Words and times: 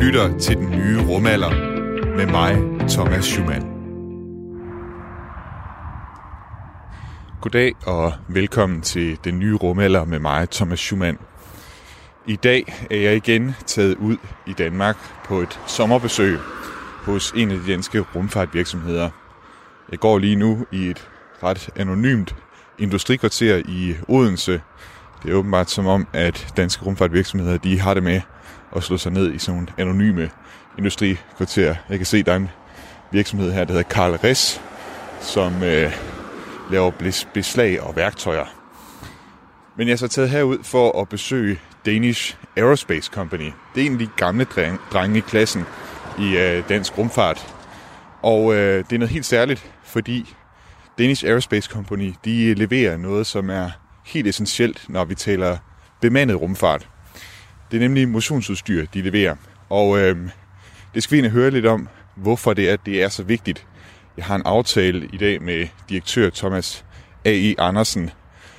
lytter 0.00 0.38
til 0.38 0.56
den 0.56 0.70
nye 0.70 1.00
rumalder 1.08 1.50
med 2.16 2.26
mig, 2.26 2.58
Thomas 2.88 3.24
Schumann. 3.24 3.66
Goddag 7.40 7.72
og 7.86 8.12
velkommen 8.28 8.80
til 8.80 9.18
den 9.24 9.38
nye 9.38 9.54
rumalder 9.54 10.04
med 10.04 10.18
mig, 10.18 10.50
Thomas 10.50 10.78
Schumann. 10.78 11.18
I 12.26 12.36
dag 12.36 12.86
er 12.90 12.96
jeg 12.96 13.16
igen 13.16 13.54
taget 13.66 13.94
ud 13.94 14.16
i 14.46 14.52
Danmark 14.52 14.96
på 15.24 15.40
et 15.40 15.60
sommerbesøg 15.66 16.38
hos 17.02 17.32
en 17.36 17.50
af 17.50 17.58
de 17.58 17.72
danske 17.72 18.00
rumfartvirksomheder. 18.00 19.10
Jeg 19.90 19.98
går 19.98 20.18
lige 20.18 20.36
nu 20.36 20.66
i 20.72 20.86
et 20.86 21.08
ret 21.42 21.68
anonymt 21.76 22.36
industrikvarter 22.78 23.62
i 23.68 23.94
Odense. 24.08 24.60
Det 25.22 25.30
er 25.30 25.34
åbenbart 25.34 25.70
som 25.70 25.86
om, 25.86 26.06
at 26.12 26.52
danske 26.56 26.84
rumfartvirksomheder 26.84 27.58
de 27.58 27.80
har 27.80 27.94
det 27.94 28.02
med 28.02 28.20
at 28.76 28.82
slå 28.82 28.96
sig 28.96 29.12
ned 29.12 29.34
i 29.34 29.38
sådan 29.38 29.54
nogle 29.54 29.68
anonyme 29.78 30.30
industrikvarter. 30.78 31.74
Jeg 31.88 31.98
kan 31.98 32.06
se, 32.06 32.22
der 32.22 32.32
er 32.32 32.36
en 32.36 32.50
virksomhed 33.12 33.52
her, 33.52 33.64
der 33.64 33.72
hedder 33.72 33.88
Karl 33.88 34.12
Res, 34.12 34.60
som 35.20 35.62
øh, 35.62 35.92
laver 36.70 37.20
beslag 37.34 37.82
og 37.82 37.96
værktøjer. 37.96 38.44
Men 39.76 39.88
jeg 39.88 39.92
er 39.92 39.96
så 39.96 40.08
taget 40.08 40.30
herud 40.30 40.58
for 40.62 41.00
at 41.00 41.08
besøge 41.08 41.60
Danish 41.86 42.36
Aerospace 42.56 43.10
Company. 43.14 43.52
Det 43.74 43.82
er 43.82 43.86
en 43.86 43.92
af 43.92 43.98
de 43.98 44.08
gamle 44.16 44.44
drenge 44.92 45.18
i 45.18 45.20
klassen 45.20 45.64
i 46.18 46.36
øh, 46.36 46.68
dansk 46.68 46.98
rumfart. 46.98 47.54
Og 48.22 48.54
øh, 48.54 48.84
det 48.84 48.92
er 48.92 48.98
noget 48.98 49.12
helt 49.12 49.26
særligt, 49.26 49.70
fordi 49.84 50.34
Danish 50.98 51.24
Aerospace 51.24 51.70
Company 51.70 52.14
de 52.24 52.54
leverer 52.54 52.96
noget, 52.96 53.26
som 53.26 53.50
er 53.50 53.70
helt 54.04 54.26
essentielt, 54.26 54.84
når 54.88 55.04
vi 55.04 55.14
taler 55.14 55.56
bemandet 56.00 56.40
rumfart. 56.40 56.88
Det 57.70 57.76
er 57.76 57.80
nemlig 57.80 58.08
motionsudstyr, 58.08 58.86
de 58.94 59.02
leverer. 59.02 59.36
Og 59.68 59.98
øh, 59.98 60.16
det 60.94 61.02
skal 61.02 61.22
vi 61.22 61.28
høre 61.28 61.50
lidt 61.50 61.66
om, 61.66 61.88
hvorfor 62.16 62.54
det 62.54 62.70
er, 62.70 62.76
det 62.76 63.02
er 63.02 63.08
så 63.08 63.22
vigtigt. 63.22 63.66
Jeg 64.16 64.24
har 64.24 64.34
en 64.34 64.42
aftale 64.44 65.08
i 65.12 65.16
dag 65.16 65.42
med 65.42 65.68
direktør 65.88 66.30
Thomas 66.30 66.84
A.E. 67.24 67.54
Andersen, 67.58 68.10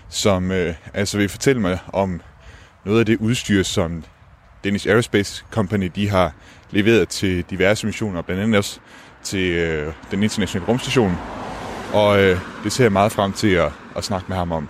som 0.10 0.52
øh, 0.52 0.74
altså 0.94 1.18
vil 1.18 1.30
fortælle 1.30 1.62
mig 1.62 1.80
om 1.94 2.22
noget 2.86 3.00
af 3.00 3.06
det 3.06 3.18
udstyr, 3.18 3.64
som 3.64 4.04
Danish 4.64 4.88
Aerospace 4.88 5.46
Company 5.52 5.92
de 5.96 6.10
har 6.10 6.34
leveret 6.72 7.10
til 7.10 7.46
diverse 7.50 7.86
missioner, 7.86 8.22
blandt 8.22 8.44
andet 8.44 8.58
også 8.58 8.80
til 9.24 9.52
øh, 9.52 9.94
den 10.12 10.24
internationale 10.24 10.68
rumstation. 10.68 11.18
Og 11.94 12.20
øh, 12.20 12.40
det 12.64 12.72
ser 12.72 12.84
jeg 12.84 12.92
meget 12.92 13.12
frem 13.12 13.34
til 13.34 13.52
at, 13.52 13.72
at 13.96 14.04
snakke 14.04 14.26
med 14.28 14.38
ham 14.38 14.52
om. 14.52 14.70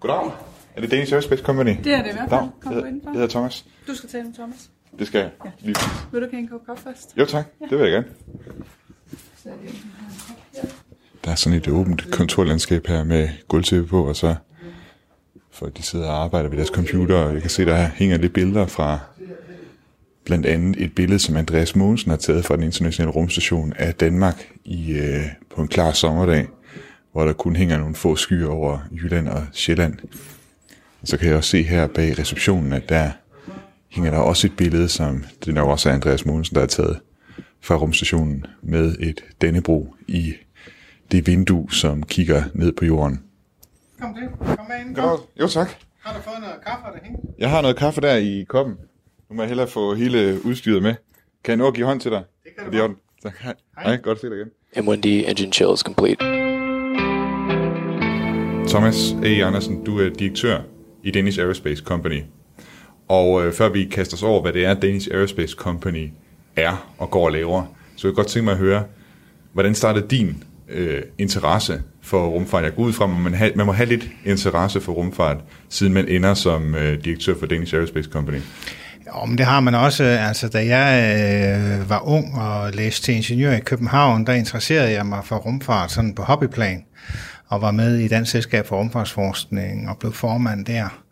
Goddag. 0.00 0.47
Er 0.78 0.82
det 0.82 0.90
Danish 0.90 1.12
Aerospace 1.12 1.42
Company? 1.42 1.76
Det 1.84 1.94
er 1.94 2.02
det 2.02 2.10
i 2.10 2.12
hvert 2.12 2.30
fald. 2.30 2.40
Kom 2.60 2.72
jeg, 2.72 2.82
jeg 3.04 3.12
hedder 3.12 3.26
Thomas. 3.26 3.64
Du 3.86 3.94
skal 3.94 4.08
tale 4.08 4.24
med 4.24 4.34
Thomas. 4.34 4.70
Det 4.98 5.06
skal 5.06 5.18
jeg. 5.18 5.30
Ja. 5.44 5.50
Lige. 5.60 5.76
Vil 6.12 6.22
du 6.22 6.26
have 6.30 6.40
en 6.40 6.48
kop 6.48 6.66
kaffe 6.66 6.82
først? 6.82 7.14
Jo 7.16 7.24
tak, 7.24 7.44
ja. 7.60 7.66
det 7.70 7.78
vil 7.78 7.90
jeg 7.90 7.92
gerne. 7.92 8.06
Der 11.24 11.30
er 11.30 11.34
sådan 11.34 11.58
et 11.58 11.68
åbent 11.68 12.10
kontorlandskab 12.10 12.86
her 12.86 13.04
med 13.04 13.28
gulvtæppe 13.48 13.88
på, 13.88 14.08
og 14.08 14.16
så 14.16 14.34
folk 15.50 15.76
de 15.76 15.82
sidder 15.82 16.06
og 16.06 16.22
arbejder 16.24 16.48
ved 16.48 16.56
deres 16.56 16.68
computer, 16.68 17.16
og 17.16 17.32
jeg 17.32 17.40
kan 17.40 17.50
se, 17.50 17.64
der 17.64 17.88
hænger 17.94 18.18
lidt 18.18 18.32
billeder 18.32 18.66
fra 18.66 18.98
blandt 20.24 20.46
andet 20.46 20.82
et 20.82 20.94
billede, 20.94 21.18
som 21.18 21.36
Andreas 21.36 21.76
Mogensen 21.76 22.10
har 22.10 22.18
taget 22.18 22.44
fra 22.44 22.56
den 22.56 22.64
internationale 22.64 23.12
rumstation 23.12 23.72
af 23.76 23.94
Danmark 23.94 24.52
i, 24.64 24.92
øh, 24.92 25.24
på 25.54 25.62
en 25.62 25.68
klar 25.68 25.92
sommerdag, 25.92 26.46
hvor 27.12 27.24
der 27.24 27.32
kun 27.32 27.56
hænger 27.56 27.78
nogle 27.78 27.94
få 27.94 28.16
skyer 28.16 28.48
over 28.48 28.78
Jylland 28.92 29.28
og 29.28 29.46
Sjælland. 29.52 29.94
Så 31.04 31.16
kan 31.18 31.28
jeg 31.28 31.36
også 31.36 31.50
se 31.50 31.62
her 31.62 31.86
bag 31.86 32.18
receptionen, 32.18 32.72
at 32.72 32.88
der 32.88 33.10
hænger 33.88 34.10
der 34.10 34.18
også 34.18 34.46
et 34.46 34.56
billede, 34.56 34.88
som 34.88 35.24
det 35.44 35.54
nok 35.54 35.68
også 35.68 35.88
er 35.90 35.94
Andreas 35.94 36.26
Mogensen, 36.26 36.54
der 36.54 36.60
har 36.60 36.66
taget 36.66 37.00
fra 37.60 37.76
rumstationen 37.76 38.46
med 38.62 38.96
et 39.00 39.24
Dannebro 39.40 39.94
i 40.08 40.34
det 41.12 41.26
vindue, 41.26 41.72
som 41.72 42.02
kigger 42.02 42.42
ned 42.54 42.72
på 42.72 42.84
jorden. 42.84 43.22
Kom 44.00 44.14
til. 44.14 44.56
Kom 44.56 44.66
med 44.68 44.86
ind. 44.86 44.96
Kom. 44.96 45.20
Jo, 45.40 45.48
tak. 45.48 45.70
Har 46.00 46.16
du 46.16 46.22
fået 46.22 46.36
noget 46.40 46.56
kaffe 46.66 46.98
derhen? 46.98 47.16
Jeg 47.38 47.50
har 47.50 47.62
noget 47.62 47.76
kaffe 47.76 48.00
der 48.00 48.16
i 48.16 48.44
koppen. 48.48 48.76
Nu 49.30 49.36
må 49.36 49.42
jeg 49.42 49.48
hellere 49.48 49.68
få 49.68 49.94
hele 49.94 50.40
udstyret 50.44 50.82
med. 50.82 50.94
Kan 51.44 51.50
jeg 51.50 51.56
nå 51.56 51.68
at 51.68 51.74
give 51.74 51.86
hånd 51.86 52.00
til 52.00 52.10
dig? 52.10 52.22
Det 52.44 52.52
kan 52.58 52.80
du. 52.80 52.94
Tak. 53.22 53.34
Hej. 53.40 53.54
Hej. 53.78 53.96
Godt 53.96 54.18
at 54.18 54.20
se 54.20 54.30
dig 54.30 54.36
igen. 54.36 54.50
M1D 54.76 55.30
engine 55.30 55.52
chill 55.52 55.74
is 55.74 55.80
complete. 55.80 56.24
Thomas 58.68 59.12
A. 59.24 59.46
Andersen, 59.46 59.84
du 59.84 59.98
er 60.00 60.08
direktør 60.08 60.62
i 61.08 61.10
Danish 61.10 61.40
Aerospace 61.40 61.82
Company. 61.84 62.22
Og 63.08 63.46
øh, 63.46 63.52
før 63.52 63.68
vi 63.68 63.84
kaster 63.84 64.16
os 64.16 64.22
over, 64.22 64.42
hvad 64.42 64.52
det 64.52 64.64
er, 64.64 64.74
Danish 64.74 65.08
Aerospace 65.12 65.54
Company 65.58 66.10
er 66.56 66.94
og 66.98 67.10
går 67.10 67.24
og 67.24 67.32
laver, 67.32 67.62
så 67.96 68.02
vil 68.02 68.10
jeg 68.10 68.16
godt 68.16 68.26
tænke 68.26 68.44
mig 68.44 68.52
at 68.52 68.58
høre, 68.58 68.84
hvordan 69.52 69.74
startede 69.74 70.06
din 70.10 70.44
øh, 70.68 71.02
interesse 71.18 71.82
for 72.02 72.26
rumfart? 72.26 72.64
Jeg 72.64 72.74
går 72.74 72.82
ud 72.82 72.92
fra, 72.92 73.04
at 73.04 73.10
man, 73.10 73.34
ha, 73.34 73.50
man 73.54 73.66
må 73.66 73.72
have 73.72 73.88
lidt 73.88 74.08
interesse 74.24 74.80
for 74.80 74.92
rumfart, 74.92 75.36
siden 75.68 75.92
man 75.92 76.08
ender 76.08 76.34
som 76.34 76.74
øh, 76.74 77.04
direktør 77.04 77.34
for 77.38 77.46
Danish 77.46 77.74
Aerospace 77.74 78.10
Company. 78.10 78.40
Jo, 79.06 79.24
men 79.24 79.38
det 79.38 79.46
har 79.46 79.60
man 79.60 79.74
også. 79.74 80.04
Altså, 80.04 80.48
da 80.48 80.66
jeg 80.66 81.16
øh, 81.80 81.90
var 81.90 82.08
ung 82.08 82.34
og 82.34 82.72
læste 82.72 83.02
til 83.02 83.14
ingeniør 83.14 83.52
i 83.52 83.60
København, 83.60 84.26
der 84.26 84.32
interesserede 84.32 84.92
jeg 84.92 85.06
mig 85.06 85.24
for 85.24 85.36
rumfart 85.36 85.92
sådan 85.92 86.14
på 86.14 86.22
hobbyplan, 86.22 86.84
og 87.48 87.62
var 87.62 87.70
med 87.70 87.98
i 87.98 88.08
Dansk 88.08 88.32
Selskab 88.32 88.66
for 88.66 88.78
Rumfartsforskning 88.78 89.88
og 89.88 89.98
blev 89.98 90.12
formand 90.12 90.64
der. 90.64 91.02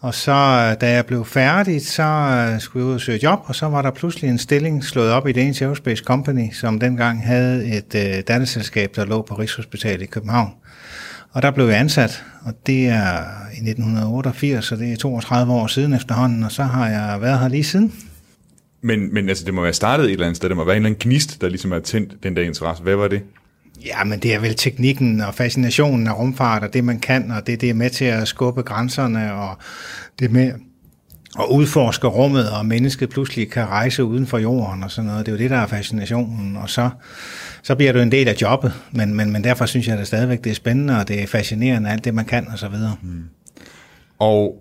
Og 0.00 0.14
så, 0.14 0.32
øh, 0.32 0.80
da 0.80 0.90
jeg 0.90 1.06
blev 1.06 1.24
færdig, 1.24 1.86
så 1.86 2.02
øh, 2.02 2.60
skulle 2.60 2.84
jeg 2.84 2.88
ud 2.88 2.94
og 2.94 3.00
søge 3.00 3.20
job, 3.22 3.38
og 3.44 3.54
så 3.54 3.66
var 3.66 3.82
der 3.82 3.90
pludselig 3.90 4.30
en 4.30 4.38
stilling 4.38 4.84
slået 4.84 5.10
op 5.10 5.28
i 5.28 5.32
Danish 5.32 5.62
Aerospace 5.62 6.04
Company, 6.04 6.52
som 6.52 6.80
dengang 6.80 7.26
havde 7.26 7.76
et 7.78 7.94
øh, 7.94 8.22
datterselskab, 8.28 8.96
der 8.96 9.04
lå 9.04 9.22
på 9.22 9.34
Rigshospitalet 9.34 10.02
i 10.02 10.06
København. 10.06 10.52
Og 11.32 11.42
der 11.42 11.50
blev 11.50 11.66
jeg 11.66 11.78
ansat, 11.78 12.24
og 12.44 12.52
det 12.66 12.88
er 12.88 13.24
i 13.52 13.70
1988, 13.70 14.64
så 14.64 14.76
det 14.76 14.92
er 14.92 14.96
32 14.96 15.52
år 15.52 15.66
siden 15.66 15.94
efterhånden, 15.94 16.44
og 16.44 16.52
så 16.52 16.62
har 16.62 16.88
jeg 16.88 17.20
været 17.20 17.38
her 17.38 17.48
lige 17.48 17.64
siden. 17.64 17.92
Men, 18.82 19.14
men 19.14 19.28
altså, 19.28 19.44
det 19.44 19.54
må 19.54 19.62
være 19.62 19.72
startet 19.72 20.06
et 20.06 20.12
eller 20.12 20.26
andet 20.26 20.36
sted, 20.36 20.48
der 20.48 20.54
må 20.54 20.64
være 20.64 20.76
en 20.76 20.82
eller 20.82 20.90
anden 20.90 21.08
gnist, 21.08 21.40
der 21.40 21.48
ligesom 21.48 21.72
har 21.72 21.80
tændt 21.80 22.22
den 22.22 22.36
der 22.36 22.42
interesse. 22.42 22.82
Hvad 22.82 22.96
var 22.96 23.08
det? 23.08 23.22
Ja, 23.86 24.04
men 24.04 24.18
det 24.18 24.34
er 24.34 24.38
vel 24.38 24.54
teknikken 24.54 25.20
og 25.20 25.34
fascinationen 25.34 26.06
af 26.06 26.18
rumfart, 26.18 26.62
og 26.62 26.72
det 26.72 26.84
man 26.84 26.98
kan, 26.98 27.30
og 27.30 27.46
det, 27.46 27.60
det 27.60 27.70
er 27.70 27.74
med 27.74 27.90
til 27.90 28.04
at 28.04 28.28
skubbe 28.28 28.62
grænserne, 28.62 29.34
og 29.34 29.56
det 30.18 30.24
er 30.24 30.32
med 30.32 30.52
at 31.38 31.44
udforske 31.50 32.06
rummet, 32.06 32.50
og 32.50 32.66
mennesket 32.66 33.08
pludselig 33.08 33.50
kan 33.50 33.66
rejse 33.66 34.04
uden 34.04 34.26
for 34.26 34.38
jorden 34.38 34.82
og 34.82 34.90
sådan 34.90 35.10
noget. 35.10 35.26
Det 35.26 35.32
er 35.32 35.36
jo 35.36 35.42
det, 35.42 35.50
der 35.50 35.56
er 35.56 35.66
fascinationen, 35.66 36.56
og 36.56 36.70
så, 36.70 36.90
så 37.62 37.74
bliver 37.74 37.92
du 37.92 37.98
en 37.98 38.12
del 38.12 38.28
af 38.28 38.34
jobbet, 38.42 38.72
men, 38.92 39.14
men, 39.14 39.32
men 39.32 39.44
derfor 39.44 39.66
synes 39.66 39.88
jeg 39.88 39.94
da 39.94 40.00
det 40.00 40.06
stadigvæk, 40.06 40.44
det 40.44 40.50
er 40.50 40.54
spændende, 40.54 40.98
og 40.98 41.08
det 41.08 41.22
er 41.22 41.26
fascinerende, 41.26 41.90
alt 41.90 42.04
det 42.04 42.14
man 42.14 42.24
kan 42.24 42.48
og 42.48 42.58
så 42.58 42.68
videre. 42.68 42.96
Mm. 43.02 43.24
Og 44.18 44.54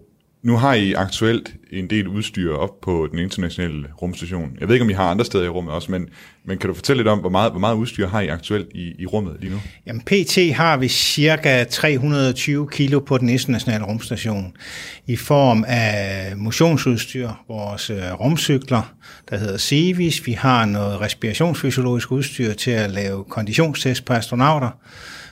nu 0.43 0.57
har 0.57 0.73
I 0.73 0.93
aktuelt 0.93 1.53
en 1.71 1.89
del 1.89 2.07
udstyr 2.07 2.53
op 2.53 2.81
på 2.81 3.07
den 3.11 3.19
internationale 3.19 3.87
rumstation. 4.01 4.57
Jeg 4.59 4.67
ved 4.67 4.75
ikke, 4.75 4.83
om 4.83 4.89
I 4.89 4.93
har 4.93 5.11
andre 5.11 5.25
steder 5.25 5.45
i 5.45 5.49
rummet 5.49 5.73
også, 5.73 5.91
men, 5.91 6.09
men 6.45 6.57
kan 6.57 6.67
du 6.67 6.73
fortælle 6.73 6.99
lidt 6.99 7.07
om, 7.07 7.19
hvor 7.19 7.29
meget, 7.29 7.51
hvor 7.51 7.59
meget 7.59 7.75
udstyr 7.75 8.07
har 8.07 8.21
I 8.21 8.27
aktuelt 8.27 8.67
i, 8.75 8.93
i 8.99 9.05
rummet 9.05 9.37
lige 9.39 9.51
nu? 9.51 9.59
Jamen, 9.85 10.01
PT 10.01 10.55
har 10.55 10.77
vi 10.77 10.87
cirka 10.87 11.63
320 11.63 12.67
kilo 12.71 12.99
på 12.99 13.17
den 13.17 13.29
internationale 13.29 13.85
rumstation 13.85 14.53
i 15.07 15.15
form 15.15 15.65
af 15.67 16.33
motionsudstyr, 16.37 17.29
vores 17.47 17.89
øh, 17.89 18.13
rumcykler, 18.13 18.93
der 19.29 19.37
hedder 19.37 19.57
CEVIS. 19.57 20.27
Vi 20.27 20.31
har 20.31 20.65
noget 20.65 21.01
respirationsfysiologisk 21.01 22.11
udstyr 22.11 22.53
til 22.53 22.71
at 22.71 22.89
lave 22.89 23.23
konditionstest 23.23 24.05
på 24.05 24.13
astronauter 24.13 24.69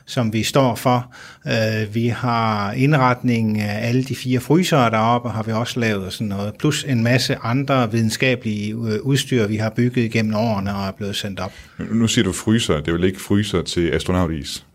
som 0.08 0.34
vi 0.34 0.44
står 0.44 0.76
for. 0.76 1.14
Øh, 1.48 1.96
vi 1.96 2.08
har 2.08 2.72
indretning 2.72 3.60
af 3.62 3.88
alle 3.88 4.04
de 4.04 4.16
fire 4.16 4.40
frysere 4.40 4.92
deroppe, 4.92 5.30
har 5.30 5.44
vi 5.44 5.52
også 5.52 5.80
lavet 5.80 6.14
sådan 6.14 6.28
noget, 6.28 6.54
plus 6.60 6.84
en 6.84 7.04
masse 7.04 7.36
andre 7.44 7.92
videnskabelige 7.92 8.72
øh, 8.72 9.02
udstyr, 9.02 9.48
vi 9.48 9.56
har 9.56 9.70
bygget 9.70 10.04
igennem 10.04 10.36
årene 10.36 10.76
og 10.76 10.88
er 10.88 10.92
blevet 10.92 11.16
sendt 11.16 11.40
op. 11.40 11.54
Nu 11.92 12.08
siger 12.08 12.26
du 12.26 12.32
fryser, 12.32 12.76
det 12.76 12.88
er 12.88 12.92
vel 12.92 13.04
ikke 13.04 13.22
fryser 13.22 13.62
til 13.62 13.90
astronautis? 13.90 14.66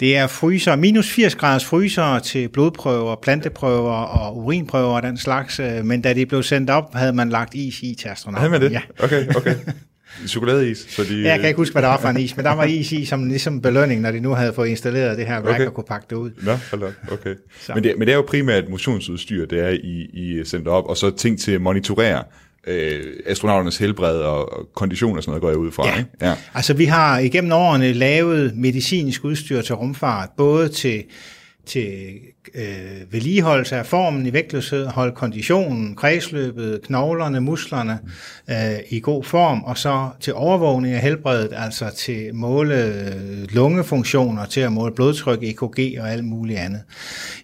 Det 0.00 0.16
er 0.16 0.26
fryser, 0.26 0.76
minus 0.76 1.10
80 1.10 1.34
graders 1.34 1.64
fryser 1.64 2.18
til 2.18 2.48
blodprøver, 2.48 3.16
planteprøver 3.22 3.92
og 3.92 4.36
urinprøver 4.36 4.96
og 4.96 5.02
den 5.02 5.16
slags, 5.16 5.60
øh, 5.60 5.84
men 5.84 6.02
da 6.02 6.12
de 6.12 6.26
blev 6.26 6.42
sendt 6.42 6.70
op, 6.70 6.94
havde 6.94 7.12
man 7.12 7.28
lagt 7.28 7.54
is 7.54 7.82
i 7.82 7.96
til 8.00 8.08
astronauter. 8.08 8.40
Havde 8.40 8.50
man 8.50 8.60
det? 8.60 8.72
Ja. 8.72 8.80
Okay, 8.98 9.36
okay. 9.36 9.54
Chokoladeis? 10.26 10.86
Så 10.88 11.04
de, 11.04 11.22
ja, 11.22 11.28
jeg 11.28 11.38
kan 11.38 11.48
ikke 11.48 11.58
huske, 11.58 11.72
hvad 11.72 11.82
der 11.82 11.88
var 11.88 12.00
for 12.00 12.08
en 12.08 12.20
is, 12.20 12.36
men 12.36 12.44
der 12.44 12.52
var 12.52 12.64
is 12.64 12.92
i 12.92 13.04
som 13.04 13.28
ligesom 13.28 13.60
belønning, 13.60 14.00
når 14.00 14.10
de 14.10 14.20
nu 14.20 14.30
havde 14.30 14.52
fået 14.52 14.68
installeret 14.68 15.18
det 15.18 15.26
her 15.26 15.36
rack 15.36 15.48
okay. 15.48 15.66
og 15.66 15.74
kunne 15.74 15.84
pakke 15.84 16.06
det 16.10 16.16
ud. 16.16 16.30
Nå, 16.42 16.52
hold 16.70 16.92
okay. 17.12 17.34
Men 17.74 17.84
det, 17.84 17.94
men 17.98 18.06
det 18.06 18.12
er 18.12 18.16
jo 18.16 18.24
primært 18.28 18.68
motionsudstyr, 18.68 19.46
det 19.46 19.60
er 19.60 19.68
I, 19.68 20.10
I 20.12 20.44
sendt 20.44 20.68
op, 20.68 20.86
og 20.86 20.96
så 20.96 21.10
ting 21.10 21.40
til 21.40 21.52
at 21.52 21.60
monitorere 21.60 22.22
øh, 22.66 23.00
astronauternes 23.26 23.76
helbred 23.76 24.16
og, 24.16 24.52
og 24.52 24.68
kondition 24.74 25.16
og 25.16 25.22
sådan 25.22 25.30
noget, 25.30 25.42
går 25.42 25.48
jeg 25.48 25.58
ud 25.58 25.72
fra. 25.72 25.86
Ja. 25.86 25.98
Ikke? 25.98 26.10
ja, 26.22 26.34
altså 26.54 26.74
vi 26.74 26.84
har 26.84 27.18
igennem 27.18 27.52
årene 27.52 27.92
lavet 27.92 28.56
medicinsk 28.56 29.24
udstyr 29.24 29.62
til 29.62 29.74
rumfart, 29.74 30.28
både 30.36 30.68
til 30.68 31.02
til 31.66 32.18
øh, 32.54 33.12
vedligeholdelse 33.12 33.76
af 33.76 33.86
formen 33.86 34.26
i 34.26 34.32
vægtløshed, 34.32 34.86
holde 34.86 35.12
konditionen, 35.12 35.94
kredsløbet, 35.94 36.80
knoglerne, 36.82 37.40
musklerne 37.40 37.98
øh, 38.50 38.78
i 38.90 39.00
god 39.00 39.24
form, 39.24 39.64
og 39.64 39.78
så 39.78 40.08
til 40.20 40.34
overvågning 40.34 40.94
af 40.94 41.00
helbredet, 41.00 41.50
altså 41.52 41.90
til 41.96 42.34
måle 42.34 42.84
øh, 42.84 43.54
lungefunktioner, 43.54 44.46
til 44.46 44.60
at 44.60 44.72
måle 44.72 44.94
blodtryk, 44.94 45.42
EKG 45.42 46.00
og 46.00 46.12
alt 46.12 46.24
muligt 46.24 46.58
andet. 46.58 46.82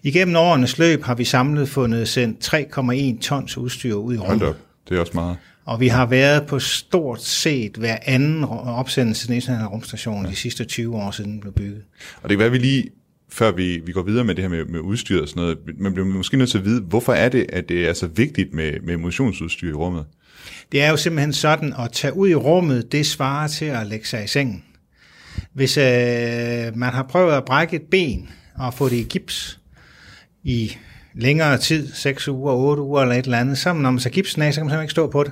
Igennem 0.03 0.35
årenes 0.35 0.77
løb 0.77 1.03
har 1.03 1.15
vi 1.15 1.23
samlet 1.23 1.69
fundet 1.69 2.07
sendt 2.07 2.53
3,1 2.53 3.21
tons 3.21 3.57
udstyr 3.57 3.93
ud 3.93 4.13
i 4.13 4.17
Hold 4.17 4.29
rummet. 4.29 4.47
op, 4.47 4.55
det 4.89 4.95
er 4.95 4.99
også 4.99 5.13
meget. 5.15 5.37
Og 5.65 5.79
vi 5.79 5.87
har 5.87 6.05
været 6.05 6.47
på 6.47 6.59
stort 6.59 7.21
set 7.21 7.77
hver 7.77 7.97
anden 8.05 8.43
opsendelse 8.43 9.21
til 9.21 9.27
den 9.27 9.35
internationale 9.35 9.73
rumstation 9.73 10.25
de 10.25 10.35
sidste 10.35 10.65
20 10.65 10.95
år 10.95 11.11
siden 11.11 11.31
den 11.31 11.39
blev 11.39 11.53
bygget. 11.53 11.83
Og 12.21 12.29
det 12.29 12.29
kan 12.29 12.39
være, 12.39 12.45
at 12.45 12.53
vi 12.53 12.57
lige, 12.57 12.89
før 13.31 13.51
vi, 13.51 13.81
vi 13.85 13.91
går 13.91 14.01
videre 14.03 14.23
med 14.23 14.35
det 14.35 14.43
her 14.43 14.49
med, 14.49 14.65
med 14.65 14.79
udstyr 14.79 15.21
og 15.21 15.27
sådan 15.27 15.41
noget, 15.41 15.57
man 15.77 15.93
bliver 15.93 16.07
måske 16.07 16.37
nødt 16.37 16.49
til 16.49 16.57
at 16.57 16.65
vide, 16.65 16.81
hvorfor 16.81 17.13
er 17.13 17.29
det, 17.29 17.45
at 17.49 17.69
det 17.69 17.89
er 17.89 17.93
så 17.93 18.07
vigtigt 18.07 18.53
med, 18.53 18.73
med 18.83 18.97
motionsudstyr 18.97 19.69
i 19.69 19.73
rummet? 19.73 20.05
Det 20.71 20.81
er 20.81 20.89
jo 20.89 20.97
simpelthen 20.97 21.33
sådan, 21.33 21.73
at 21.79 21.91
tage 21.91 22.15
ud 22.15 22.29
i 22.29 22.35
rummet, 22.35 22.91
det 22.91 23.05
svarer 23.05 23.47
til 23.47 23.65
at 23.65 23.87
lægge 23.87 24.07
sig 24.07 24.23
i 24.23 24.27
sengen. 24.27 24.63
Hvis 25.53 25.77
øh, 25.77 25.83
man 26.75 26.93
har 26.93 27.05
prøvet 27.09 27.33
at 27.33 27.45
brække 27.45 27.75
et 27.75 27.81
ben 27.91 28.29
og 28.55 28.73
få 28.73 28.89
det 28.89 28.95
i 28.95 29.03
gips 29.03 29.59
i 30.43 30.77
længere 31.13 31.57
tid, 31.57 31.93
6 31.93 32.27
uger, 32.27 32.53
8 32.53 32.81
uger 32.81 33.01
eller 33.01 33.15
et 33.15 33.25
eller 33.25 33.39
andet, 33.39 33.57
så 33.57 33.73
når 33.73 33.91
man 33.91 33.99
tager 33.99 34.13
gipsen 34.13 34.41
af, 34.41 34.53
så 34.53 34.59
kan 34.59 34.65
man 34.65 34.69
simpelthen 34.69 34.83
ikke 34.83 34.91
stå 34.91 35.07
på 35.07 35.23
det. 35.23 35.31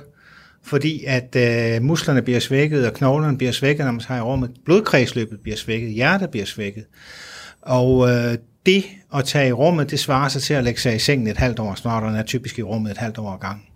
Fordi 0.62 1.04
at 1.04 1.36
øh, 1.36 1.82
musklerne 1.82 2.22
bliver 2.22 2.40
svækket, 2.40 2.86
og 2.86 2.94
knoglerne 2.94 3.38
bliver 3.38 3.52
svækket, 3.52 3.84
når 3.84 3.92
man 3.92 4.00
tager 4.00 4.18
i 4.18 4.22
rummet. 4.22 4.50
Blodkredsløbet 4.64 5.40
bliver 5.40 5.56
svækket, 5.56 5.90
hjertet 5.90 6.30
bliver 6.30 6.46
svækket. 6.46 6.84
Og 7.62 8.08
øh, 8.08 8.38
det 8.66 8.84
at 9.14 9.24
tage 9.24 9.48
i 9.48 9.52
rummet, 9.52 9.90
det 9.90 10.00
svarer 10.00 10.28
sig 10.28 10.42
til 10.42 10.54
at 10.54 10.64
lægge 10.64 10.80
sig 10.80 10.94
i 10.94 10.98
sengen 10.98 11.26
et 11.26 11.36
halvt 11.36 11.58
år, 11.58 11.74
snart 11.74 12.14
er 12.16 12.22
typisk 12.22 12.58
i 12.58 12.62
rummet 12.62 12.90
et 12.90 12.98
halvt 12.98 13.18
år 13.18 13.36
gang. 13.36 13.66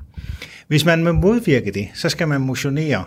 Hvis 0.68 0.84
man 0.84 1.04
vil 1.04 1.14
modvirke 1.14 1.70
det, 1.70 1.88
så 1.94 2.08
skal 2.08 2.28
man 2.28 2.40
motionere 2.40 3.04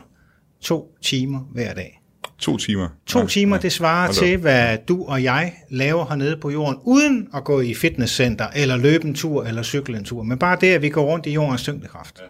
to 0.62 0.98
timer 1.02 1.40
hver 1.40 1.74
dag. 1.74 2.02
To 2.38 2.58
timer? 2.58 2.90
To 3.06 3.20
Ja, 3.20 3.26
timer, 3.26 3.56
ja. 3.56 3.62
det 3.62 3.72
svarer 3.72 4.06
Hold 4.06 4.16
til, 4.16 4.38
hvad 4.38 4.78
du 4.88 5.06
og 5.06 5.24
jeg 5.24 5.54
laver 5.70 6.06
hernede 6.06 6.38
på 6.38 6.50
jorden, 6.50 6.80
uden 6.84 7.28
at 7.36 7.44
gå 7.44 7.62
i 7.62 7.74
fitnesscenter, 7.74 8.48
eller 8.56 8.78
løbe 8.78 9.06
en 9.06 9.16
tur, 9.16 9.44
eller 9.44 9.64
cykle 9.64 9.98
en 9.98 10.04
tur. 10.04 10.24
Men 10.24 10.38
bare 10.38 10.58
det, 10.62 10.74
at 10.74 10.82
vi 10.82 10.90
går 10.90 11.06
rundt 11.06 11.26
i 11.26 11.32
jordens 11.32 11.64
tyngdekraft. 11.64 12.24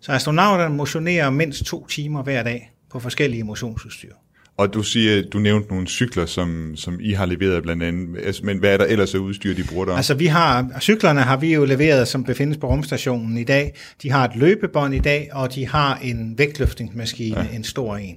Så 0.00 0.12
astronauterne 0.12 0.76
motionerer 0.76 1.30
mindst 1.30 1.64
to 1.64 1.86
timer 1.86 2.22
hver 2.22 2.42
dag 2.42 2.72
på 2.90 3.00
forskellige 3.00 3.44
motionsudstyr. 3.44 4.12
Og 4.60 4.74
du 4.74 4.82
siger, 4.82 5.22
du 5.22 5.38
nævnte 5.38 5.68
nogle 5.68 5.86
cykler, 5.86 6.26
som, 6.26 6.72
som 6.76 6.98
I 7.00 7.12
har 7.12 7.26
leveret 7.26 7.62
blandt 7.62 7.82
andet, 7.82 8.18
Altså, 8.24 8.46
men 8.46 8.58
hvad 8.58 8.72
er 8.72 8.76
der 8.76 8.84
ellers 8.84 9.14
af 9.14 9.18
udstyr, 9.18 9.54
de 9.54 9.64
bruger 9.64 9.84
der? 9.84 9.96
Altså 9.96 10.14
vi 10.14 10.26
har, 10.26 10.66
cyklerne 10.80 11.20
har 11.20 11.36
vi 11.36 11.54
jo 11.54 11.64
leveret, 11.64 12.08
som 12.08 12.24
befindes 12.24 12.56
på 12.56 12.66
rumstationen 12.66 13.38
i 13.38 13.44
dag. 13.44 13.74
De 14.02 14.10
har 14.10 14.24
et 14.24 14.36
løbebånd 14.36 14.94
i 14.94 14.98
dag, 14.98 15.28
og 15.32 15.54
de 15.54 15.66
har 15.66 15.98
en 16.02 16.38
vægtløftningsmaskine, 16.38 17.40
ja. 17.40 17.56
en 17.56 17.64
stor 17.64 17.96
en. 17.96 18.16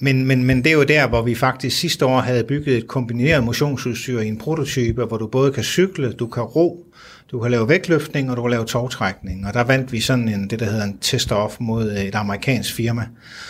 Men, 0.00 0.26
men, 0.26 0.44
men 0.44 0.64
det 0.64 0.66
er 0.66 0.76
jo 0.76 0.82
der, 0.82 1.08
hvor 1.08 1.22
vi 1.22 1.34
faktisk 1.34 1.78
sidste 1.78 2.06
år 2.06 2.20
havde 2.20 2.44
bygget 2.44 2.76
et 2.76 2.88
kombineret 2.88 3.44
motionsudstyr 3.44 4.20
i 4.20 4.28
en 4.28 4.38
prototype, 4.38 5.04
hvor 5.04 5.16
du 5.16 5.26
både 5.26 5.52
kan 5.52 5.62
cykle, 5.62 6.12
du 6.12 6.26
kan 6.26 6.42
ro, 6.42 6.84
du 7.30 7.40
kan 7.40 7.50
lave 7.50 7.68
vægtløftning, 7.68 8.30
og 8.30 8.36
du 8.36 8.42
kan 8.42 8.50
lave 8.50 8.64
togtrækning. 8.64 9.46
Og 9.46 9.54
der 9.54 9.64
vandt 9.64 9.92
vi 9.92 10.00
sådan 10.00 10.28
en, 10.28 10.50
det, 10.50 10.60
der 10.60 10.66
hedder 10.66 10.84
en 10.84 10.98
test-off 11.04 11.56
mod 11.60 11.92
et 11.92 12.14
amerikansk 12.14 12.74
firma, 12.74 13.06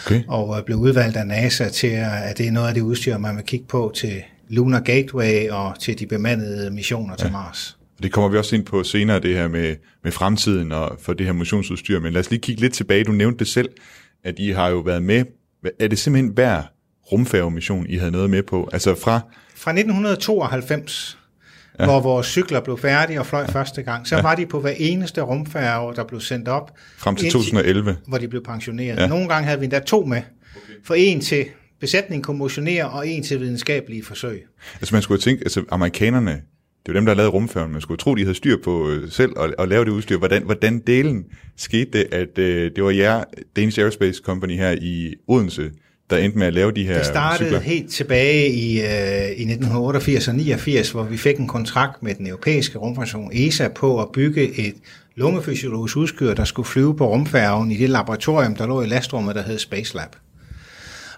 Okay. 0.07 0.23
og 0.29 0.59
øh, 0.59 0.65
blev 0.65 0.79
udvalgt 0.79 1.17
af 1.17 1.27
NASA 1.27 1.69
til, 1.69 1.87
at 1.87 2.13
at 2.23 2.39
det 2.39 2.47
er 2.47 2.51
noget 2.51 2.69
af 2.69 2.75
det 2.75 2.81
udstyr, 2.81 3.19
man 3.19 3.37
vil 3.37 3.45
kigge 3.45 3.67
på 3.69 3.93
til 3.95 4.23
Lunar 4.49 4.81
Gateway 4.81 5.49
og 5.51 5.81
til 5.81 5.99
de 5.99 6.07
bemandede 6.07 6.71
missioner 6.71 7.17
til 7.17 7.33
Mars. 7.33 7.77
Og 7.97 8.03
det 8.03 8.13
kommer 8.13 8.31
vi 8.31 8.39
også 8.39 8.57
ind 8.57 8.65
på 8.65 8.83
senere, 8.83 9.21
det 9.21 9.35
her 9.35 9.49
med, 9.49 9.77
med 10.05 10.13
fremtiden 10.13 10.73
og 10.73 10.97
for 11.01 11.13
det 11.13 11.27
her 11.27 11.33
motionsudstyr. 11.33 12.01
Men 12.01 12.13
lad 12.13 12.21
os 12.21 12.31
lige 12.31 12.41
kigge 12.41 12.61
lidt 12.61 12.73
tilbage. 12.73 13.05
Du 13.05 13.13
nævnte 13.13 13.39
det 13.39 13.49
selv, 13.49 13.69
at 14.25 14.35
I 14.39 14.51
har 14.51 14.69
jo 14.69 14.79
været 14.79 15.03
med. 15.03 15.25
Er 15.81 15.89
det 15.89 15.99
simpelthen 15.99 16.33
hver 16.35 16.63
rumfærgemission, 17.13 17.87
I 17.87 17.97
havde 17.97 18.11
noget 18.11 18.31
med 18.31 18.43
på? 18.43 18.69
Altså 18.73 18.95
fra... 18.95 19.21
Fra 19.55 19.71
1992, 19.71 21.19
ja. 21.79 21.85
hvor 21.85 22.01
vores 22.01 22.27
cykler 22.27 22.61
blev 22.61 22.79
færdige 22.79 23.21
og 23.21 23.27
fløj 23.27 23.41
ja. 23.41 23.47
første 23.47 23.83
gang, 23.83 24.07
så 24.07 24.17
ja. 24.17 24.23
var 24.23 24.35
de 24.35 24.47
på 24.47 24.61
hver 24.61 24.75
eneste 24.77 25.21
rumfærge, 25.21 25.95
der 25.95 26.05
blev 26.05 26.21
sendt 26.21 26.49
op. 26.49 26.73
Frem 26.97 27.17
til 27.17 27.27
indtil- 27.27 27.33
2011. 27.33 27.97
Hvor 28.09 28.19
de 28.19 28.29
blev 28.29 28.45
pensioneret. 28.45 28.97
Ja. 28.97 29.07
Nogle 29.07 29.29
gange 29.29 29.47
havde 29.47 29.59
vi 29.59 29.65
endda 29.65 29.79
to 29.79 30.05
med. 30.05 30.23
Okay. 30.57 30.73
For 30.85 30.95
en 30.95 31.21
til 31.21 31.47
besætningen 31.81 32.23
kunne 32.23 32.39
motionere, 32.39 32.89
og 32.91 33.09
en 33.09 33.23
til 33.23 33.41
videnskabelige 33.41 34.05
forsøg. 34.05 34.45
Altså 34.75 34.95
man 34.95 35.03
skulle 35.03 35.21
tænke, 35.21 35.43
altså 35.45 35.65
amerikanerne, 35.71 36.43
det 36.89 36.95
jo 36.95 36.99
dem, 36.99 37.07
der 37.07 37.15
lavet 37.15 37.33
rumfærgen. 37.33 37.73
Man 37.73 37.81
skulle 37.81 37.99
tro, 37.99 38.15
de 38.15 38.23
havde 38.23 38.35
styr 38.35 38.57
på 38.65 38.91
øh, 38.91 39.11
selv 39.11 39.33
at, 39.41 39.55
at 39.59 39.69
lave 39.69 39.85
det 39.85 39.91
udstyr. 39.91 40.19
Hvordan, 40.19 40.43
hvordan 40.43 40.79
delen 40.79 41.25
skete 41.57 41.91
det, 41.99 42.15
at 42.15 42.39
øh, 42.39 42.71
det 42.77 42.85
var 42.85 42.91
jer, 42.91 43.25
Danish 43.57 43.79
Aerospace 43.79 44.23
Company 44.25 44.57
her 44.57 44.77
i 44.81 45.15
Odense, 45.29 45.71
der 46.11 46.17
endte 46.17 46.39
med 46.39 46.47
at 46.47 46.55
lave 46.55 46.73
de 46.73 46.85
her 46.85 46.97
Det 46.97 47.07
startede 47.07 47.49
cykler? 47.49 47.61
helt 47.61 47.91
tilbage 47.91 48.53
i, 48.53 48.81
øh, 48.81 49.29
i 49.37 49.53
1988 49.53 50.29
og 50.29 50.35
89, 50.35 50.91
hvor 50.91 51.03
vi 51.03 51.17
fik 51.17 51.37
en 51.37 51.49
kontrakt 51.49 52.03
med 52.03 52.15
den 52.15 52.27
europæiske 52.27 52.79
rumfærsion 52.79 53.31
ESA 53.33 53.69
på 53.69 54.03
at 54.03 54.09
bygge 54.13 54.69
et 54.69 54.75
lungefysiologisk 55.15 55.97
udstyr, 55.97 56.35
der 56.35 56.45
skulle 56.45 56.67
flyve 56.67 56.97
på 56.97 57.09
rumfærgen 57.09 57.71
i 57.71 57.77
det 57.77 57.91
laboratorium, 57.91 58.57
der 58.57 58.67
lå 58.67 58.83
i 58.83 58.87
lastrummet, 58.87 59.35
der 59.35 59.43
hed 59.43 59.59
Space 59.59 59.97
Lab. 59.97 60.17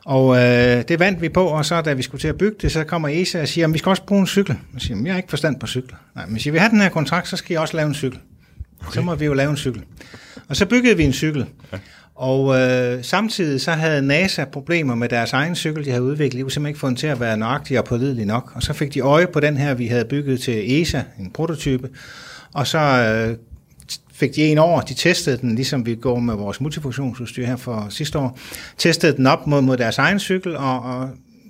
Og 0.05 0.37
øh, 0.37 0.85
det 0.89 1.01
vandt 1.01 1.23
vi 1.23 1.29
på, 1.29 1.45
og 1.45 1.65
så 1.65 1.81
da 1.81 1.93
vi 1.93 2.03
skulle 2.03 2.21
til 2.21 2.29
at 2.29 2.39
bygge 2.39 2.57
det, 2.63 2.73
så 2.73 2.85
kommer 2.85 3.09
ESA 3.09 3.41
og 3.41 3.49
siger, 3.49 3.67
at 3.67 3.73
vi 3.73 3.79
skal 3.79 3.91
også 3.91 4.03
bruge 4.03 4.21
en 4.21 4.27
cykel. 4.27 4.57
Jeg 4.75 4.81
siger, 4.83 4.97
"Men 4.97 5.07
jeg 5.07 5.15
har 5.15 5.19
ikke 5.19 5.31
forstand 5.31 5.61
på 5.61 5.67
cykler. 5.67 5.97
Nej, 6.15 6.27
men 6.27 6.33
hvis 6.33 6.47
I 6.47 6.51
vil 6.51 6.61
have 6.61 6.71
den 6.71 6.81
her 6.81 6.89
kontrakt, 6.89 7.29
så 7.29 7.37
skal 7.37 7.55
I 7.55 7.57
også 7.57 7.77
lave 7.77 7.89
en 7.89 7.95
cykel. 7.95 8.19
Okay. 8.81 8.93
Så 8.93 9.01
må 9.01 9.15
vi 9.15 9.25
jo 9.25 9.33
lave 9.33 9.51
en 9.51 9.57
cykel. 9.57 9.83
Og 10.49 10.57
så 10.57 10.67
byggede 10.67 10.97
vi 10.97 11.05
en 11.05 11.13
cykel. 11.13 11.47
Ja. 11.73 11.79
Og 12.15 12.61
øh, 12.61 13.05
samtidig 13.05 13.61
så 13.61 13.71
havde 13.71 14.03
NASA 14.03 14.45
problemer 14.45 14.95
med 14.95 15.09
deres 15.09 15.33
egen 15.33 15.57
cykel, 15.57 15.85
de 15.85 15.91
havde 15.91 16.03
udviklet. 16.03 16.39
De 16.39 16.43
kunne 16.43 16.53
simpelthen 16.53 16.71
ikke 16.71 16.81
få 16.81 16.89
den 16.89 16.97
til 16.97 17.07
at 17.07 17.21
være 17.21 17.37
nøjagtig 17.37 17.79
og 17.79 17.85
pålidelig 17.85 18.27
nok. 18.27 18.53
Og 18.55 18.63
så 18.63 18.73
fik 18.73 18.95
de 18.95 19.01
øje 19.01 19.27
på 19.27 19.41
den 19.41 19.57
her, 19.57 19.75
vi 19.75 19.87
havde 19.87 20.05
bygget 20.05 20.41
til 20.41 20.83
ESA, 20.83 21.03
en 21.19 21.31
prototype. 21.31 21.89
Og 22.55 22.67
så 22.67 22.79
øh, 22.79 23.37
fik 24.21 24.35
de 24.35 24.43
en 24.43 24.59
over, 24.59 24.81
de 24.81 24.95
testede 24.95 25.39
den, 25.39 25.55
ligesom 25.55 25.87
vi 25.87 25.95
går 25.95 26.19
med 26.19 26.35
vores 26.35 26.61
multifunktionsudstyr 26.61 27.47
her 27.47 27.57
for 27.57 27.87
sidste 27.91 28.19
år, 28.19 28.39
testede 28.79 29.17
den 29.17 29.27
op 29.27 29.47
mod, 29.47 29.63
mod 29.63 29.77
deres 29.77 29.99
egen 29.99 30.21
cykel, 30.21 30.57
og, 30.57 30.83
og 30.83 31.09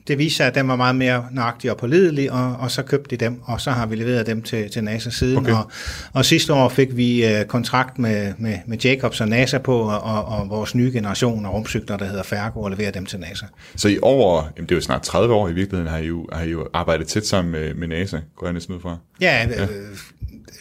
det 0.09 0.19
viste 0.19 0.37
sig, 0.37 0.47
at 0.47 0.55
den 0.55 0.69
var 0.69 0.77
meget 0.77 0.97
mere 0.97 1.27
nøjagtig 1.31 1.71
og 1.71 1.77
pålidelig, 1.77 2.33
og, 2.33 2.57
og 2.57 2.71
så 2.71 2.83
købte 2.83 3.17
de 3.17 3.25
dem, 3.25 3.41
og 3.45 3.61
så 3.61 3.71
har 3.71 3.87
vi 3.87 3.97
leveret 3.97 4.27
dem 4.27 4.43
til, 4.43 4.71
til 4.71 4.85
NASA 4.85 5.11
siden. 5.11 5.39
Okay. 5.39 5.53
Og, 5.53 5.71
og 6.13 6.25
sidste 6.25 6.55
år 6.55 6.69
fik 6.69 6.97
vi 6.97 7.27
øh, 7.27 7.45
kontrakt 7.45 7.99
med, 7.99 8.33
med, 8.39 8.59
med 8.67 8.79
Jacobs 8.79 9.21
og 9.21 9.29
NASA 9.29 9.59
på, 9.59 9.79
og, 9.79 10.01
og, 10.01 10.25
og 10.25 10.51
vores 10.51 10.75
nye 10.75 10.91
generation 10.93 11.47
af 11.47 11.53
rumcykler, 11.53 11.97
der 11.97 12.05
hedder 12.05 12.23
Fergo, 12.23 12.61
og 12.61 12.71
levere 12.71 12.91
dem 12.91 13.07
til 13.07 13.21
NASA. 13.21 13.47
Så 13.77 13.89
i 13.89 13.99
over, 14.03 14.43
jamen 14.57 14.69
det 14.69 14.75
er 14.75 14.77
jo 14.77 14.83
snart 14.83 15.03
30 15.03 15.35
år 15.35 15.49
i 15.49 15.53
virkeligheden, 15.53 15.93
har 15.93 15.99
I 15.99 16.07
jo, 16.07 16.27
har 16.33 16.43
I 16.43 16.51
jo 16.51 16.69
arbejdet 16.75 17.07
tæt 17.07 17.27
sammen 17.27 17.53
med, 17.53 17.75
med 17.75 17.89
NASA, 17.89 18.19
går 18.37 18.47
jeg 18.47 18.53
næsten 18.53 18.75
ud 18.75 18.81
fra. 18.81 18.97
Ja, 19.21 19.47
øh, 19.47 19.69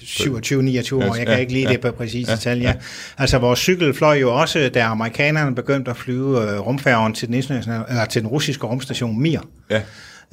27-29 0.01 0.95
år, 0.95 1.15
jeg 1.15 1.27
kan 1.27 1.39
ikke 1.39 1.53
lige 1.53 1.67
ja, 1.67 1.73
det 1.73 1.81
på 1.81 1.91
præcise 1.91 2.37
tal. 2.37 2.59
Ja. 2.59 2.73
Altså 3.17 3.37
vores 3.37 3.59
cykel 3.59 3.93
fløj 3.93 4.17
jo 4.17 4.35
også, 4.35 4.69
da 4.73 4.83
amerikanerne 4.83 5.55
begyndte 5.55 5.91
at 5.91 5.97
flyve 5.97 6.51
øh, 6.51 6.59
rumfærgen 6.59 7.13
til 7.13 7.27
den, 7.27 7.35
internationale, 7.35 7.83
eller 7.89 8.05
til 8.05 8.21
den 8.21 8.29
russiske 8.29 8.67
rumstation 8.67 9.21
Mir. 9.21 9.39
Ja, 9.69 9.81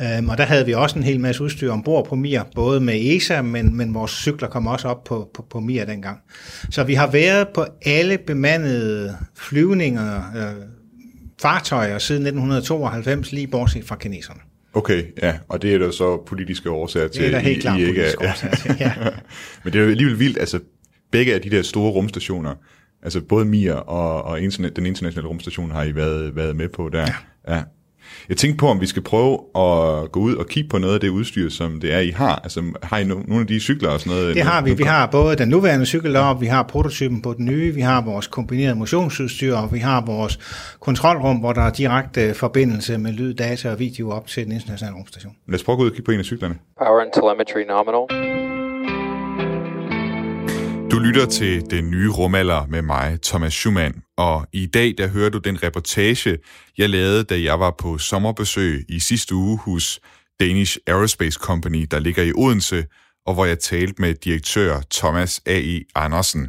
Øhm, 0.01 0.29
og 0.29 0.39
der 0.39 0.45
havde 0.45 0.67
vi 0.67 0.75
også 0.75 0.99
en 0.99 1.03
hel 1.03 1.21
masse 1.21 1.43
udstyr 1.43 1.73
ombord 1.73 2.09
på 2.09 2.15
Mir, 2.15 2.43
både 2.55 2.81
med 2.81 3.17
ESA, 3.17 3.43
men, 3.43 3.77
men 3.77 3.95
vores 3.95 4.11
cykler 4.11 4.49
kom 4.49 4.67
også 4.67 4.89
op 4.89 5.05
på, 5.05 5.31
på, 5.35 5.47
på 5.51 5.61
Mir 5.61 5.85
dengang. 5.85 6.19
Så 6.71 6.85
vi 6.85 6.95
har 6.95 7.11
været 7.11 7.49
på 7.55 7.65
alle 7.85 8.19
bemandede 8.19 9.17
flyvninger, 9.37 10.23
øh, 10.37 10.63
fartøjer 11.43 11.99
siden 11.99 12.23
1992, 12.23 13.33
lige 13.33 13.47
bortset 13.47 13.85
fra 13.85 13.97
kineserne. 13.97 14.41
Okay, 14.77 15.05
ja, 15.23 15.39
og 15.49 15.63
det 15.63 15.75
er 15.75 15.79
der 15.79 15.91
så 15.91 16.23
politiske 16.27 16.71
årsager 16.71 17.09
til. 17.09 17.21
Det 17.23 17.27
er 17.27 17.31
der 17.33 17.39
helt 17.39 17.59
I- 17.59 17.61
klart 17.61 17.79
I 17.81 17.83
ikke 17.83 17.93
politiske 17.93 18.25
er- 18.25 18.31
årsager 18.31 18.55
til, 18.57 18.77
ja. 18.81 18.93
Men 19.65 19.73
det 19.73 19.79
er 19.79 19.85
jo 19.85 19.91
alligevel 19.91 20.19
vildt, 20.19 20.39
altså 20.39 20.61
begge 21.13 21.35
af 21.35 21.41
de 21.43 21.51
der 21.51 21.63
store 21.63 21.91
rumstationer, 21.93 22.55
altså 23.03 23.21
både 23.21 23.45
Mir 23.45 23.73
og, 23.75 24.23
og 24.25 24.41
internet, 24.41 24.77
den 24.77 24.87
internationale 24.87 25.29
rumstation 25.29 25.71
har 25.71 25.83
I 25.85 25.95
været, 25.95 26.37
været 26.37 26.57
med 26.57 26.69
på 26.69 26.89
der. 26.89 27.07
Ja. 27.49 27.55
ja. 27.55 27.63
Jeg 28.29 28.37
tænkte 28.37 28.59
på, 28.59 28.69
om 28.69 28.81
vi 28.81 28.87
skal 28.87 29.03
prøve 29.03 29.33
at 29.35 30.13
gå 30.13 30.21
ud 30.21 30.35
og 30.35 30.47
kigge 30.47 30.69
på 30.69 30.79
noget 30.79 30.95
af 30.95 31.01
det 31.01 31.09
udstyr, 31.09 31.49
som 31.49 31.81
det 31.81 31.95
er, 31.95 31.99
I 31.99 32.11
har. 32.11 32.41
Altså, 32.43 32.63
har 32.83 32.99
I 32.99 33.03
no- 33.03 33.29
nogle 33.29 33.41
af 33.41 33.47
de 33.47 33.61
cykler 33.61 33.89
og 33.89 34.01
sådan 34.01 34.13
noget? 34.13 34.35
Det 34.37 34.43
har 34.43 34.63
vi. 34.63 34.75
Vi 34.75 34.83
har 34.83 35.07
både 35.07 35.37
den 35.37 35.49
nuværende 35.49 35.87
cykel 35.87 36.15
deroppe, 36.15 36.41
vi 36.41 36.47
har 36.47 36.63
prototypen 36.63 37.23
på 37.23 37.33
den 37.33 37.45
nye, 37.45 37.75
vi 37.75 37.81
har 37.81 38.01
vores 38.01 38.27
kombinerede 38.27 38.75
motionsudstyr, 38.75 39.55
og 39.55 39.73
vi 39.73 39.79
har 39.79 40.05
vores 40.07 40.39
kontrolrum, 40.81 41.37
hvor 41.37 41.53
der 41.53 41.63
er 41.63 41.71
direkte 41.71 42.35
forbindelse 42.35 42.99
med 42.99 43.13
lyd, 43.13 43.35
data 43.35 43.71
og 43.71 43.79
video 43.79 44.11
op 44.11 44.27
til 44.27 44.45
den 44.45 44.53
internationale 44.53 44.97
rumstation. 44.97 45.33
Lad 45.49 45.55
os 45.55 45.65
prøve 45.65 45.75
at 45.75 45.79
gå 45.79 45.85
ud 45.85 45.91
og 45.91 45.95
kigge 45.95 46.05
på 46.05 46.13
en 46.13 46.19
af 46.19 46.25
cyklerne. 46.25 46.55
Power 46.79 47.01
and 47.01 47.11
telemetry 47.15 47.63
nominal. 47.69 48.46
Du 50.97 51.01
lytter 51.01 51.27
til 51.27 51.71
Den 51.71 51.91
Nye 51.91 52.11
Rumalder 52.11 52.67
med 52.67 52.83
mig, 52.83 53.19
Thomas 53.23 53.53
Schumann, 53.53 54.03
og 54.17 54.47
i 54.53 54.67
dag 54.67 54.95
der 54.99 55.09
hører 55.09 55.31
du 55.31 55.39
den 55.39 55.63
reportage, 55.63 56.39
jeg 56.79 56.91
lavede, 56.91 57.25
da 57.25 57.43
jeg 57.43 57.61
var 57.61 57.75
på 57.79 57.99
sommerbesøg 57.99 58.85
i 58.89 58.99
sidste 58.99 59.35
uge 59.35 59.59
hos 59.59 60.01
Danish 60.41 60.77
Aerospace 60.87 61.39
Company, 61.43 61.87
der 61.91 61.99
ligger 61.99 62.23
i 62.23 62.33
Odense, 62.33 62.85
og 63.27 63.35
hvor 63.35 63.45
jeg 63.45 63.59
talte 63.59 64.03
med 64.03 64.15
direktør 64.15 64.81
Thomas 64.91 65.41
A.E. 65.47 65.81
Andersen. 65.95 66.49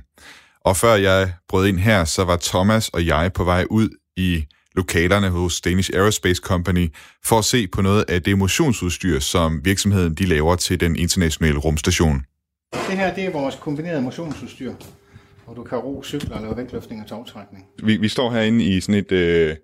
Og 0.65 0.77
før 0.77 0.95
jeg 0.95 1.33
brød 1.49 1.67
ind 1.67 1.79
her, 1.79 2.05
så 2.05 2.23
var 2.23 2.37
Thomas 2.41 2.89
og 2.89 3.05
jeg 3.05 3.31
på 3.33 3.43
vej 3.43 3.65
ud 3.69 3.89
i 4.17 4.45
lokalerne 4.75 5.29
hos 5.29 5.61
Danish 5.61 5.89
Aerospace 5.93 6.41
Company 6.45 6.87
for 7.25 7.39
at 7.39 7.45
se 7.45 7.67
på 7.67 7.81
noget 7.81 8.05
af 8.07 8.23
det 8.23 8.37
motionsudstyr, 8.37 9.19
som 9.19 9.65
virksomheden 9.65 10.15
de 10.15 10.25
laver 10.25 10.55
til 10.55 10.79
den 10.79 10.95
internationale 10.95 11.59
rumstation. 11.59 12.23
Det 12.73 12.97
her 12.97 13.13
det 13.13 13.25
er 13.25 13.31
vores 13.31 13.55
kombinerede 13.55 14.01
motionsudstyr, 14.01 14.73
hvor 15.45 15.53
du 15.53 15.63
kan 15.63 15.77
ro, 15.77 16.03
cykler 16.03 16.35
og 16.35 16.41
lave 16.41 16.57
vægtløftning 16.57 17.01
og 17.01 17.07
togtrækning. 17.07 17.65
Vi, 17.83 17.97
vi 17.97 18.07
står 18.07 18.31
herinde 18.31 18.65
i 18.65 18.79
sådan 18.79 18.95
et... 18.95 19.11
Øh, 19.11 19.55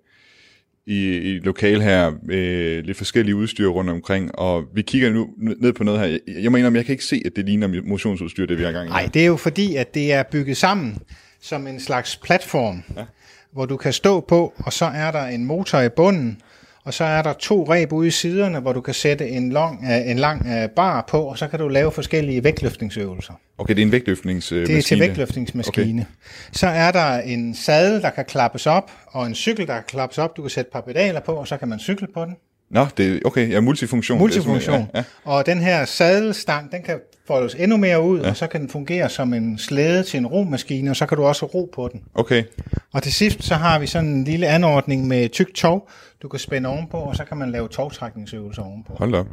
i, 0.86 1.16
i 1.16 1.38
lokal 1.38 1.80
her 1.80 2.12
med 2.22 2.82
lidt 2.82 2.96
forskellige 2.96 3.36
udstyr 3.36 3.68
rundt 3.68 3.90
omkring, 3.90 4.38
og 4.38 4.64
vi 4.74 4.82
kigger 4.82 5.10
nu 5.10 5.28
ned 5.36 5.72
på 5.72 5.84
noget 5.84 6.00
her. 6.00 6.06
Jeg, 6.06 6.20
jeg 6.26 6.52
mener, 6.52 6.70
jeg 6.70 6.84
kan 6.84 6.92
ikke 6.92 7.04
se, 7.04 7.22
at 7.24 7.32
det 7.36 7.44
ligner 7.44 7.82
motionsudstyr, 7.84 8.46
det 8.46 8.58
vi 8.58 8.64
har 8.64 8.72
gang 8.72 8.86
i. 8.88 8.90
Nej, 8.90 9.10
det 9.14 9.22
er 9.22 9.26
jo 9.26 9.36
fordi, 9.36 9.76
at 9.76 9.94
det 9.94 10.12
er 10.12 10.22
bygget 10.22 10.56
sammen 10.56 10.98
som 11.40 11.66
en 11.66 11.80
slags 11.80 12.16
platform, 12.16 12.82
ja. 12.96 13.04
hvor 13.52 13.66
du 13.66 13.76
kan 13.76 13.92
stå 13.92 14.20
på, 14.20 14.54
og 14.56 14.72
så 14.72 14.84
er 14.84 15.10
der 15.10 15.26
en 15.26 15.44
motor 15.44 15.80
i 15.80 15.88
bunden, 15.88 16.40
og 16.84 16.94
så 16.94 17.04
er 17.04 17.22
der 17.22 17.32
to 17.32 17.64
reb 17.72 17.92
ude 17.92 18.08
i 18.08 18.10
siderne, 18.10 18.60
hvor 18.60 18.72
du 18.72 18.80
kan 18.80 18.94
sætte 18.94 19.28
en 19.28 19.50
lang, 19.50 19.84
øh, 19.84 20.10
en 20.10 20.18
lang 20.18 20.46
øh, 20.46 20.68
bar 20.68 21.04
på, 21.08 21.22
og 21.22 21.38
så 21.38 21.48
kan 21.48 21.58
du 21.58 21.68
lave 21.68 21.92
forskellige 21.92 22.44
vægtløftningsøvelser. 22.44 23.32
Okay, 23.58 23.74
det 23.74 23.82
er 23.82 23.86
en 23.86 23.92
vægtløftningsmaskine? 23.92 24.66
Det 24.66 24.78
er 24.78 24.82
til 24.82 25.00
vægtløftningsmaskine. 25.00 26.02
Okay. 26.02 26.48
Så 26.52 26.66
er 26.66 26.92
der 26.92 27.18
en 27.18 27.54
sadel, 27.54 28.02
der 28.02 28.10
kan 28.10 28.24
klappes 28.24 28.66
op, 28.66 28.90
og 29.06 29.26
en 29.26 29.34
cykel, 29.34 29.66
der 29.66 29.74
kan 29.74 29.84
klappes 29.86 30.18
op. 30.18 30.36
Du 30.36 30.42
kan 30.42 30.50
sætte 30.50 30.68
et 30.68 30.72
par 30.72 30.80
pedaler 30.80 31.20
på, 31.20 31.32
og 31.32 31.48
så 31.48 31.56
kan 31.56 31.68
man 31.68 31.78
cykle 31.78 32.06
på 32.14 32.24
den. 32.24 32.36
Nå, 32.70 32.86
det 32.96 33.12
er 33.12 33.18
okay, 33.24 33.50
ja, 33.50 33.60
multifunktion. 33.60 34.18
Multifunktion. 34.18 34.88
Ja, 34.94 34.98
ja. 34.98 35.04
Og 35.24 35.46
den 35.46 35.58
her 35.58 35.84
sadelstang, 35.84 36.72
den 36.72 36.82
kan 36.82 37.00
foldes 37.26 37.54
endnu 37.54 37.76
mere 37.76 38.02
ud, 38.02 38.20
ja. 38.20 38.30
og 38.30 38.36
så 38.36 38.46
kan 38.46 38.60
den 38.60 38.68
fungere 38.68 39.08
som 39.08 39.34
en 39.34 39.58
slæde 39.58 40.02
til 40.02 40.18
en 40.18 40.26
romaskine, 40.26 40.90
og 40.90 40.96
så 40.96 41.06
kan 41.06 41.18
du 41.18 41.24
også 41.24 41.46
ro 41.46 41.70
på 41.74 41.88
den. 41.92 42.02
Okay. 42.14 42.44
Og 42.92 43.02
til 43.02 43.12
sidst, 43.12 43.44
så 43.44 43.54
har 43.54 43.78
vi 43.78 43.86
sådan 43.86 44.08
en 44.08 44.24
lille 44.24 44.46
anordning 44.46 45.06
med 45.06 45.28
tyk 45.28 45.54
tog, 45.54 45.88
du 46.22 46.28
kan 46.28 46.40
spænde 46.40 46.68
ovenpå, 46.68 46.96
og 46.96 47.16
så 47.16 47.24
kan 47.24 47.36
man 47.36 47.50
lave 47.50 47.68
togtrækningsøvelser 47.68 48.62
ovenpå. 48.62 48.94
Hold 48.98 49.14
op. 49.14 49.26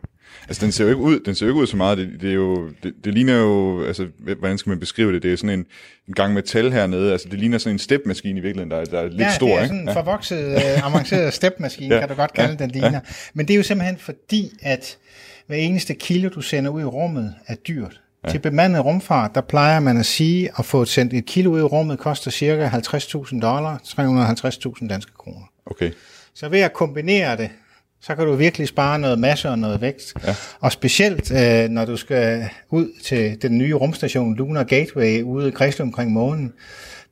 Altså, 0.47 0.65
den 0.65 0.71
ser 0.71 0.83
jo 0.83 0.89
ikke 0.89 1.01
ud, 1.01 1.19
den 1.19 1.35
ser 1.35 1.45
jo 1.45 1.51
ikke 1.51 1.61
ud 1.61 1.67
så 1.67 1.77
meget. 1.77 1.97
Det, 1.97 2.09
det, 2.21 2.29
er 2.29 2.33
jo, 2.33 2.69
det, 2.83 2.93
det, 3.03 3.13
ligner 3.13 3.37
jo, 3.37 3.83
altså, 3.83 4.07
hvordan 4.39 4.57
skal 4.57 4.69
man 4.69 4.79
beskrive 4.79 5.13
det? 5.13 5.23
Det 5.23 5.33
er 5.33 5.37
sådan 5.37 5.59
en, 5.59 5.65
en 6.07 6.13
gang 6.13 6.33
metal 6.33 6.71
hernede. 6.71 7.11
Altså, 7.11 7.27
det 7.31 7.39
ligner 7.39 7.57
sådan 7.57 7.75
en 7.75 7.79
stepmaskine 7.79 8.39
i 8.39 8.41
virkeligheden, 8.41 8.71
der, 8.71 8.85
der 8.85 8.99
er 8.99 9.07
lidt 9.07 9.21
ja, 9.21 9.35
stor, 9.35 9.47
ikke? 9.47 9.55
Ja, 9.55 9.61
det 9.61 9.63
er 9.63 9.67
sådan 9.67 9.89
en 9.89 9.93
forvokset, 9.93 10.55
uh, 10.55 10.87
avanceret 10.87 11.33
stepmaskine, 11.33 11.95
ja, 11.95 11.99
kan 11.99 12.09
du 12.09 12.15
godt 12.15 12.33
kalde 12.33 12.55
ja, 12.59 12.63
den 12.63 12.71
ligner. 12.71 12.91
Ja. 12.91 12.99
Men 13.33 13.47
det 13.47 13.53
er 13.53 13.57
jo 13.57 13.63
simpelthen 13.63 13.97
fordi, 13.97 14.51
at 14.61 14.97
hver 15.51 15.59
eneste 15.59 15.93
kilo, 15.93 16.29
du 16.29 16.41
sender 16.41 16.71
ud 16.71 16.81
i 16.81 16.85
rummet, 16.85 17.35
er 17.47 17.55
dyrt. 17.55 18.01
Ja. 18.23 18.29
Til 18.29 18.39
bemandet 18.39 18.85
rumfart, 18.85 19.35
der 19.35 19.41
plejer 19.41 19.79
man 19.79 19.97
at 19.97 20.05
sige, 20.05 20.49
at 20.57 20.65
få 20.65 20.85
sendt 20.85 21.13
et 21.13 21.25
kilo 21.25 21.51
ud 21.51 21.59
i 21.59 21.63
rummet 21.63 21.99
koster 21.99 22.31
cirka 22.31 22.67
50.000 22.67 23.39
dollar, 23.39 23.77
350.000 24.81 24.87
danske 24.87 25.11
kroner. 25.17 25.45
Okay. 25.65 25.91
Så 26.33 26.49
ved 26.49 26.59
at 26.59 26.73
kombinere 26.73 27.37
det, 27.37 27.49
så 28.01 28.15
kan 28.15 28.25
du 28.25 28.35
virkelig 28.35 28.67
spare 28.67 28.99
noget 28.99 29.19
masse 29.19 29.49
og 29.49 29.59
noget 29.59 29.81
vækst. 29.81 30.13
Ja. 30.27 30.35
Og 30.59 30.71
specielt, 30.71 31.31
øh, 31.31 31.69
når 31.69 31.85
du 31.85 31.97
skal 31.97 32.49
ud 32.69 32.89
til 33.03 33.41
den 33.41 33.57
nye 33.57 33.73
rumstation 33.73 34.35
Lunar 34.35 34.63
Gateway 34.63 35.21
ude 35.21 35.47
i 35.47 35.51
kredsløb 35.51 35.85
omkring 35.85 36.11
månen, 36.11 36.53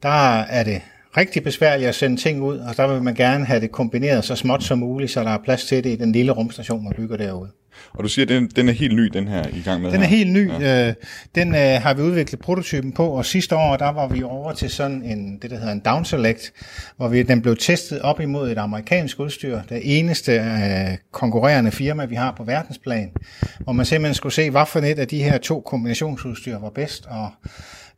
der 0.03 0.39
er 0.39 0.63
det 0.63 0.81
rigtig 1.17 1.43
besværligt 1.43 1.89
at 1.89 1.95
sende 1.95 2.17
ting 2.17 2.41
ud, 2.41 2.57
og 2.57 2.77
der 2.77 2.93
vil 2.93 3.03
man 3.03 3.15
gerne 3.15 3.45
have 3.45 3.61
det 3.61 3.71
kombineret 3.71 4.23
så 4.23 4.35
småt 4.35 4.63
som 4.63 4.79
muligt, 4.79 5.11
så 5.11 5.23
der 5.23 5.29
er 5.29 5.37
plads 5.43 5.65
til 5.65 5.83
det 5.83 5.89
i 5.89 5.95
den 5.95 6.11
lille 6.11 6.31
rumstation, 6.31 6.83
man 6.83 6.93
bygger 6.97 7.17
derude. 7.17 7.49
Og 7.93 8.03
du 8.03 8.09
siger, 8.09 8.25
at 8.25 8.29
den, 8.29 8.47
den 8.47 8.69
er 8.69 8.73
helt 8.73 8.95
ny, 8.95 9.03
den 9.03 9.27
her, 9.27 9.43
i 9.53 9.61
gang 9.61 9.81
med 9.81 9.91
Den 9.91 9.99
her. 9.99 10.05
er 10.05 10.09
helt 10.09 10.31
ny. 10.31 10.51
Ja. 10.51 10.87
Øh, 10.87 10.93
den 11.35 11.55
øh, 11.55 11.81
har 11.81 11.93
vi 11.93 12.01
udviklet 12.01 12.41
prototypen 12.41 12.91
på, 12.91 13.07
og 13.07 13.25
sidste 13.25 13.55
år, 13.55 13.77
der 13.77 13.89
var 13.89 14.07
vi 14.07 14.23
over 14.23 14.53
til 14.53 14.69
sådan 14.69 15.03
en, 15.03 15.39
det 15.41 15.51
der 15.51 15.57
hedder 15.57 15.71
en 15.71 15.79
down 15.79 16.05
select, 16.05 16.53
hvor 16.97 17.07
vi, 17.07 17.23
den 17.23 17.41
blev 17.41 17.57
testet 17.57 18.01
op 18.01 18.19
imod 18.19 18.51
et 18.51 18.57
amerikansk 18.57 19.19
udstyr, 19.19 19.59
det 19.69 19.99
eneste 19.99 20.31
øh, 20.31 20.97
konkurrerende 21.11 21.71
firma, 21.71 22.05
vi 22.05 22.15
har 22.15 22.33
på 22.37 22.43
verdensplan, 22.43 23.11
hvor 23.59 23.73
man 23.73 23.85
simpelthen 23.85 24.13
skulle 24.15 24.33
se, 24.33 24.49
hvad 24.49 24.65
for 24.65 24.79
et 24.79 24.99
af 24.99 25.07
de 25.07 25.23
her 25.23 25.37
to 25.37 25.61
kombinationsudstyr 25.61 26.59
var 26.59 26.69
bedst, 26.69 27.05
og 27.05 27.29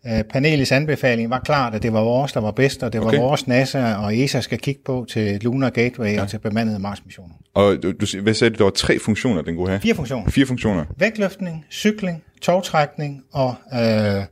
Øh, 0.08 0.24
panelets 0.24 0.72
anbefaling 0.72 1.30
var 1.30 1.40
klart, 1.40 1.76
at 1.76 1.84
det 1.84 1.94
var 1.94 2.02
vores, 2.02 2.34
der 2.34 2.40
var 2.40 2.52
bedst, 2.52 2.84
og 2.84 2.94
det 2.94 3.02
var 3.02 3.08
okay. 3.08 3.18
vores 3.18 3.48
NASA 3.48 3.96
og 3.96 4.18
ESA 4.18 4.42
skal 4.42 4.60
kigge 4.60 4.82
på 4.86 5.06
til 5.10 5.40
Lunar 5.42 5.70
Gateway 5.70 6.14
ja. 6.14 6.22
og 6.22 6.30
til 6.30 6.40
bemandede 6.40 6.80
Mars-missioner. 6.80 7.34
Og 7.54 7.84
du, 7.84 7.92
du, 7.92 8.22
hvad 8.22 8.34
sagde 8.34 8.54
du, 8.54 8.58
der 8.58 8.64
var 8.64 8.72
tre 8.72 9.00
funktioner, 9.00 9.42
den 9.42 9.56
kunne 9.56 9.70
have? 9.70 9.80
Fire 9.80 9.96
funktioner. 9.96 10.30
Fire 10.30 10.46
funktioner. 10.46 10.86
Vægtløftning, 10.98 11.66
cykling, 11.72 12.24
togtrækning 12.42 13.24
og 13.32 13.56
øh, 13.74 14.24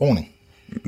roning. 0.00 0.28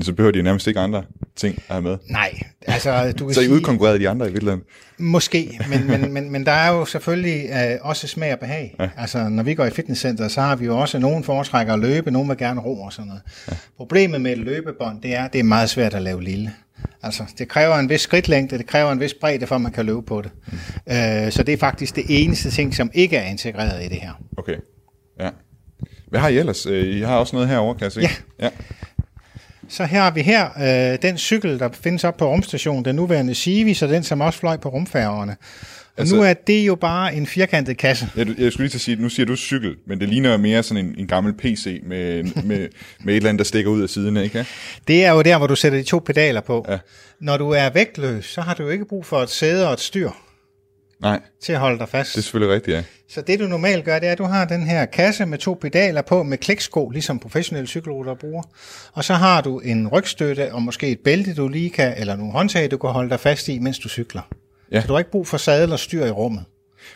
Så 0.03 0.13
behøver 0.13 0.33
de 0.33 0.43
nærmest 0.43 0.67
ikke 0.67 0.81
andre 0.81 1.03
ting 1.37 1.55
at 1.55 1.75
have 1.75 1.83
med? 1.83 1.97
Nej, 2.11 2.41
altså 2.67 3.13
du 3.13 3.27
kan 3.27 3.35
Så 3.35 3.41
I 3.41 3.45
sige, 3.45 3.55
udkonkurrerede 3.55 3.99
de 3.99 4.09
andre 4.09 4.29
i 4.29 4.33
virkeligheden? 4.33 4.63
Måske, 4.99 5.61
men, 5.69 5.87
men, 5.87 6.13
men, 6.13 6.31
men 6.31 6.47
der 6.47 6.53
er 6.53 6.73
jo 6.73 6.85
selvfølgelig 6.85 7.51
øh, 7.51 7.79
også 7.81 8.07
smag 8.07 8.33
og 8.33 8.39
behag. 8.39 8.77
Ja. 8.81 8.89
Altså 8.97 9.29
når 9.29 9.43
vi 9.43 9.55
går 9.55 9.65
i 9.65 9.71
fitnesscenter, 9.71 10.29
så 10.29 10.41
har 10.41 10.57
vi 10.57 10.65
jo 10.65 10.79
også, 10.79 10.99
nogen 10.99 11.25
foretrækker 11.25 11.73
at 11.73 11.79
løbe, 11.79 12.11
nogen 12.11 12.29
vil 12.29 12.37
gerne 12.37 12.61
ro 12.61 12.83
og 12.83 12.93
sådan 12.93 13.07
noget. 13.07 13.23
Ja. 13.51 13.57
Problemet 13.77 14.21
med 14.21 14.33
et 14.33 14.39
løbebånd, 14.39 15.03
det 15.03 15.15
er, 15.15 15.25
at 15.25 15.33
det 15.33 15.39
er 15.39 15.45
meget 15.45 15.71
svært 15.71 15.95
at 15.95 16.03
lave 16.03 16.23
lille. 16.23 16.53
Altså, 17.03 17.23
det 17.39 17.49
kræver 17.49 17.77
en 17.77 17.89
vis 17.89 18.01
skridtlængde, 18.01 18.59
det 18.59 18.67
kræver 18.67 18.93
en 18.93 19.01
vis 19.01 19.15
bredde, 19.15 19.47
for 19.47 19.55
at 19.55 19.61
man 19.61 19.73
kan 19.73 19.87
løbe 19.87 20.03
på 20.03 20.23
det. 20.23 20.31
Mm. 20.47 20.93
Øh, 20.93 21.33
så 21.33 21.43
det 21.43 21.53
er 21.53 21.57
faktisk 21.57 21.97
det 21.97 22.05
eneste 22.09 22.51
ting, 22.51 22.75
som 22.75 22.91
ikke 22.95 23.17
er 23.17 23.31
integreret 23.31 23.85
i 23.85 23.89
det 23.89 24.01
her. 24.01 24.13
Okay, 24.37 24.57
ja. 25.21 25.31
Hvad 26.09 26.21
har 26.21 26.29
I 26.29 26.39
ellers? 26.39 26.67
Øh, 26.67 26.97
I 26.97 27.01
har 27.01 27.17
også 27.17 27.37
noget 27.37 27.49
herovre, 27.49 27.75
kan 27.75 27.85
jeg 27.85 27.93
se. 27.93 28.01
Ja. 28.01 28.11
ja. 28.41 28.51
Så 29.73 29.85
her 29.85 30.03
har 30.03 30.11
vi 30.11 30.23
her 30.23 30.49
øh, 30.93 30.99
den 31.03 31.19
cykel, 31.19 31.59
der 31.59 31.69
findes 31.73 32.05
op 32.05 32.17
på 32.17 32.33
rumstationen, 32.33 32.85
den 32.85 32.97
nuværende 32.97 33.35
Civis, 33.35 33.83
og 33.83 33.89
den, 33.89 34.03
som 34.03 34.21
også 34.21 34.39
fløj 34.39 34.57
på 34.57 34.69
rumfærgerne. 34.69 35.37
Og 35.97 36.01
altså, 36.01 36.17
nu 36.17 36.23
er 36.23 36.35
det 36.35 36.67
jo 36.67 36.75
bare 36.75 37.15
en 37.15 37.27
firkantet 37.27 37.77
kasse. 37.77 38.09
Jeg, 38.17 38.27
jeg 38.27 38.53
skulle 38.53 38.65
lige 38.65 38.69
til 38.69 38.79
at 38.79 38.81
sige, 38.81 38.97
nu 38.97 39.09
siger 39.09 39.27
du 39.27 39.37
cykel, 39.37 39.77
men 39.87 40.01
det 40.01 40.09
ligner 40.09 40.37
mere 40.37 40.63
sådan 40.63 40.85
en, 40.85 40.95
en 40.99 41.07
gammel 41.07 41.35
PC 41.35 41.83
med, 41.87 42.25
med, 42.45 42.69
med 43.05 43.15
et 43.15 43.17
eller 43.17 43.29
andet, 43.29 43.39
der 43.39 43.45
stikker 43.45 43.71
ud 43.71 43.83
af 43.83 43.89
siden, 43.89 44.17
ikke? 44.17 44.47
Det 44.89 45.05
er 45.05 45.13
jo 45.13 45.23
der, 45.23 45.39
hvor 45.39 45.47
du 45.47 45.57
sætter 45.57 45.79
de 45.79 45.85
to 45.85 45.99
pedaler 45.99 46.41
på. 46.41 46.67
Ja. 46.69 46.79
Når 47.21 47.37
du 47.37 47.51
er 47.51 47.71
vægtløs, 47.71 48.25
så 48.25 48.41
har 48.41 48.55
du 48.55 48.63
jo 48.63 48.69
ikke 48.69 48.85
brug 48.85 49.07
for 49.07 49.23
et 49.23 49.31
sæde 49.31 49.67
og 49.67 49.73
et 49.73 49.81
styr. 49.81 50.11
Nej. 51.03 51.21
Til 51.43 51.53
at 51.53 51.59
holde 51.59 51.79
dig 51.79 51.89
fast. 51.89 52.13
Det 52.13 52.19
er 52.19 52.23
selvfølgelig 52.23 52.55
rigtigt, 52.55 52.77
ja. 52.77 52.83
Så 53.09 53.21
det 53.21 53.41
du 53.41 53.47
normalt 53.47 53.85
gør, 53.85 53.99
det 53.99 54.09
er, 54.09 54.13
at 54.13 54.19
du 54.19 54.25
har 54.25 54.45
den 54.45 54.67
her 54.67 54.87
kasse 54.87 55.27
med 55.27 55.39
to 55.39 55.59
pedaler 55.61 56.03
på 56.03 56.23
med 56.23 56.39
kliksko, 56.39 56.89
ligesom 56.91 57.19
professionelle 57.19 57.69
cykelryttere 57.69 58.17
bruger. 58.17 58.43
Og 58.93 59.05
så 59.05 59.15
har 59.15 59.41
du 59.41 59.59
en 59.59 59.89
rygstøtte 59.89 60.53
og 60.53 60.63
måske 60.63 60.89
et 60.89 61.01
bælte, 61.01 61.35
du 61.35 61.49
lige 61.49 61.71
kan, 61.71 61.95
eller 61.97 62.17
nogle 62.17 62.33
håndtag, 62.33 62.71
du 62.71 62.77
kan 62.77 62.91
holde 62.91 63.11
dig 63.11 63.21
fast 63.21 63.49
i, 63.49 63.59
mens 63.59 63.79
du 63.79 63.89
cykler. 63.89 64.23
Ja. 64.73 64.81
Så 64.81 64.87
du 64.87 64.93
har 64.93 64.99
ikke 64.99 65.11
brug 65.11 65.27
for 65.27 65.37
sadel 65.37 65.73
og 65.73 65.79
styr 65.79 66.05
i 66.05 66.11
rummet. 66.11 66.45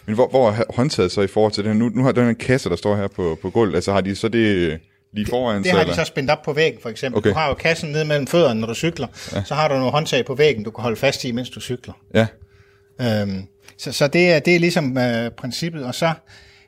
Men 0.06 0.14
hvor, 0.14 0.28
hvor 0.28 0.50
er 0.50 0.62
håndtaget 0.74 1.12
så 1.12 1.20
i 1.20 1.26
forhold 1.26 1.52
til 1.52 1.64
det? 1.64 1.76
Nu, 1.76 1.88
nu 1.88 2.04
har 2.04 2.12
den 2.12 2.28
en 2.28 2.34
kasse, 2.34 2.70
der 2.70 2.76
står 2.76 2.96
her 2.96 3.08
på, 3.08 3.38
på 3.42 3.50
gulvet. 3.50 3.74
Altså 3.74 3.92
har 3.92 4.00
de 4.00 4.14
så 4.14 4.28
det 4.28 4.78
lige 5.12 5.26
foran 5.26 5.62
Det 5.62 5.72
har 5.72 5.84
de 5.84 5.94
så 5.94 6.04
spændt 6.04 6.30
op 6.30 6.42
på 6.42 6.52
væggen, 6.52 6.80
for 6.82 6.88
eksempel. 6.88 7.18
Okay. 7.18 7.30
Du 7.30 7.34
har 7.34 7.48
jo 7.48 7.54
kassen 7.54 7.90
ned 7.90 8.04
mellem 8.04 8.26
fødderne, 8.26 8.60
når 8.60 8.66
du 8.66 8.74
cykler. 8.74 9.06
Ja. 9.32 9.44
Så 9.44 9.54
har 9.54 9.68
du 9.68 9.74
nogle 9.74 9.90
håndtag 9.90 10.24
på 10.24 10.34
væggen, 10.34 10.64
du 10.64 10.70
kan 10.70 10.82
holde 10.82 10.96
fast 10.96 11.24
i, 11.24 11.32
mens 11.32 11.50
du 11.50 11.60
cykler. 11.60 11.94
Ja. 12.14 12.26
Øhm, 13.00 13.42
så, 13.78 13.92
så 13.92 14.06
det, 14.08 14.32
er, 14.32 14.38
det 14.38 14.54
er 14.56 14.58
ligesom 14.60 14.98
øh, 14.98 15.30
princippet. 15.30 15.84
Og 15.84 15.94
så 15.94 16.12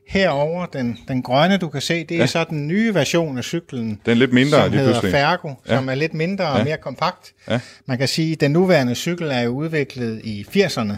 herover 0.09 0.67
den, 0.67 0.99
den 1.09 1.23
grønne, 1.23 1.57
du 1.57 1.69
kan 1.69 1.81
se, 1.81 2.05
det 2.05 2.15
er 2.15 2.19
ja. 2.19 2.27
så 2.27 2.45
den 2.51 2.67
nye 2.69 2.95
version 2.95 3.39
af 3.39 3.45
cyklen. 3.45 3.89
Den 3.89 4.11
er 4.11 4.15
lidt 4.15 4.33
mindre, 4.33 4.63
som 4.63 4.71
lige 4.71 4.79
hedder 4.81 4.93
pludselig. 5.01 5.13
Fergo, 5.13 5.53
Ja. 5.69 5.77
som 5.77 5.89
er 5.89 5.95
lidt 5.95 6.15
mindre 6.15 6.47
og 6.47 6.59
Ja. 6.59 6.65
mere 6.65 6.77
kompakt. 6.77 7.33
Ja. 7.51 7.61
Man 7.87 7.99
kan 7.99 8.09
sige, 8.09 8.33
at 8.33 8.41
den 8.41 8.51
nuværende 8.51 8.95
cykel 8.95 9.29
er 9.31 9.41
jo 9.41 9.51
udviklet 9.51 10.21
i 10.25 10.47
80'erne, 10.57 10.93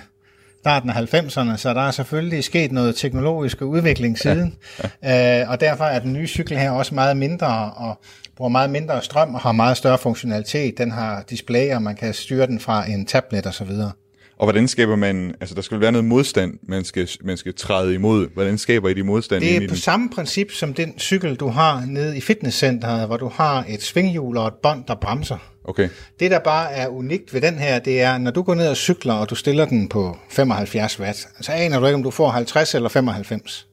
starten 0.60 0.90
af 0.90 0.94
90'erne, 1.14 1.56
så 1.56 1.74
der 1.74 1.80
er 1.86 1.90
selvfølgelig 1.90 2.44
sket 2.44 2.72
noget 2.72 2.96
teknologisk 2.96 3.62
udvikling 3.62 4.18
siden. 4.18 4.56
Ja. 5.02 5.42
Øh, 5.42 5.50
og 5.50 5.60
derfor 5.60 5.84
er 5.84 5.98
den 5.98 6.12
nye 6.12 6.26
cykel 6.26 6.58
her 6.58 6.70
også 6.70 6.94
meget 6.94 7.16
mindre 7.16 7.72
og 7.76 8.00
bruger 8.36 8.48
meget 8.48 8.70
mindre 8.70 9.02
strøm 9.02 9.34
og 9.34 9.40
har 9.40 9.52
meget 9.52 9.76
større 9.76 9.98
funktionalitet. 9.98 10.78
Den 10.78 10.90
har 10.90 11.24
display, 11.30 11.74
og 11.74 11.82
man 11.82 11.96
kan 11.96 12.14
styre 12.14 12.46
den 12.46 12.60
fra 12.60 12.90
en 12.90 13.06
tablet 13.06 13.46
og 13.46 13.54
så 13.54 13.64
videre. 13.64 13.92
Og 14.40 14.46
hvordan 14.46 14.68
skaber 14.68 14.96
man, 14.96 15.34
altså 15.40 15.54
der 15.54 15.62
skal 15.62 15.80
være 15.80 15.92
noget 15.92 16.04
modstand, 16.04 16.58
man 16.62 16.84
skal, 16.84 17.08
man 17.24 17.36
skal 17.36 17.54
træde 17.54 17.94
imod. 17.94 18.28
Hvordan 18.34 18.58
skaber 18.58 18.88
I 18.88 18.94
de 18.94 19.02
modstand 19.02 19.40
Det 19.42 19.56
er 19.56 19.60
på 19.60 19.66
den? 19.66 19.76
samme 19.76 20.10
princip 20.10 20.52
som 20.52 20.74
den 20.74 20.98
cykel, 20.98 21.36
du 21.36 21.48
har 21.48 21.84
nede 21.86 22.16
i 22.16 22.20
fitnesscenteret, 22.20 23.06
hvor 23.06 23.16
du 23.16 23.28
har 23.28 23.64
et 23.68 23.82
svinghjul 23.82 24.36
og 24.36 24.46
et 24.46 24.54
bånd, 24.62 24.84
der 24.88 24.94
bremser. 24.94 25.36
Okay, 25.64 25.88
Det, 26.20 26.30
der 26.30 26.38
bare 26.38 26.72
er 26.72 26.88
unikt 26.88 27.34
ved 27.34 27.40
den 27.40 27.58
her, 27.58 27.78
det 27.78 28.00
er, 28.00 28.18
når 28.18 28.30
du 28.30 28.42
går 28.42 28.54
ned 28.54 28.68
og 28.68 28.76
cykler, 28.76 29.14
og 29.14 29.30
du 29.30 29.34
stiller 29.34 29.64
den 29.64 29.88
på 29.88 30.16
75 30.30 31.00
watt, 31.00 31.28
så 31.40 31.52
aner 31.52 31.80
du 31.80 31.86
ikke, 31.86 31.94
om 31.94 32.02
du 32.02 32.10
får 32.10 32.28
50 32.28 32.74
eller 32.74 32.88
95. 32.88 33.66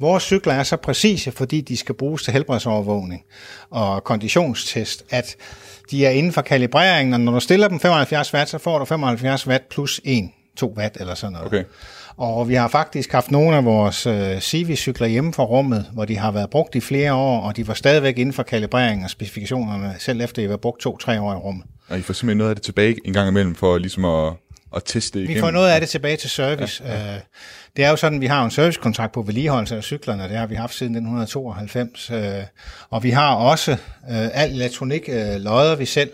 Vores 0.00 0.22
cykler 0.22 0.52
er 0.52 0.62
så 0.62 0.76
præcise, 0.76 1.32
fordi 1.32 1.60
de 1.60 1.76
skal 1.76 1.94
bruges 1.94 2.22
til 2.22 2.32
helbredsovervågning 2.32 3.22
og 3.70 4.04
konditionstest, 4.04 5.04
at 5.10 5.36
de 5.90 6.06
er 6.06 6.10
inden 6.10 6.32
for 6.32 6.42
kalibreringen, 6.42 7.14
og 7.14 7.20
når 7.20 7.32
du 7.32 7.40
stiller 7.40 7.68
dem 7.68 7.80
75 7.80 8.34
watt, 8.34 8.50
så 8.50 8.58
får 8.58 8.78
du 8.78 8.84
75 8.84 9.46
watt 9.46 9.68
plus 9.68 10.00
1, 10.04 10.28
2 10.56 10.74
watt 10.76 10.96
eller 11.00 11.14
sådan 11.14 11.32
noget. 11.32 11.46
okay. 11.46 11.64
Og 12.16 12.48
vi 12.48 12.54
har 12.54 12.68
faktisk 12.68 13.12
haft 13.12 13.30
nogle 13.30 13.56
af 13.56 13.64
vores 13.64 14.06
øh, 14.06 14.40
Civi-cykler 14.40 15.06
hjemme 15.06 15.32
fra 15.32 15.42
rummet, 15.42 15.86
hvor 15.92 16.04
de 16.04 16.16
har 16.18 16.30
været 16.30 16.50
brugt 16.50 16.74
i 16.74 16.80
flere 16.80 17.14
år, 17.14 17.40
og 17.40 17.56
de 17.56 17.68
var 17.68 17.74
stadigvæk 17.74 18.18
inden 18.18 18.32
for 18.32 18.42
kalibrering 18.42 19.04
og 19.04 19.10
specifikationerne, 19.10 19.94
selv 19.98 20.20
efter 20.20 20.42
de 20.42 20.48
var 20.48 20.56
brugt 20.56 20.80
to-tre 20.80 21.20
år 21.20 21.32
i 21.32 21.36
rummet. 21.36 21.64
Og 21.88 21.98
I 21.98 22.02
får 22.02 22.14
simpelthen 22.14 22.38
noget 22.38 22.50
af 22.50 22.56
det 22.56 22.64
tilbage 22.64 22.96
en 23.04 23.12
gang 23.12 23.28
imellem, 23.28 23.54
for 23.54 23.78
ligesom 23.78 24.04
at, 24.04 24.32
at 24.76 24.82
teste 24.86 25.18
det 25.18 25.28
Vi 25.28 25.32
igennem. 25.32 25.46
får 25.46 25.50
noget 25.50 25.70
af 25.70 25.80
det 25.80 25.88
tilbage 25.88 26.16
til 26.16 26.30
service. 26.30 26.82
Ja, 26.84 27.12
ja. 27.12 27.18
Det 27.76 27.84
er 27.84 27.90
jo 27.90 27.96
sådan, 27.96 28.16
at 28.16 28.20
vi 28.20 28.26
har 28.26 28.44
en 28.44 28.50
servicekontrakt 28.50 29.12
på 29.12 29.22
vedligeholdelse 29.22 29.76
af 29.76 29.84
cyklerne, 29.84 30.22
det 30.22 30.36
har 30.36 30.46
vi 30.46 30.54
haft 30.54 30.74
siden 30.74 30.92
1992. 30.92 32.10
øh, 32.10 32.44
Og 32.90 33.02
vi 33.02 33.10
har 33.10 33.34
også 33.34 33.70
øh, 33.72 33.78
al 34.10 34.50
elektronik 34.50 35.02
øh, 35.08 35.36
lodder 35.40 35.76
vi 35.76 35.84
selv. 35.86 36.10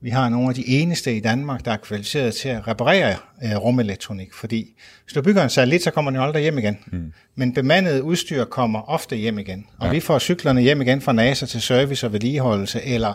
Vi 0.00 0.10
har 0.10 0.28
nogle 0.28 0.48
af 0.48 0.54
de 0.54 0.68
eneste 0.68 1.16
i 1.16 1.20
Danmark, 1.20 1.64
der 1.64 1.70
er 1.72 1.76
kvalificeret 1.76 2.34
til 2.34 2.48
at 2.48 2.68
reparere 2.68 3.16
øh, 3.44 3.56
rumelektronik, 3.56 4.34
fordi 4.34 4.66
hvis 5.04 5.12
du 5.12 5.22
bygger 5.22 5.42
en 5.42 5.50
satellit, 5.50 5.82
så 5.82 5.90
kommer 5.90 6.10
den 6.10 6.20
jo 6.20 6.24
aldrig 6.26 6.42
hjem 6.42 6.58
igen. 6.58 6.78
Mm. 6.86 7.12
Men 7.36 7.54
bemandet 7.54 8.00
udstyr 8.00 8.44
kommer 8.44 8.90
ofte 8.90 9.16
hjem 9.16 9.38
igen. 9.38 9.66
Og 9.78 9.86
ja. 9.86 9.92
vi 9.92 10.00
får 10.00 10.18
cyklerne 10.18 10.60
hjem 10.60 10.82
igen 10.82 11.00
fra 11.00 11.12
NASA 11.12 11.46
til 11.46 11.62
service 11.62 12.06
og 12.06 12.12
vedligeholdelse, 12.12 12.82
eller 12.82 13.12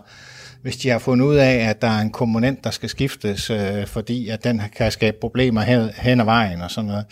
hvis 0.62 0.78
de 0.78 0.90
har 0.90 1.00
fundet 1.00 1.26
ud 1.26 1.36
af, 1.36 1.56
at 1.56 1.82
der 1.82 1.88
er 1.88 2.02
en 2.02 2.12
komponent, 2.12 2.64
der 2.64 2.72
skal 2.72 2.90
skiftes, 2.90 3.50
øh, 3.50 3.88
fordi 3.88 4.30
at 4.30 4.44
den 4.44 4.62
kan 4.76 4.92
skabe 4.92 5.18
problemer 5.22 5.62
hen, 5.62 5.90
hen 5.98 6.20
ad 6.20 6.26
vejen 6.26 6.62
og 6.62 6.72
sådan 6.72 6.88
noget, 6.88 7.06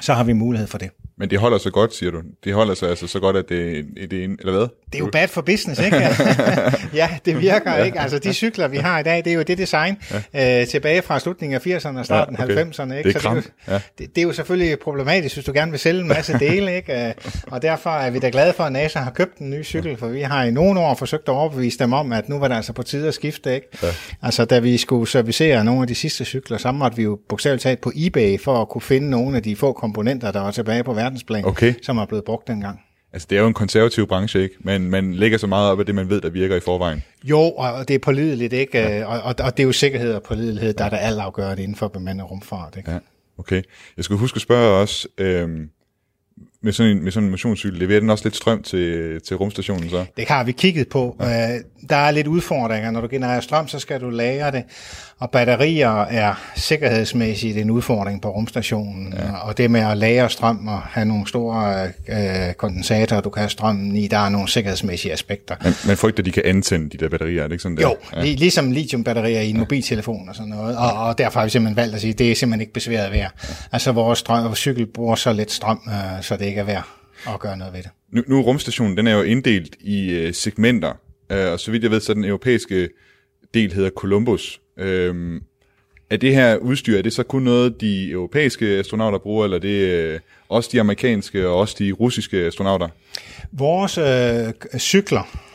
så 0.00 0.14
har 0.14 0.24
vi 0.24 0.32
mulighed 0.32 0.68
for 0.68 0.78
det. 0.78 0.90
Men 1.22 1.30
det 1.30 1.38
holder 1.38 1.58
så 1.58 1.70
godt, 1.70 1.94
siger 1.94 2.10
du. 2.12 2.22
Det 2.44 2.54
holder 2.54 2.74
sig 2.74 2.88
altså 2.88 3.06
så 3.06 3.20
godt, 3.20 3.36
at 3.36 3.48
det, 3.48 3.84
det 4.10 4.20
er 4.20 4.24
en, 4.24 4.36
eller 4.40 4.52
hvad? 4.52 4.60
Det 4.60 4.94
er 4.94 4.98
jo 4.98 5.08
bad 5.12 5.28
for 5.28 5.40
business, 5.42 5.80
ikke? 5.80 5.96
ja, 6.94 7.08
det 7.24 7.40
virker 7.40 7.76
ikke. 7.84 8.00
Altså, 8.00 8.18
de 8.18 8.32
cykler, 8.32 8.68
vi 8.68 8.76
har 8.76 8.98
i 8.98 9.02
dag, 9.02 9.16
det 9.24 9.26
er 9.26 9.34
jo 9.34 9.42
det 9.42 9.58
design 9.58 9.96
ja. 10.34 10.60
øh, 10.60 10.66
tilbage 10.66 11.02
fra 11.02 11.18
slutningen 11.20 11.54
af 11.54 11.66
80'erne 11.66 11.98
og 11.98 12.04
starten 12.04 12.36
Ja, 12.38 12.42
af 12.42 12.44
okay. 12.44 12.64
90'erne. 12.64 12.94
Ikke? 12.94 13.08
Det 13.08 13.16
er 13.16 13.20
Så 13.20 13.28
det, 13.34 13.36
er 13.36 13.42
jo. 13.68 13.72
Ja. 13.72 13.80
det, 13.98 14.14
det 14.16 14.18
er 14.18 14.22
jo 14.22 14.32
selvfølgelig 14.32 14.78
problematisk, 14.78 15.36
hvis 15.36 15.44
du 15.44 15.52
gerne 15.52 15.70
vil 15.70 15.80
sælge 15.80 16.00
en 16.00 16.08
masse 16.08 16.38
dele, 16.38 16.76
ikke? 16.76 17.06
Øh, 17.06 17.12
Og 17.46 17.62
derfor 17.62 17.90
er 17.90 18.10
vi 18.10 18.18
da 18.18 18.28
glade 18.32 18.52
for, 18.52 18.64
at 18.64 18.72
NASA 18.72 18.98
har 18.98 19.10
købt 19.10 19.38
en 19.38 19.50
ny 19.50 19.64
cykel, 19.64 19.96
for 19.96 20.06
vi 20.08 20.20
har 20.20 20.44
i 20.44 20.50
nogle 20.50 20.80
år 20.80 20.94
forsøgt 20.94 21.28
at 21.28 21.32
overbevise 21.32 21.78
dem 21.78 21.92
om, 21.92 22.12
at 22.12 22.28
nu 22.28 22.38
var 22.38 22.48
det 22.48 22.54
altså 22.54 22.72
på 22.72 22.82
tide 22.82 23.08
at 23.08 23.14
skifte, 23.14 23.54
ikke? 23.54 23.66
Ja. 23.82 23.88
Altså, 24.22 24.44
da 24.44 24.58
vi 24.58 24.76
skulle 24.78 25.08
servicere 25.08 25.64
nogle 25.64 25.80
af 25.80 25.86
de 25.88 25.94
sidste 25.94 26.24
cykler, 26.24 26.58
så 26.58 26.72
måtte 26.72 26.96
vi 26.96 27.02
jo 27.02 27.18
bogstaveligt 27.28 27.62
talt 27.62 27.80
på 27.80 27.92
eBay 27.96 28.40
for 28.40 28.60
at 28.62 28.68
kunne 28.68 28.82
finde 28.82 29.10
nogle 29.10 29.36
af 29.36 29.42
de 29.42 29.56
få 29.56 29.72
komponenter, 29.72 30.30
der 30.32 30.40
var 30.40 30.50
tilbage 30.50 30.84
på 30.84 30.92
verdensplan, 31.12 31.44
Okay. 31.44 31.74
som 31.82 31.98
er 31.98 32.06
blevet 32.06 32.24
brugt 32.24 32.48
dengang. 32.48 32.80
Altså, 33.12 33.26
det 33.30 33.36
er 33.38 33.42
jo 33.42 33.48
en 33.48 33.54
konservativ 33.54 34.06
branche, 34.06 34.42
ikke? 34.42 34.54
Men 34.60 34.90
man 34.90 35.14
lægger 35.14 35.38
så 35.38 35.46
meget 35.46 35.70
op 35.70 35.80
af 35.80 35.86
det, 35.86 35.94
man 35.94 36.08
ved, 36.10 36.20
der 36.20 36.30
virker 36.30 36.56
i 36.56 36.60
forvejen. 36.60 37.02
Jo, 37.24 37.38
og 37.40 37.88
det 37.88 37.94
er 37.94 37.98
pålideligt, 37.98 38.52
ikke? 38.52 38.78
Ja. 38.78 39.04
Og, 39.04 39.20
og, 39.22 39.34
og 39.44 39.56
det 39.56 39.62
er 39.62 39.66
jo 39.66 39.72
sikkerhed 39.72 40.14
og 40.14 40.22
pålidelighed, 40.22 40.72
der 40.74 40.84
er 40.84 40.88
der 40.90 40.96
alt 40.96 41.18
afgørende 41.18 41.62
inden 41.62 41.76
for 41.76 41.88
bemandet 41.88 42.30
rumfart, 42.30 42.76
ikke? 42.76 42.90
Ja, 42.90 42.98
okay. 43.38 43.62
Jeg 43.96 44.04
skulle 44.04 44.18
huske 44.18 44.36
at 44.36 44.42
spørge 44.42 44.80
også, 44.80 45.08
øhm, 45.18 45.70
med 46.62 46.72
sådan 46.72 46.96
en, 46.96 47.04
med 47.04 47.12
sådan 47.12 47.24
en 47.24 47.30
motionscykel, 47.30 47.78
leverer 47.78 48.00
den 48.00 48.10
også 48.10 48.24
lidt 48.24 48.36
strøm 48.36 48.62
til, 48.62 49.20
til 49.20 49.36
rumstationen 49.36 49.90
så? 49.90 50.04
Det 50.16 50.28
har 50.28 50.44
vi 50.44 50.52
kigget 50.52 50.88
på. 50.88 51.16
Ja. 51.20 51.58
Der 51.88 51.96
er 51.96 52.10
lidt 52.10 52.26
udfordringer. 52.26 52.90
Når 52.90 53.00
du 53.00 53.08
genererer 53.10 53.40
strøm, 53.40 53.68
så 53.68 53.78
skal 53.78 54.00
du 54.00 54.10
lagre 54.10 54.50
det. 54.50 54.64
Og 55.18 55.30
batterier 55.30 56.02
er 56.02 56.52
sikkerhedsmæssigt 56.56 57.58
en 57.58 57.70
udfordring 57.70 58.22
på 58.22 58.28
rumstationen. 58.28 59.14
Ja. 59.16 59.36
Og 59.36 59.58
det 59.58 59.70
med 59.70 59.80
at 59.80 59.96
lagre 59.96 60.30
strøm 60.30 60.68
og 60.68 60.78
have 60.78 61.04
nogle 61.04 61.28
store 61.28 61.86
øh, 62.08 62.54
kondensatorer, 62.54 63.20
du 63.20 63.30
kan 63.30 63.40
have 63.40 63.50
strømmen 63.50 63.96
i, 63.96 64.08
der 64.08 64.18
er 64.18 64.28
nogle 64.28 64.48
sikkerhedsmæssige 64.48 65.12
aspekter. 65.12 65.56
Man, 65.64 65.72
man 65.86 65.96
frygter, 65.96 66.22
at 66.22 66.26
de 66.26 66.32
kan 66.32 66.42
antænde 66.46 66.90
de 66.90 66.96
der 66.98 67.08
batterier, 67.08 67.42
er 67.42 67.46
det 67.46 67.52
ikke 67.52 67.62
sådan 67.62 67.76
der? 67.76 67.82
Jo, 67.82 67.96
ja. 68.16 68.22
lig, 68.22 68.38
ligesom 68.38 68.70
lithiumbatterier 68.70 69.40
i 69.40 69.50
en 69.50 69.58
mobiltelefon 69.58 70.28
og 70.28 70.34
sådan 70.34 70.48
noget. 70.48 70.76
Og, 70.76 70.92
og 70.92 71.18
derfor 71.18 71.40
har 71.40 71.46
vi 71.46 71.50
simpelthen 71.50 71.76
valgt 71.76 71.94
at 71.94 72.00
sige, 72.00 72.12
at 72.12 72.18
det 72.18 72.30
er 72.30 72.34
simpelthen 72.34 72.60
ikke 72.60 72.72
besværet 72.72 73.12
værd. 73.12 73.32
Altså 73.72 73.92
vores, 73.92 74.18
strøm, 74.18 74.44
vores 74.44 74.58
cykel 74.58 74.86
bruger 74.86 75.14
så 75.14 75.32
lidt 75.32 75.52
strøm, 75.52 75.80
øh, 75.88 76.22
så 76.22 76.36
det 76.36 76.51
ikke 76.52 76.60
er 76.60 76.64
værd 76.64 76.88
at 77.28 77.40
gøre 77.40 77.56
noget 77.56 77.72
ved 77.72 77.82
det. 77.82 77.90
Nu, 78.10 78.22
nu 78.26 78.42
rumstationen, 78.42 78.96
den 78.96 79.06
er 79.06 79.16
jo 79.16 79.22
inddelt 79.22 79.76
i 79.80 80.10
øh, 80.10 80.34
segmenter, 80.34 80.92
øh, 81.32 81.52
og 81.52 81.60
så 81.60 81.70
vidt 81.70 81.82
jeg 81.82 81.90
ved, 81.90 82.00
så 82.00 82.14
den 82.14 82.24
europæiske 82.24 82.88
del 83.54 83.72
hedder 83.72 83.90
Columbus. 83.90 84.60
Øhm, 84.76 85.42
er 86.10 86.16
det 86.16 86.34
her 86.34 86.56
udstyr, 86.56 86.98
er 86.98 87.02
det 87.02 87.12
så 87.12 87.22
kun 87.22 87.42
noget, 87.42 87.80
de 87.80 88.10
europæiske 88.10 88.66
astronauter 88.66 89.18
bruger, 89.18 89.44
eller 89.44 89.56
er 89.56 89.60
det 89.60 89.88
øh, 89.88 90.20
også 90.48 90.70
de 90.72 90.80
amerikanske 90.80 91.48
og 91.48 91.56
også 91.58 91.76
de 91.78 91.92
russiske 91.92 92.36
astronauter? 92.36 92.88
Vores 93.52 93.98
øh, 93.98 94.78
cykler 94.78 95.51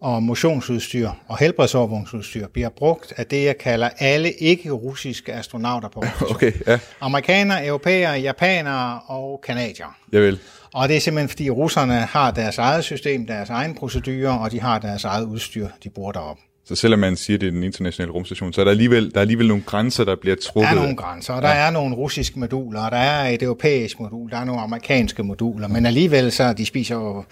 og 0.00 0.22
motionsudstyr 0.22 1.10
og 1.28 1.38
helbredsovervågningsudstyr 1.38 2.46
bliver 2.46 2.68
brugt 2.68 3.12
af 3.16 3.26
det, 3.26 3.44
jeg 3.44 3.58
kalder 3.58 3.88
alle 3.98 4.32
ikke-russiske 4.32 5.32
astronauter 5.32 5.88
på. 5.88 6.04
Okay, 6.30 6.52
ja, 6.66 6.78
Amerikanere, 7.00 7.66
europæere, 7.66 8.20
japanere 8.20 9.00
og 9.06 9.40
kanadier. 9.46 9.96
jeg 10.12 10.22
vil. 10.22 10.38
Og 10.74 10.88
det 10.88 10.96
er 10.96 11.00
simpelthen, 11.00 11.28
fordi 11.28 11.50
russerne 11.50 11.94
har 11.94 12.30
deres 12.30 12.58
eget 12.58 12.84
system, 12.84 13.26
deres 13.26 13.50
egen 13.50 13.74
procedurer, 13.74 14.32
og 14.32 14.50
de 14.52 14.60
har 14.60 14.78
deres 14.78 15.04
eget 15.04 15.24
udstyr, 15.24 15.68
de 15.84 15.90
bruger 15.90 16.12
deroppe. 16.12 16.42
Så 16.70 16.76
selvom 16.76 16.98
man 17.00 17.16
siger, 17.16 17.36
at 17.36 17.40
det 17.40 17.46
er 17.46 17.50
den 17.50 17.62
internationale 17.62 18.12
rumstation, 18.12 18.52
så 18.52 18.60
er 18.60 18.64
der 18.64 18.70
alligevel, 18.70 19.10
der 19.10 19.16
er 19.16 19.20
alligevel 19.20 19.48
nogle 19.48 19.62
grænser, 19.66 20.04
der 20.04 20.16
bliver 20.20 20.36
Der 20.36 20.42
trukket. 20.42 20.70
er 20.70 20.74
nogle 20.74 20.96
grænser, 20.96 21.34
og 21.34 21.42
der 21.42 21.48
ja. 21.48 21.54
er 21.66 21.70
nogle 21.70 21.94
russiske 21.94 22.38
moduler, 22.40 22.80
og 22.80 22.90
der 22.90 22.96
er 22.96 23.28
et 23.28 23.42
europæisk 23.42 24.00
modul, 24.00 24.30
der 24.30 24.36
er 24.36 24.44
nogle 24.44 24.60
amerikanske 24.62 25.22
moduler, 25.22 25.68
men 25.68 25.86
alligevel 25.86 26.32
så 26.32 26.52
de 26.52 26.66
spiser 26.66 26.94
jo 26.94 27.24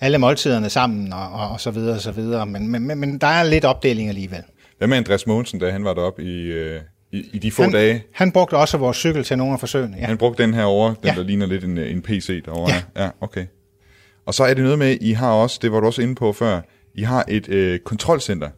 alle 0.00 0.18
måltiderne 0.18 0.70
sammen, 0.70 1.12
og, 1.12 1.32
og, 1.32 1.48
og 1.48 1.60
så 1.60 1.70
videre, 1.70 1.94
og 1.94 2.00
så 2.00 2.12
videre. 2.12 2.46
Men, 2.46 2.68
men, 2.68 2.82
men, 2.86 2.98
men 2.98 3.18
der 3.18 3.26
er 3.26 3.42
lidt 3.44 3.64
opdeling 3.64 4.08
alligevel. 4.08 4.42
Hvad 4.78 4.88
med 4.88 4.96
Andreas 4.96 5.26
Mogensen, 5.26 5.60
da 5.60 5.70
han 5.70 5.84
var 5.84 5.94
deroppe 5.94 6.22
i, 6.22 6.42
øh, 6.42 6.80
i, 7.12 7.24
i 7.32 7.38
de 7.38 7.50
få 7.50 7.62
Han, 7.62 7.72
dage? 7.72 8.02
han 8.12 8.32
brugte 8.32 8.54
også 8.54 8.78
vores 8.78 8.96
cykel 8.96 9.24
til 9.24 9.38
nogle 9.38 9.52
af 9.52 9.60
forsøgene, 9.60 9.96
ja. 10.00 10.06
Han 10.06 10.18
brugte 10.18 10.42
den 10.42 10.54
her 10.54 10.64
over, 10.64 10.88
den 10.94 11.04
Ja. 11.04 11.14
der 11.16 11.22
ligner 11.22 11.46
lidt 11.46 11.64
en, 11.64 11.78
en 11.78 12.02
PC 12.02 12.44
derovre. 12.44 12.72
Ja. 12.96 13.02
ja. 13.04 13.10
okay. 13.20 13.46
Og 14.26 14.34
så 14.34 14.44
er 14.44 14.54
det 14.54 14.62
noget 14.64 14.78
med, 14.78 14.96
I 15.00 15.12
har 15.12 15.30
også, 15.32 15.58
det 15.62 15.72
var 15.72 15.80
du 15.80 15.86
også 15.86 16.02
inde 16.02 16.14
på 16.14 16.32
før, 16.32 16.60
I 16.94 17.02
har 17.02 17.24
et 17.28 17.48
øh, 17.48 17.78
kontrolcenter, 17.78 18.48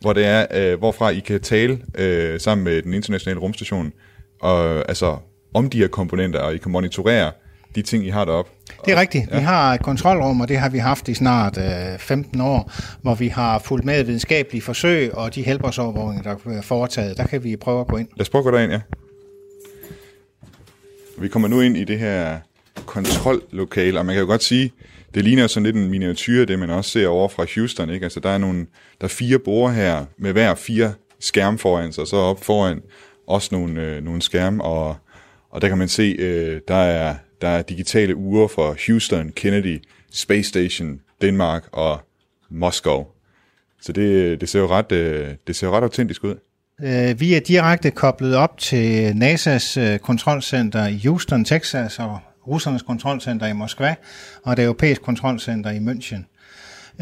hvor 0.00 0.12
det 0.12 0.24
er, 0.24 0.46
øh, 0.54 0.78
hvorfra 0.78 1.08
I 1.08 1.20
kan 1.20 1.40
tale 1.40 1.78
øh, 1.98 2.40
sammen 2.40 2.64
med 2.64 2.82
den 2.82 2.94
internationale 2.94 3.40
rumstation, 3.40 3.92
og, 4.40 4.88
altså 4.88 5.16
om 5.54 5.70
de 5.70 5.78
her 5.78 5.88
komponenter, 5.88 6.40
og 6.40 6.54
I 6.54 6.58
kan 6.58 6.72
monitorere 6.72 7.32
de 7.74 7.82
ting, 7.82 8.06
I 8.06 8.08
har 8.08 8.24
deroppe. 8.24 8.50
Det 8.84 8.92
er 8.92 9.00
rigtigt. 9.00 9.30
Ja. 9.30 9.38
Vi 9.38 9.44
har 9.44 9.74
et 9.74 9.82
kontrolrum, 9.82 10.40
og 10.40 10.48
det 10.48 10.58
har 10.58 10.68
vi 10.68 10.78
haft 10.78 11.08
i 11.08 11.14
snart 11.14 11.58
øh, 11.58 11.98
15 11.98 12.40
år, 12.40 12.72
hvor 13.02 13.14
vi 13.14 13.28
har 13.28 13.58
fulgt 13.58 13.84
med 13.84 14.04
videnskabelige 14.04 14.62
forsøg, 14.62 15.14
og 15.14 15.34
de 15.34 15.42
helbredsovervågninger, 15.42 16.22
der 16.22 16.52
er 16.52 16.62
foretaget, 16.62 17.16
der 17.16 17.26
kan 17.26 17.44
vi 17.44 17.56
prøve 17.56 17.80
at 17.80 17.86
gå 17.86 17.96
ind. 17.96 18.08
Lad 18.16 18.20
os 18.20 18.28
prøve 18.28 18.40
at 18.40 18.44
gå 18.44 18.50
derind, 18.50 18.72
ja. 18.72 18.80
Vi 21.18 21.28
kommer 21.28 21.48
nu 21.48 21.60
ind 21.60 21.76
i 21.76 21.84
det 21.84 21.98
her 21.98 22.38
kontrollokale, 22.86 23.98
og 23.98 24.06
man 24.06 24.14
kan 24.14 24.20
jo 24.20 24.26
godt 24.26 24.42
sige, 24.42 24.72
det 25.14 25.24
ligner 25.24 25.46
sådan 25.46 25.64
lidt 25.64 25.76
en 25.76 25.90
miniatyr, 25.90 26.44
det 26.44 26.58
man 26.58 26.70
også 26.70 26.90
ser 26.90 27.08
over 27.08 27.28
fra 27.28 27.46
Houston, 27.54 27.90
ikke? 27.90 28.04
Altså 28.04 28.20
der 28.20 28.30
er, 28.30 28.38
nogle, 28.38 28.66
der 29.00 29.04
er 29.04 29.08
fire 29.08 29.38
borer 29.38 29.72
her, 29.72 30.04
med 30.18 30.32
hver 30.32 30.54
fire 30.54 30.92
skærm 31.20 31.58
foran 31.58 31.92
sig, 31.92 32.02
og 32.02 32.08
så 32.08 32.16
op 32.16 32.44
foran 32.44 32.80
også 33.26 33.48
nogle, 33.52 33.82
øh, 33.82 34.04
nogle 34.04 34.22
skærme, 34.22 34.64
og, 34.64 34.96
og 35.50 35.62
der 35.62 35.68
kan 35.68 35.78
man 35.78 35.88
se, 35.88 36.16
øh, 36.18 36.60
der, 36.68 36.74
er, 36.74 37.14
der 37.40 37.48
er 37.48 37.62
digitale 37.62 38.16
uger 38.16 38.48
for 38.48 38.76
Houston, 38.86 39.32
Kennedy, 39.36 39.82
Space 40.12 40.48
Station, 40.48 41.00
Danmark 41.22 41.64
og 41.72 42.00
Moskov. 42.50 43.16
Så 43.82 43.92
det, 43.92 44.40
det 44.40 44.48
ser 44.48 44.60
jo 44.60 44.66
ret, 44.66 44.92
øh, 44.92 45.28
det 45.46 45.56
ser 45.56 45.66
jo 45.66 45.76
ret 45.76 45.82
autentisk 45.82 46.24
ud. 46.24 46.34
Øh, 46.82 47.20
vi 47.20 47.34
er 47.34 47.40
direkte 47.40 47.90
koblet 47.90 48.36
op 48.36 48.58
til 48.58 49.10
NASA's 49.10 49.80
øh, 49.80 49.98
kontrolcenter 49.98 50.86
i 50.86 51.00
Houston, 51.04 51.44
Texas, 51.44 51.98
og 51.98 52.18
russernes 52.50 52.82
kontrolcenter 52.82 53.46
i 53.46 53.52
Moskva, 53.52 53.94
og 54.44 54.56
det 54.56 54.64
europæiske 54.64 55.04
kontrolcenter 55.04 55.70
i 55.70 55.78
München. 55.78 56.24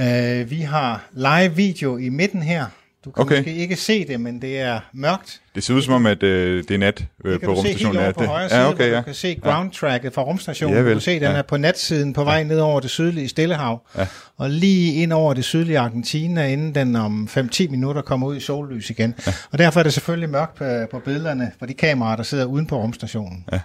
Øh, 0.02 0.50
Vi 0.50 0.60
har 0.60 1.04
live 1.12 1.56
video 1.56 1.96
i 1.96 2.08
midten 2.08 2.42
her. 2.42 2.66
Du 3.04 3.10
kan 3.10 3.22
Okay. 3.22 3.36
måske 3.36 3.54
ikke 3.54 3.76
se 3.76 4.06
det, 4.08 4.20
men 4.20 4.42
det 4.42 4.60
er 4.60 4.80
mørkt. 4.92 5.40
Det 5.54 5.64
ser 5.64 5.74
ud 5.74 5.82
som 5.82 5.94
om, 5.94 6.06
at 6.06 6.22
øh, 6.22 6.62
det 6.68 6.70
er 6.70 6.78
nat 6.78 7.04
øh, 7.24 7.32
Det 7.32 7.40
kan 7.40 7.48
på 7.48 7.54
du 7.54 7.60
se 7.62 7.68
helt 7.68 7.74
rumstationen. 7.86 7.96
over 7.96 8.06
Ja, 8.06 8.12
på 8.12 8.24
højre 8.24 8.48
side, 8.48 8.60
ja, 8.60 8.68
okay, 8.68 8.90
ja. 8.90 8.96
du 8.96 9.02
kan 9.02 9.14
se 9.14 9.34
ground-tracket 9.42 10.14
fra 10.14 10.22
rumstationen. 10.22 10.76
Ja, 10.76 10.82
du 10.84 10.88
kan 10.88 11.00
se, 11.00 11.14
den 11.14 11.22
Ja. 11.22 11.28
er 11.28 11.42
på 11.42 11.56
natsiden 11.56 12.12
på 12.12 12.24
vej 12.24 12.42
ned 12.42 12.60
over 12.60 12.80
det 12.80 12.90
sydlige 12.90 13.28
Stillehav, 13.28 13.86
ja. 13.98 14.06
og 14.36 14.50
lige 14.50 14.94
ind 15.02 15.12
over 15.12 15.34
det 15.34 15.44
sydlige 15.44 15.78
Argentina, 15.78 16.46
inden 16.48 16.74
den 16.74 16.96
om 16.96 17.28
5-10 17.36 17.68
minutter 17.70 18.02
kommer 18.02 18.26
ud 18.26 18.36
i 18.36 18.40
sollys 18.40 18.90
igen. 18.90 19.14
Ja. 19.26 19.32
Og 19.50 19.58
derfor 19.58 19.80
er 19.80 19.84
det 19.84 19.92
selvfølgelig 19.92 20.30
mørkt 20.30 20.54
på, 20.54 20.64
på 20.90 20.98
billederne 20.98 21.52
på 21.60 21.66
de 21.66 21.74
kameraer, 21.74 22.16
der 22.16 22.22
sidder 22.22 22.44
uden 22.44 22.66
på 22.66 22.80
rumstationen. 22.82 23.44
Ja. 23.52 23.60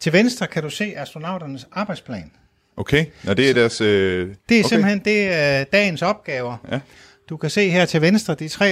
Til 0.00 0.12
venstre 0.12 0.46
kan 0.46 0.62
du 0.62 0.70
se 0.70 0.94
astronauternes 0.96 1.66
arbejdsplan. 1.72 2.30
Okay, 2.76 3.06
Nå, 3.24 3.34
det 3.34 3.50
er 3.50 3.54
deres... 3.54 3.80
Øh, 3.80 3.86
Det 4.48 4.60
er 4.60 4.60
okay. 4.64 4.68
simpelthen 4.68 4.98
det 4.98 5.32
er 5.32 5.64
dagens 5.64 6.02
opgaver. 6.02 6.56
Ja. 6.72 6.80
Du 7.28 7.36
kan 7.36 7.50
se 7.50 7.70
her 7.70 7.84
til 7.84 8.00
venstre 8.02 8.34
de 8.34 8.48
tre 8.48 8.66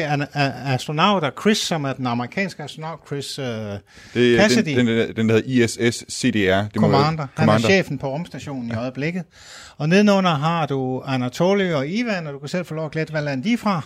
astronauter. 0.67 1.31
Chris, 1.41 1.59
som 1.59 1.85
er 1.85 1.93
den 1.93 2.07
amerikanske 2.07 2.63
astronaut, 2.63 2.99
Chris 3.07 3.39
uh, 3.39 3.45
Det 3.45 4.41
Cassidy. 4.41 4.77
den, 4.77 4.87
den, 4.87 5.17
den, 5.17 5.29
der 5.29 5.35
hedder 5.35 5.65
ISS 5.65 6.05
CDR. 6.13 6.63
Det 6.63 6.81
må- 6.81 6.91
Commander. 6.91 7.27
Han 7.37 7.49
er 7.49 7.59
chefen 7.59 7.99
på 7.99 8.09
rumstationen 8.15 8.71
i 8.71 8.75
øjeblikket. 8.75 9.25
Og 9.79 9.89
nedenunder 9.89 10.31
har 10.35 10.67
du 10.67 11.01
Anatoly 11.07 11.73
og 11.73 11.89
Ivan, 11.89 12.27
og 12.27 12.33
du 12.33 12.39
kan 12.39 12.49
selv 12.49 12.65
få 12.67 12.75
lov 12.75 12.85
at 12.87 12.91
glæde, 12.93 13.11
hvad 13.11 13.23
land 13.23 13.43
de 13.45 13.53
er 13.53 13.57
fra. 13.57 13.83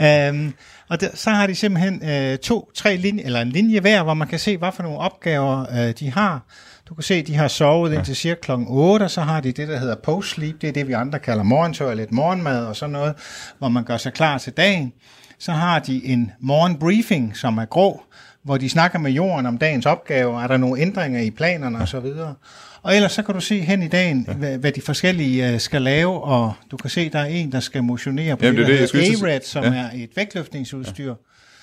Øhm, 0.28 0.54
og 0.88 1.00
der, 1.00 1.08
så 1.14 1.30
har 1.30 1.46
de 1.46 1.54
simpelthen 1.54 2.08
øh, 2.10 2.38
to, 2.38 2.70
tre 2.74 2.96
linje, 2.96 3.24
eller 3.24 3.40
en 3.40 3.48
linje 3.48 3.80
hver, 3.80 4.02
hvor 4.02 4.14
man 4.14 4.28
kan 4.28 4.38
se, 4.38 4.56
hvad 4.56 4.72
for 4.72 4.82
nogle 4.82 4.98
opgaver 4.98 5.66
øh, 5.72 5.94
de 6.00 6.10
har. 6.10 6.42
Du 6.88 6.94
kan 6.94 7.02
se, 7.02 7.14
at 7.14 7.26
de 7.26 7.34
har 7.34 7.48
sovet 7.48 7.92
indtil 7.92 8.16
cirka 8.16 8.40
kl. 8.40 8.50
8, 8.68 9.04
og 9.04 9.10
så 9.10 9.20
har 9.20 9.40
de 9.40 9.52
det, 9.52 9.68
der 9.68 9.78
hedder 9.78 9.94
post-sleep. 9.94 10.60
Det 10.60 10.68
er 10.68 10.72
det, 10.72 10.88
vi 10.88 10.92
andre 10.92 11.18
kalder 11.18 11.42
morgentoilet, 11.42 12.12
morgenmad 12.12 12.66
og 12.66 12.76
sådan 12.76 12.92
noget, 12.92 13.14
hvor 13.58 13.68
man 13.68 13.84
gør 13.84 13.96
sig 13.96 14.12
klar 14.12 14.38
til 14.38 14.52
dagen. 14.52 14.92
Så 15.38 15.52
har 15.52 15.78
de 15.78 16.04
en 16.04 16.30
morgenbriefing, 16.40 17.36
som 17.36 17.58
er 17.58 17.64
grå, 17.64 18.02
hvor 18.42 18.56
de 18.56 18.68
snakker 18.68 18.98
med 18.98 19.10
jorden 19.10 19.46
om 19.46 19.58
dagens 19.58 19.86
opgaver. 19.86 20.42
Er 20.42 20.46
der 20.46 20.56
nogle 20.56 20.80
ændringer 20.82 21.20
i 21.20 21.30
planerne 21.30 21.78
osv.? 21.78 22.06
Og 22.82 22.94
ellers 22.96 23.12
så 23.12 23.22
kan 23.22 23.34
du 23.34 23.40
se 23.40 23.60
hen 23.60 23.82
i 23.82 23.88
dagen, 23.88 24.28
hvad, 24.36 24.58
hvad 24.58 24.72
de 24.72 24.80
forskellige 24.80 25.54
uh, 25.54 25.60
skal 25.60 25.82
lave, 25.82 26.22
og 26.22 26.52
du 26.70 26.76
kan 26.76 26.90
se, 26.90 27.08
der 27.08 27.18
er 27.18 27.24
en, 27.24 27.52
der 27.52 27.60
skal 27.60 27.84
motionere 27.84 28.36
på 28.36 28.44
Jamen, 28.44 28.60
det, 28.60 28.66
det 28.66 28.92
der 28.92 29.00
det, 29.00 29.22
A-Red, 29.22 29.40
som 29.40 29.64
ja. 29.64 29.70
er 29.70 29.90
et 29.94 30.10
vægtløftningsudstyr. 30.16 31.08
Ja. 31.08 31.14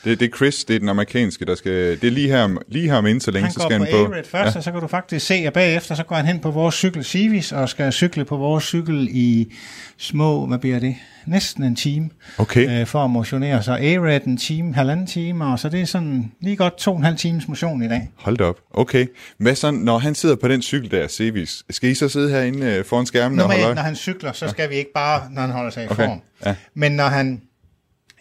Det, 0.06 0.20
det 0.20 0.32
er 0.32 0.36
Chris, 0.38 0.64
det 0.64 0.76
er 0.76 0.80
den 0.80 0.90
amerikanske, 0.90 1.46
der 1.46 1.56
skal... 1.56 1.72
Det 2.02 2.04
er 2.04 2.12
lige 2.12 2.28
her, 2.28 2.58
lige 2.68 2.90
her 2.90 2.98
om 2.98 3.06
inden 3.06 3.22
så 3.22 3.32
længe, 3.32 3.44
Han 3.46 3.54
så 3.54 3.60
går 3.60 3.70
skal 3.70 3.80
på 3.80 3.86
han 3.86 4.06
på... 4.08 4.14
A-Red 4.14 4.24
først, 4.24 4.56
ja. 4.56 4.58
og 4.60 4.64
så 4.64 4.72
kan 4.72 4.82
du 4.82 4.88
faktisk 4.88 5.26
se, 5.26 5.34
at 5.34 5.54
bagefter 5.54 5.96
så 5.96 6.04
går 6.04 6.16
han 6.16 6.26
hen 6.26 6.40
på 6.40 6.52
vores 6.52 6.76
cykel 6.76 7.04
Civis, 7.06 7.52
og 7.52 7.70
skal 7.70 7.92
cykle 7.94 8.26
på 8.26 8.38
vores 8.38 8.64
cykel 8.64 9.08
i 9.12 9.54
små, 9.98 10.46
hvad 10.46 10.58
bliver 10.58 10.80
det, 10.80 10.96
næsten 11.26 11.64
en 11.64 11.76
time, 11.76 12.10
Okay. 12.38 12.82
øh, 12.82 12.88
for 12.88 13.04
at 13.04 13.10
motionere. 13.10 13.64
Så 13.64 13.72
A-Red 13.72 14.22
en 14.26 14.38
time, 14.38 14.74
halvanden 14.74 15.08
time, 15.08 15.46
og 15.46 15.60
så 15.60 15.70
det 15.70 15.82
er 15.82 15.86
sådan 15.86 16.32
lige 16.42 16.56
godt 16.56 16.78
to 16.78 16.92
og 16.92 16.98
en 16.98 17.04
halv 17.04 17.18
times 17.18 17.48
motion 17.48 17.84
i 17.84 17.88
dag. 17.88 18.10
Hold 18.16 18.38
da 18.38 18.44
op. 18.44 18.60
Okay. 18.74 19.06
Hvad 19.38 19.56
så, 19.56 19.72
når 19.72 19.98
han 19.98 20.16
sidder 20.16 20.36
på 20.36 20.48
den 20.48 20.62
cykel 20.62 20.92
der, 20.92 21.08
Sevis, 21.08 21.64
skal 21.70 21.90
I 21.90 21.96
så 21.96 22.10
sidde 22.10 22.30
herinde 22.30 22.66
øh, 22.68 22.86
foran 22.86 23.06
skærmen 23.06 23.40
og 23.40 23.46
holde 23.46 23.60
Normalt, 23.62 23.76
når 23.76 23.84
han 23.84 23.96
cykler, 23.96 24.32
så 24.32 24.48
skal 24.48 24.70
vi 24.70 24.76
ikke 24.76 24.92
bare, 24.94 25.22
når 25.32 25.42
han 25.42 25.52
holder 25.52 25.72
sig 25.72 25.84
i 25.84 25.88
Okay, 25.88 26.06
form. 26.08 26.22
ja. 26.46 26.56
Men 26.74 26.92
når 26.92 27.08
han 27.08 27.42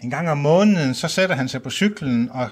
en 0.05 0.11
gang 0.11 0.31
om 0.31 0.39
måneden, 0.39 0.95
så 0.95 1.09
sætter 1.09 1.37
han 1.37 1.49
sig 1.49 1.63
på 1.63 1.71
cyklen 1.71 2.29
og 2.33 2.49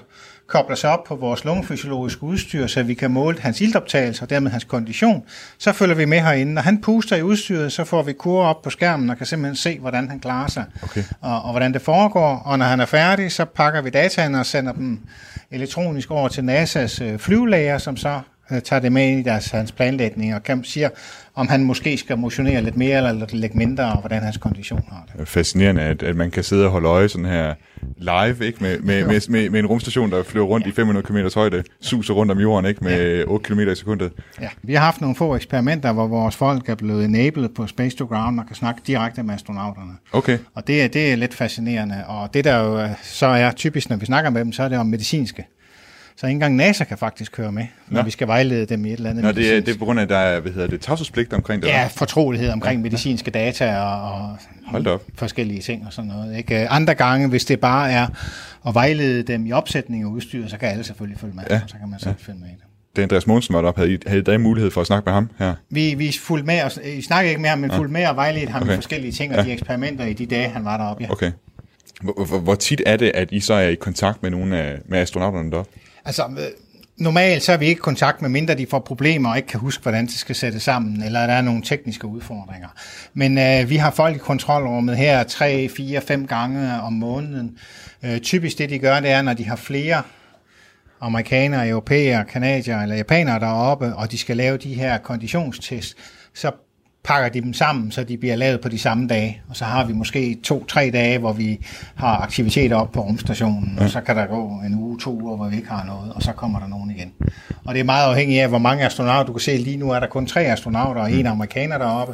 kobler 0.47 0.75
sig 0.75 0.89
op 0.89 1.03
på 1.03 1.15
vores 1.15 1.45
lungefysiologiske 1.45 2.23
udstyr, 2.23 2.67
så 2.67 2.83
vi 2.83 2.93
kan 2.93 3.11
måle 3.11 3.39
hans 3.39 3.61
iltoptagelse 3.61 4.23
og 4.23 4.29
dermed 4.29 4.51
hans 4.51 4.63
kondition. 4.63 5.23
Så 5.57 5.71
følger 5.71 5.95
vi 5.95 6.05
med 6.05 6.19
herinde. 6.19 6.53
Når 6.53 6.61
han 6.61 6.81
puster 6.81 7.15
i 7.15 7.23
udstyret, 7.23 7.71
så 7.71 7.83
får 7.83 8.03
vi 8.03 8.13
kurve 8.13 8.47
op 8.47 8.61
på 8.61 8.69
skærmen 8.69 9.09
og 9.09 9.17
kan 9.17 9.25
simpelthen 9.25 9.55
se, 9.55 9.79
hvordan 9.79 10.09
han 10.09 10.19
klarer 10.19 10.47
sig 10.47 10.65
Okay. 10.83 11.03
og, 11.21 11.41
og 11.41 11.51
hvordan 11.51 11.73
det 11.73 11.81
foregår. 11.81 12.41
Og 12.45 12.57
når 12.59 12.65
han 12.65 12.79
er 12.79 12.85
færdig, 12.85 13.31
så 13.31 13.45
pakker 13.45 13.81
vi 13.81 13.89
dataene 13.89 14.39
og 14.39 14.45
sender 14.45 14.71
dem 14.71 14.99
elektronisk 15.51 16.11
over 16.11 16.27
til 16.27 16.41
NASA's 16.41 17.03
øh, 17.03 17.19
flyvelæger, 17.19 17.77
som 17.77 17.97
så 17.97 18.19
tager 18.63 18.79
det 18.79 18.91
med 18.91 19.17
i 19.17 19.21
deres, 19.21 19.51
hans 19.51 19.71
planlægning 19.71 20.35
og 20.35 20.43
kan 20.43 20.63
siger, 20.63 20.89
om 21.35 21.47
han 21.47 21.63
måske 21.63 21.97
skal 21.97 22.17
motionere 22.17 22.61
lidt 22.61 22.77
mere 22.77 22.97
eller 23.09 23.25
lidt 23.33 23.55
mindre, 23.55 23.83
og 23.85 23.99
hvordan 23.99 24.21
hans 24.23 24.37
kondition 24.37 24.83
har 24.89 25.05
det. 25.17 25.27
Fascinerende, 25.27 25.81
at, 25.81 26.03
at 26.03 26.15
man 26.15 26.31
kan 26.31 26.43
sidde 26.43 26.65
og 26.65 26.71
holde 26.71 26.87
øje 26.87 27.09
sådan 27.09 27.25
her 27.25 27.53
live, 27.97 28.45
ikke? 28.47 28.63
Med, 28.63 28.79
med, 28.79 29.05
med, 29.07 29.21
med, 29.29 29.49
med 29.49 29.59
en 29.59 29.65
rumstation, 29.65 30.11
der 30.11 30.23
flyver 30.23 30.45
rundt 30.45 30.67
i 30.67 30.71
500 30.71 31.05
km 31.05 31.17
højde, 31.35 31.63
suser 31.81 32.13
rundt 32.13 32.31
om 32.31 32.39
jorden, 32.39 32.65
ikke? 32.69 32.83
Med 32.83 33.23
8 33.27 33.45
km 33.45 33.59
i 33.59 33.75
sekundet. 33.75 34.11
Ja. 34.41 34.49
Vi 34.63 34.73
har 34.73 34.81
haft 34.85 35.01
nogle 35.01 35.15
få 35.15 35.35
eksperimenter, 35.35 35.91
hvor 35.91 36.07
vores 36.07 36.35
folk 36.35 36.69
er 36.69 36.75
blevet 36.75 37.05
enabled 37.05 37.49
på 37.49 37.67
Space 37.67 37.97
to 37.97 38.05
Ground 38.05 38.39
og 38.39 38.47
kan 38.47 38.55
snakke 38.55 38.81
direkte 38.87 39.23
med 39.23 39.33
astronauterne. 39.33 39.91
Okay. 40.11 40.37
Og 40.55 40.67
det, 40.67 40.83
er- 40.83 40.87
det 40.87 41.11
er 41.11 41.15
lidt 41.15 41.33
fascinerende. 41.33 42.03
Og 42.07 42.33
det 42.33 42.43
der 42.43 42.57
jo 42.59 42.79
øh, 42.79 42.89
så 43.03 43.25
er 43.25 43.51
typisk, 43.51 43.89
når 43.89 43.97
vi 43.97 44.05
snakker 44.05 44.29
med 44.29 44.41
dem, 44.41 44.51
så 44.51 44.63
er 44.63 44.69
det 44.69 44.77
om 44.77 44.85
medicinske. 44.85 45.45
Så 46.15 46.27
ikke 46.27 46.33
engang 46.35 46.55
NASA 46.55 46.83
kan 46.83 46.97
faktisk 46.97 47.31
køre 47.31 47.51
med, 47.51 47.65
når 47.87 47.99
Nå. 47.99 48.05
vi 48.05 48.11
skal 48.11 48.27
vejlede 48.27 48.65
dem 48.65 48.85
i 48.85 48.89
et 48.89 48.97
eller 48.97 49.09
andet 49.09 49.23
Nå, 49.23 49.31
det 49.31 49.37
er, 49.37 49.41
medicinsk. 49.41 49.65
det 49.65 49.75
er 49.75 49.79
på 49.79 49.85
grund 49.85 49.99
af, 49.99 50.03
at 50.03 50.09
der 50.09 50.17
er, 50.17 50.39
hvad 50.39 50.51
hedder 50.51 50.67
det, 50.67 50.81
tavshedspligt 50.81 51.33
omkring 51.33 51.61
det? 51.61 51.67
Ja, 51.67 51.87
fortrolighed 51.95 52.49
omkring 52.49 52.81
medicinske 52.81 53.31
data 53.31 53.77
og, 53.79 54.11
og 54.11 54.37
Hold 54.65 54.87
op. 54.87 55.03
forskellige 55.15 55.61
ting 55.61 55.85
og 55.87 55.93
sådan 55.93 56.11
noget. 56.11 56.37
Ikke? 56.37 56.69
Andre 56.69 56.95
gange, 56.95 57.27
hvis 57.29 57.45
det 57.45 57.59
bare 57.59 57.91
er 57.91 58.07
at 58.67 58.73
vejlede 58.73 59.23
dem 59.23 59.45
i 59.45 59.51
opsætning 59.51 60.03
af 60.03 60.07
udstyret, 60.07 60.49
så 60.51 60.57
kan 60.57 60.69
alle 60.69 60.83
selvfølgelig 60.83 61.19
følge 61.19 61.33
med, 61.35 61.43
Ja. 61.49 61.55
ja. 61.55 61.61
så 61.67 61.75
kan 61.79 61.89
man 61.89 61.99
selv 61.99 62.15
ja. 62.19 62.25
følge 62.31 62.39
med 62.39 62.47
i 62.47 62.51
det. 62.51 62.59
Det 62.95 63.01
er 63.01 63.03
Andreas 63.03 63.27
Mogensen 63.27 63.55
var 63.55 63.61
deroppe. 63.61 63.81
Havde 63.81 63.93
I, 63.93 63.97
havde 64.07 64.19
I 64.19 64.23
da 64.23 64.37
mulighed 64.37 64.71
for 64.71 64.81
at 64.81 64.87
snakke 64.87 65.05
med 65.05 65.13
ham 65.13 65.29
her? 65.39 65.55
Vi, 65.69 65.93
vi 65.97 66.11
fulgte 66.21 66.45
med, 66.45 66.63
og, 66.63 66.71
I 66.85 67.01
snakkede 67.01 67.29
ikke 67.29 67.41
med 67.41 67.49
ham, 67.49 67.59
men 67.59 67.71
ja. 67.71 67.77
fulgte 67.77 67.93
med 67.93 68.05
og 68.07 68.15
vejledte 68.15 68.51
ham. 68.51 68.61
Okay. 68.61 68.71
i 68.71 68.75
forskellige 68.75 69.11
ting 69.11 69.31
og 69.31 69.37
Ja. 69.37 69.43
de 69.43 69.51
eksperimenter 69.51 70.05
i 70.05 70.13
de 70.13 70.25
dage, 70.25 70.49
han 70.49 70.65
var 70.65 70.77
deroppe. 70.77 71.03
Ja. 71.03 71.11
Okay. 71.11 71.31
Hvor, 72.01 72.25
hvor, 72.25 72.39
hvor 72.39 72.55
tit 72.55 72.81
er 72.85 72.97
det, 72.97 73.11
at 73.13 73.31
I 73.31 73.39
så 73.39 73.53
er 73.53 73.67
i 73.69 73.75
kontakt 73.75 74.23
med 74.23 74.31
nogle 74.31 74.57
af 74.57 74.77
med 74.85 74.99
astronauterne 74.99 75.51
deroppe? 75.51 75.71
Altså, 76.05 76.23
øh, 76.23 76.45
normalt 76.97 77.43
så 77.43 77.51
er 77.51 77.57
vi 77.57 77.65
ikke 77.65 77.79
i 77.79 77.81
kontakt 77.81 78.21
med 78.21 78.29
mindre 78.29 78.55
de 78.55 78.67
får 78.67 78.79
problemer 78.79 79.29
og 79.29 79.37
ikke 79.37 79.47
kan 79.47 79.59
huske, 79.59 79.83
hvordan 79.83 80.05
det 80.05 80.15
skal 80.15 80.35
sættes 80.35 80.63
sammen, 80.63 81.03
eller 81.03 81.27
der 81.27 81.33
er 81.33 81.41
nogle 81.41 81.61
tekniske 81.61 82.07
udfordringer. 82.07 82.67
Men 83.13 83.37
øh, 83.37 83.69
vi 83.69 83.75
har 83.75 83.91
folk 83.91 84.15
i 84.15 84.19
kontrolrummet 84.19 84.97
her 84.97 85.23
tre, 85.23 85.69
fire, 85.69 86.01
fem 86.01 86.27
gange 86.27 86.81
om 86.81 86.93
måneden. 86.93 87.57
Øh, 88.03 88.19
typisk 88.19 88.57
det, 88.57 88.69
de 88.69 88.79
gør, 88.79 88.99
det 88.99 89.09
er, 89.09 89.21
når 89.21 89.33
de 89.33 89.45
har 89.45 89.55
flere 89.55 90.01
amerikanere, 91.01 91.67
europæere, 91.67 92.25
kanadier 92.25 92.81
eller 92.81 92.95
japanere 92.95 93.39
deroppe, 93.39 93.95
og 93.95 94.11
de 94.11 94.17
skal 94.17 94.37
lave 94.37 94.57
de 94.57 94.73
her 94.73 94.97
konditionstest, 94.97 95.97
så 96.33 96.51
pakker 97.03 97.29
de 97.29 97.41
dem 97.41 97.53
sammen, 97.53 97.91
så 97.91 98.03
de 98.03 98.17
bliver 98.17 98.35
lavet 98.35 98.61
på 98.61 98.69
de 98.69 98.79
samme 98.79 99.07
dage. 99.07 99.41
Og 99.49 99.55
så 99.55 99.65
har 99.65 99.85
vi 99.85 99.93
måske 99.93 100.39
to-tre 100.43 100.89
dage, 100.93 101.17
hvor 101.17 101.33
vi 101.33 101.65
har 101.95 102.17
aktiviteter 102.17 102.75
op 102.75 102.91
på 102.91 103.01
rumstationen, 103.01 103.79
og 103.79 103.89
så 103.89 104.01
kan 104.01 104.15
der 104.15 104.25
gå 104.25 104.61
en 104.65 104.75
uge, 104.75 104.99
to 104.99 105.21
uger, 105.21 105.35
hvor 105.35 105.47
vi 105.47 105.55
ikke 105.55 105.69
har 105.69 105.85
noget, 105.85 106.13
og 106.13 106.23
så 106.23 106.31
kommer 106.31 106.59
der 106.59 106.67
nogen 106.67 106.91
igen. 106.91 107.13
Og 107.65 107.73
det 107.73 107.79
er 107.79 107.83
meget 107.83 108.09
afhængigt 108.09 108.41
af, 108.41 108.49
hvor 108.49 108.57
mange 108.57 108.85
astronauter. 108.85 109.23
Du 109.23 109.33
kan 109.33 109.39
se, 109.39 109.57
lige 109.57 109.77
nu 109.77 109.91
er 109.91 109.99
der 109.99 110.07
kun 110.07 110.25
tre 110.25 110.41
astronauter 110.41 111.01
og 111.01 111.11
en 111.11 111.27
amerikaner 111.27 111.77
deroppe. 111.77 112.13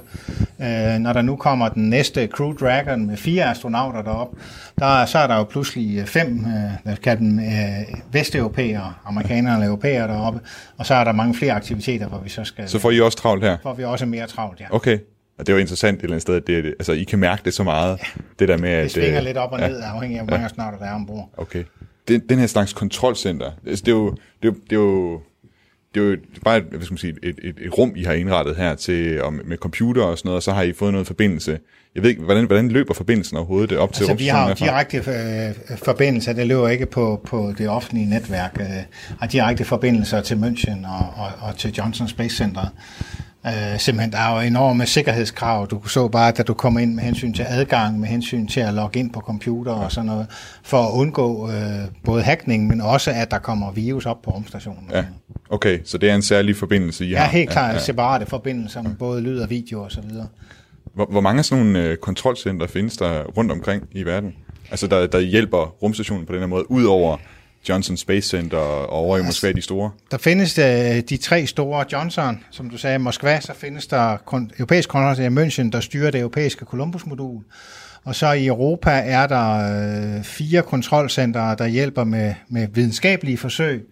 Øh, 0.61 0.99
når 0.99 1.13
der 1.13 1.21
nu 1.21 1.35
kommer 1.35 1.69
den 1.69 1.89
næste 1.89 2.27
Crew 2.27 2.53
Dragon 2.53 3.07
med 3.07 3.17
fire 3.17 3.43
astronauter 3.43 4.01
deroppe, 4.01 4.37
der, 4.79 5.05
så 5.05 5.17
er 5.17 5.27
der 5.27 5.35
jo 5.35 5.43
pludselig 5.43 6.07
fem 6.07 6.45
øh, 6.45 6.71
hvad 6.83 6.95
skal 6.95 7.17
dem, 7.17 7.39
øh, 7.39 7.45
vesteuropæere, 8.11 8.93
amerikanere 9.05 9.53
eller 9.53 9.67
europæere 9.67 10.07
deroppe, 10.07 10.39
og 10.77 10.85
så 10.85 10.93
er 10.95 11.03
der 11.03 11.11
mange 11.11 11.33
flere 11.33 11.53
aktiviteter, 11.53 12.07
hvor 12.07 12.19
vi 12.19 12.29
så 12.29 12.43
skal... 12.43 12.69
Så 12.69 12.79
får 12.79 12.91
I 12.91 13.01
også 13.01 13.17
travlt 13.17 13.43
her? 13.43 13.57
får 13.63 13.73
vi 13.73 13.83
også 13.83 14.05
mere 14.05 14.27
travlt, 14.27 14.59
ja. 14.59 14.65
Okay. 14.69 14.78
Og 15.37 15.47
det 15.47 15.49
er 15.49 15.53
jo 15.53 15.59
interessant 15.59 15.97
et 15.97 16.03
eller 16.03 16.13
andet 16.13 16.21
sted, 16.21 16.35
at 16.35 16.47
det, 16.47 16.65
altså, 16.65 16.91
I 16.91 17.03
kan 17.03 17.19
mærke 17.19 17.41
det 17.45 17.53
så 17.53 17.63
meget. 17.63 17.97
Ja. 17.97 18.21
Det 18.39 18.47
der 18.47 18.57
med, 18.57 18.69
at... 18.69 18.83
Det 18.83 18.91
svinger 18.91 19.19
øh, 19.19 19.25
lidt 19.25 19.37
op 19.37 19.51
og 19.51 19.59
ned, 19.59 19.81
afhængig 19.83 20.19
af, 20.19 20.25
hvor 20.25 20.31
mange 20.31 20.45
astronauter 20.45 20.77
der 20.77 20.85
er 20.85 20.93
ombord. 20.93 21.29
Okay. 21.37 21.63
Den, 22.07 22.21
den 22.29 22.39
her 22.39 22.47
slags 22.47 22.73
kontrolcenter, 22.73 23.51
altså, 23.67 23.85
det 23.85 23.91
er 23.91 23.95
jo, 23.95 24.09
det 24.11 24.47
er 24.47 24.47
jo, 24.47 24.53
det 24.69 24.75
er 24.75 24.79
jo 24.79 25.21
det 25.93 26.01
er 26.01 26.05
jo 26.05 26.17
bare 26.43 26.57
et, 26.57 26.63
hvad 26.63 26.81
skal 26.81 26.93
man 26.93 26.97
sige, 26.97 27.15
et, 27.23 27.39
et, 27.43 27.55
et 27.61 27.77
rum, 27.77 27.93
I 27.95 28.03
har 28.03 28.13
indrettet 28.13 28.55
her 28.55 28.75
til, 28.75 29.21
om, 29.21 29.41
med 29.45 29.57
computer 29.57 30.03
og 30.03 30.17
sådan 30.17 30.29
noget, 30.29 30.35
og 30.35 30.43
så 30.43 30.51
har 30.51 30.61
I 30.61 30.73
fået 30.73 30.91
noget 30.91 31.07
forbindelse. 31.07 31.59
Jeg 31.95 32.03
ved 32.03 32.09
ikke, 32.09 32.21
hvordan, 32.21 32.45
hvordan 32.45 32.69
løber 32.69 32.93
forbindelsen 32.93 33.37
overhovedet 33.37 33.77
op 33.77 33.93
til 33.93 34.03
Altså, 34.03 34.15
vi 34.15 34.27
har 34.27 34.49
jo 34.49 34.55
direkte 34.59 34.97
øh, 34.97 35.77
forbindelser, 35.77 36.33
det 36.33 36.47
løber 36.47 36.69
ikke 36.69 36.85
på, 36.85 37.21
på 37.25 37.53
det 37.57 37.69
offentlige 37.69 38.09
netværk, 38.09 38.57
øh, 38.59 38.67
har 39.19 39.27
direkte 39.27 39.65
forbindelser 39.65 40.21
til 40.21 40.35
München 40.35 40.87
og, 40.87 41.13
og, 41.23 41.47
og 41.47 41.57
til 41.57 41.73
Johnson 41.77 42.07
Space 42.07 42.35
Center. 42.35 42.73
Øh, 43.47 43.79
simpelthen, 43.79 44.11
der 44.11 44.17
er 44.17 44.35
jo 44.35 44.47
enorme 44.47 44.85
sikkerhedskrav. 44.85 45.67
Du 45.67 45.87
så 45.87 46.07
bare, 46.07 46.31
da 46.31 46.43
du 46.43 46.53
kommer 46.53 46.79
ind 46.79 46.93
med 46.93 47.03
hensyn 47.03 47.33
til 47.33 47.45
adgang, 47.49 47.99
med 47.99 48.07
hensyn 48.07 48.47
til 48.47 48.59
at 48.59 48.73
logge 48.73 48.99
ind 48.99 49.13
på 49.13 49.19
computer 49.19 49.71
og 49.71 49.91
sådan 49.91 50.05
noget, 50.05 50.27
for 50.63 50.83
at 50.83 50.91
undgå 50.93 51.49
øh, 51.51 51.55
både 52.03 52.23
hackning, 52.23 52.67
men 52.67 52.81
også, 52.81 53.11
at 53.11 53.31
der 53.31 53.39
kommer 53.39 53.71
virus 53.71 54.05
op 54.05 54.21
på 54.21 54.31
rumstationen. 54.31 54.83
Ja, 54.91 55.05
okay, 55.49 55.79
så 55.85 55.97
det 55.97 56.09
er 56.09 56.15
en 56.15 56.21
særlig 56.21 56.55
forbindelse, 56.55 57.05
I 57.05 57.09
Ja, 57.09 57.17
har. 57.19 57.25
helt 57.27 57.49
klart 57.49 57.75
ja, 57.75 57.79
separate 57.79 58.25
forbindelser 58.25 58.81
med 58.81 58.95
både 58.95 59.21
lyd 59.21 59.39
og 59.39 59.49
video 59.49 59.81
og 59.83 59.91
så 59.91 60.01
videre. 60.01 60.27
Hvor, 60.93 61.05
hvor 61.11 61.21
mange 61.21 61.39
af 61.39 61.45
sådan 61.45 61.65
nogle 61.65 61.79
øh, 61.83 61.97
kontrolcenter 61.97 62.67
findes 62.67 62.97
der 62.97 63.23
rundt 63.23 63.51
omkring 63.51 63.83
i 63.91 64.03
verden? 64.03 64.33
Altså, 64.71 64.87
der, 64.87 65.07
der 65.07 65.19
hjælper 65.19 65.75
rumstationen 65.83 66.25
på 66.25 66.33
den 66.33 66.39
her 66.39 66.47
måde, 66.47 66.71
ud 66.71 66.83
over 66.83 67.17
Johnson 67.69 67.97
Space 67.97 68.29
Center 68.29 68.57
og 68.57 68.89
over 68.89 69.17
i 69.17 69.21
Moskva, 69.21 69.51
de 69.51 69.61
store? 69.61 69.91
Der 70.11 70.17
findes 70.17 70.57
øh, 70.57 70.65
de 71.09 71.17
tre 71.17 71.45
store 71.45 71.85
Johnson, 71.91 72.43
som 72.51 72.69
du 72.69 72.77
sagde, 72.77 72.99
Moskva, 72.99 73.39
så 73.39 73.53
findes 73.53 73.87
der 73.87 74.17
kon- 74.17 74.49
europæisk 74.57 74.89
kontrolcenter 74.89 75.41
i 75.41 75.47
München, 75.47 75.71
der 75.71 75.79
styrer 75.79 76.11
det 76.11 76.19
europæiske 76.19 76.65
Columbus-modul. 76.65 77.43
Og 78.03 78.15
så 78.15 78.31
i 78.31 78.45
Europa 78.45 78.91
er 78.91 79.27
der 79.27 80.17
øh, 80.17 80.23
fire 80.23 80.61
kontrolcentre, 80.61 81.55
der 81.55 81.67
hjælper 81.67 82.03
med, 82.03 82.33
med 82.49 82.67
videnskabelige 82.73 83.37
forsøg. 83.37 83.87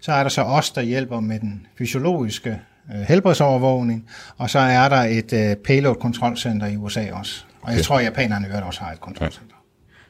Så 0.00 0.12
er 0.12 0.22
der 0.22 0.30
så 0.30 0.42
os, 0.42 0.70
der 0.70 0.82
hjælper 0.82 1.20
med 1.20 1.40
den 1.40 1.66
fysiologiske 1.78 2.60
øh, 2.94 3.00
helbredsovervågning. 3.00 4.08
Og 4.36 4.50
så 4.50 4.58
er 4.58 4.88
der 4.88 5.02
et 5.02 5.32
øh, 5.32 5.56
payload-kontrolcenter 5.56 6.66
i 6.66 6.76
USA 6.76 7.12
også. 7.12 7.44
Og 7.60 7.62
okay. 7.62 7.76
jeg 7.76 7.84
tror, 7.84 7.98
at 7.98 8.04
japanerne 8.04 8.46
i 8.46 8.48
øvrigt 8.48 8.66
også 8.66 8.80
har 8.80 8.92
et 8.92 9.00
kontrolcenter. 9.00 9.54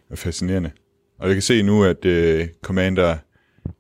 Det 0.08 0.12
er 0.12 0.16
fascinerende. 0.16 0.70
Og 1.18 1.26
jeg 1.26 1.34
kan 1.34 1.42
se 1.42 1.62
nu, 1.62 1.84
at 1.84 2.04
uh, 2.04 2.46
Commander 2.62 3.16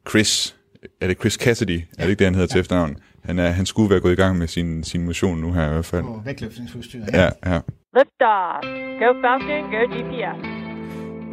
Chris, 0.08 0.56
er 1.00 1.06
det 1.06 1.18
Chris 1.18 1.32
Cassidy, 1.32 1.80
er 1.98 2.02
det 2.02 2.10
ikke 2.10 2.18
det, 2.18 2.26
han 2.26 2.34
hedder 2.34 2.48
til 2.48 2.60
efternavn? 2.60 2.96
Han, 3.24 3.38
er, 3.38 3.48
han 3.48 3.66
skulle 3.66 3.90
være 3.90 4.00
gået 4.00 4.12
i 4.12 4.16
gang 4.16 4.38
med 4.38 4.48
sin, 4.48 4.84
sin 4.84 5.04
motion 5.04 5.38
nu 5.38 5.52
her 5.52 5.66
i 5.66 5.72
hvert 5.72 5.84
fald. 5.84 6.02
På 6.02 6.22
vægtløftningsudstyret. 6.24 7.08
Ja, 7.12 7.28
ja. 7.46 7.60
Liftoff. 7.96 8.62
Go 9.00 9.08
Falcon, 9.22 9.62
go 9.72 9.82
GPS. 9.94 10.58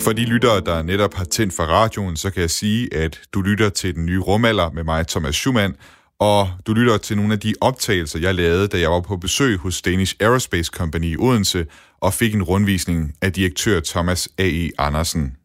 For 0.04 0.14
de 0.14 0.26
lyttere, 0.26 0.62
der 0.62 0.82
netop 0.82 1.14
har 1.14 1.26
tændt 1.26 1.54
for 1.54 1.64
radioen, 1.64 2.18
så 2.18 2.32
kan 2.32 2.42
jeg 2.42 2.50
sige, 2.50 2.94
at 2.94 3.22
du 3.34 3.42
lytter 3.42 3.70
til 3.70 3.96
den 3.96 4.06
nye 4.06 4.20
rumalder 4.20 4.72
med 4.72 4.84
mig, 4.84 5.08
Thomas 5.08 5.36
Schumann, 5.36 5.76
og 6.20 6.48
du 6.68 6.74
lytter 6.74 6.98
til 6.98 7.18
nogle 7.18 7.34
af 7.34 7.40
de 7.40 7.54
optagelser, 7.62 8.20
jeg 8.20 8.36
lavede, 8.36 8.68
da 8.68 8.80
jeg 8.80 8.92
var 8.92 9.00
på 9.02 9.18
besøg 9.18 9.58
hos 9.58 9.82
Danish 9.82 10.16
Aerospace 10.20 10.72
Company 10.74 11.06
i 11.06 11.18
Odense 11.18 11.66
og 12.02 12.14
fik 12.14 12.36
en 12.36 12.44
rundvisning 12.44 13.14
af 13.22 13.34
direktør 13.34 13.80
Thomas 13.80 14.30
A.E. 14.38 14.70
Andersen. 14.78 15.36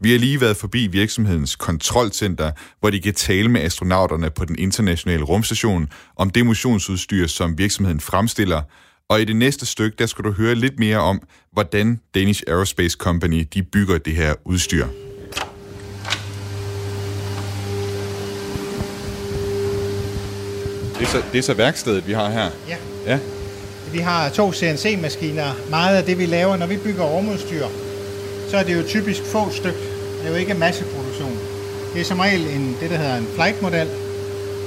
Vi 0.00 0.12
har 0.12 0.18
lige 0.18 0.40
været 0.40 0.56
forbi 0.56 0.86
virksomhedens 0.86 1.56
kontrolcenter, 1.56 2.50
hvor 2.80 2.90
de 2.90 3.00
kan 3.00 3.14
tale 3.14 3.48
med 3.48 3.60
astronauterne 3.60 4.30
på 4.30 4.44
den 4.44 4.58
internationale 4.58 5.24
rumstation 5.24 5.88
om 6.16 6.30
det 6.30 6.46
motionsudstyr, 6.46 7.26
som 7.26 7.58
virksomheden 7.58 8.00
fremstiller. 8.00 8.62
Og 9.08 9.20
i 9.20 9.24
det 9.24 9.36
næste 9.36 9.66
stykke, 9.66 9.96
der 9.98 10.06
skal 10.06 10.24
du 10.24 10.32
høre 10.32 10.54
lidt 10.54 10.78
mere 10.78 10.98
om, 10.98 11.22
hvordan 11.52 12.00
Danish 12.14 12.42
Aerospace 12.46 12.96
Company 13.00 13.46
de 13.54 13.62
bygger 13.62 13.98
det 13.98 14.16
her 14.16 14.34
udstyr. 14.44 14.86
Det 20.98 21.02
er 21.02 21.06
så, 21.06 21.22
det 21.32 21.38
er 21.38 21.42
så 21.42 21.54
værkstedet, 21.54 22.06
vi 22.06 22.12
har 22.12 22.30
her. 22.30 22.50
Ja. 22.68 22.76
Ja, 23.06 23.18
Vi 23.92 23.98
har 23.98 24.28
to 24.28 24.52
CNC-maskiner. 24.52 25.70
Meget 25.70 25.96
af 25.96 26.04
det, 26.04 26.18
vi 26.18 26.26
laver, 26.26 26.56
når 26.56 26.66
vi 26.66 26.76
bygger 26.76 27.04
rumudstyr, 27.04 27.66
så 28.54 28.58
er 28.58 28.64
det 28.64 28.76
jo 28.80 28.82
typisk 28.96 29.22
få 29.22 29.50
styk. 29.50 29.78
Det 30.18 30.24
er 30.24 30.28
jo 30.28 30.34
ikke 30.34 30.54
masseproduktion. 30.54 31.38
Det 31.92 32.00
er 32.00 32.04
som 32.04 32.20
regel 32.20 32.40
en, 32.40 32.76
det, 32.80 32.90
der 32.90 32.96
hedder 32.96 33.16
en 33.16 33.28
flight-model, 33.34 33.88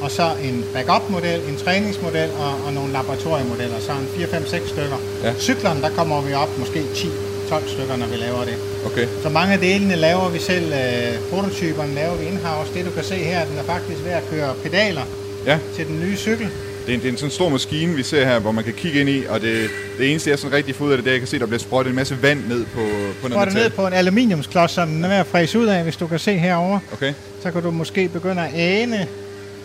og 0.02 0.12
så 0.12 0.32
en 0.44 0.66
backup-model, 0.74 1.40
en 1.50 1.58
træningsmodel 1.58 2.30
og, 2.40 2.54
og 2.66 2.74
nogle 2.74 2.94
laboratoriemodeller, 2.94 3.80
så 3.80 3.92
en 3.92 4.24
4-5-6 4.24 4.70
stykker. 4.70 4.98
Ja. 5.24 5.34
Cyklerne, 5.40 5.82
der 5.82 5.90
kommer 5.90 6.22
vi 6.22 6.34
op 6.34 6.58
måske 6.60 6.80
10-12 6.80 7.70
stykker, 7.74 7.96
når 7.96 8.08
vi 8.08 8.16
laver 8.16 8.44
det. 8.46 8.56
okay. 8.86 9.08
Så 9.24 9.30
mange 9.30 9.54
af 9.54 9.60
delene 9.60 9.96
laver 9.96 10.30
vi 10.30 10.40
selv, 10.40 10.74
øh, 10.74 11.30
prototyperne 11.30 11.94
laver 11.96 12.16
vi 12.16 12.26
in-house. 12.26 12.74
Det 12.74 12.86
du 12.86 12.92
kan 12.92 13.04
se 13.04 13.16
her, 13.16 13.46
den 13.46 13.58
er 13.58 13.64
faktisk 13.64 14.06
ved 14.06 14.12
at 14.12 14.24
køre 14.30 14.54
pedaler 14.64 15.04
Ja, 15.46 15.60
til 15.76 15.88
den 15.88 16.00
nye 16.00 16.18
cykel. 16.18 16.50
Det 16.88 16.94
er, 16.94 16.98
en, 16.98 17.02
det 17.02 17.08
er 17.08 17.12
en 17.12 17.18
sådan 17.18 17.32
stor 17.32 17.50
maskine, 17.50 17.96
vi 17.96 18.04
ser 18.04 18.26
her, 18.26 18.40
hvor 18.40 18.52
man 18.52 18.64
kan 18.64 18.74
kigge 18.74 19.00
ind 19.00 19.10
i, 19.10 19.24
og 19.30 19.42
det, 19.42 19.70
det 20.00 20.12
eneste, 20.12 20.30
jeg 20.30 20.40
sådan 20.40 20.58
rigtig 20.58 20.76
får 20.76 20.86
ud 20.86 20.92
af 20.92 20.98
det, 20.98 21.06
det 21.06 21.12
er, 21.12 21.14
at 21.14 21.16
jeg 21.16 21.22
kan 21.22 21.28
se, 21.28 21.40
der 21.40 21.46
bliver 21.46 21.60
sprøjtet 21.60 21.90
en 21.90 21.96
masse 21.96 22.22
vand 22.22 22.40
ned 22.48 22.66
på, 22.66 22.82
på 23.22 23.28
noget 23.28 23.48
det 23.48 23.54
ned 23.54 23.64
metal. 23.64 23.76
på 23.76 23.88
en 23.88 23.94
aluminiumsklods, 23.94 24.72
som 24.72 24.90
den 24.90 25.04
er 25.04 25.08
ved 25.08 25.16
at 25.16 25.28
fræse 25.28 25.60
ud 25.60 25.66
af, 25.66 25.84
hvis 25.84 25.96
du 25.96 26.08
kan 26.08 26.20
se 26.20 26.38
herover. 26.38 26.80
Okay, 26.94 27.14
Så 27.44 27.52
kan 27.52 27.62
du 27.62 27.72
måske 27.72 28.08
begynde 28.08 28.42
at 28.42 28.54
ane 28.54 29.08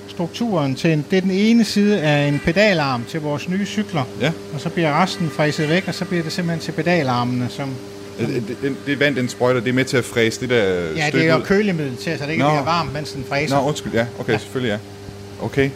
strukturen 0.09 0.75
til 0.75 0.93
en, 0.93 1.05
det 1.11 1.17
er 1.17 1.21
den 1.21 1.31
ene 1.31 1.65
side 1.65 2.01
af 2.01 2.29
en 2.29 2.41
pedalarm 2.45 3.05
til 3.09 3.21
vores 3.21 3.49
nye 3.49 3.67
cykler. 3.67 4.05
ja. 4.21 4.33
Og 4.55 4.61
så 4.61 4.69
bliver 4.69 5.03
resten 5.03 5.31
fræset 5.31 5.69
væk, 5.69 5.85
og 5.87 5.95
så 5.95 6.05
bliver 6.05 6.23
det 6.23 6.33
simpelthen 6.33 6.61
til 6.61 6.73
pedalarmene, 6.73 7.47
som... 7.51 7.75
Det, 8.19 8.43
det, 8.63 8.75
det, 8.87 9.01
vand, 9.01 9.17
den 9.17 9.29
sprøjter, 9.29 9.61
det 9.61 9.69
er 9.69 9.75
med 9.75 9.85
til 9.85 9.97
at 9.97 10.05
fræse 10.05 10.41
det 10.41 10.51
der 10.51 10.65
Ja, 10.97 11.11
det 11.13 11.29
er 11.29 11.35
jo 11.35 11.41
kølemiddel 11.45 11.97
til, 11.97 12.19
så 12.19 12.25
det 12.25 12.31
ikke 12.31 12.45
Nå. 12.45 12.51
bliver 12.51 12.65
varmt, 12.65 12.93
mens 12.93 13.13
den 13.13 13.25
fræser. 13.29 13.57
Nå, 13.57 13.69
undskyld, 13.69 13.93
ja. 13.93 14.07
Okay, 14.19 14.33
ja. 14.33 14.39
selvfølgelig, 14.39 14.71
ja. 15.41 15.45
Okay. 15.45 15.71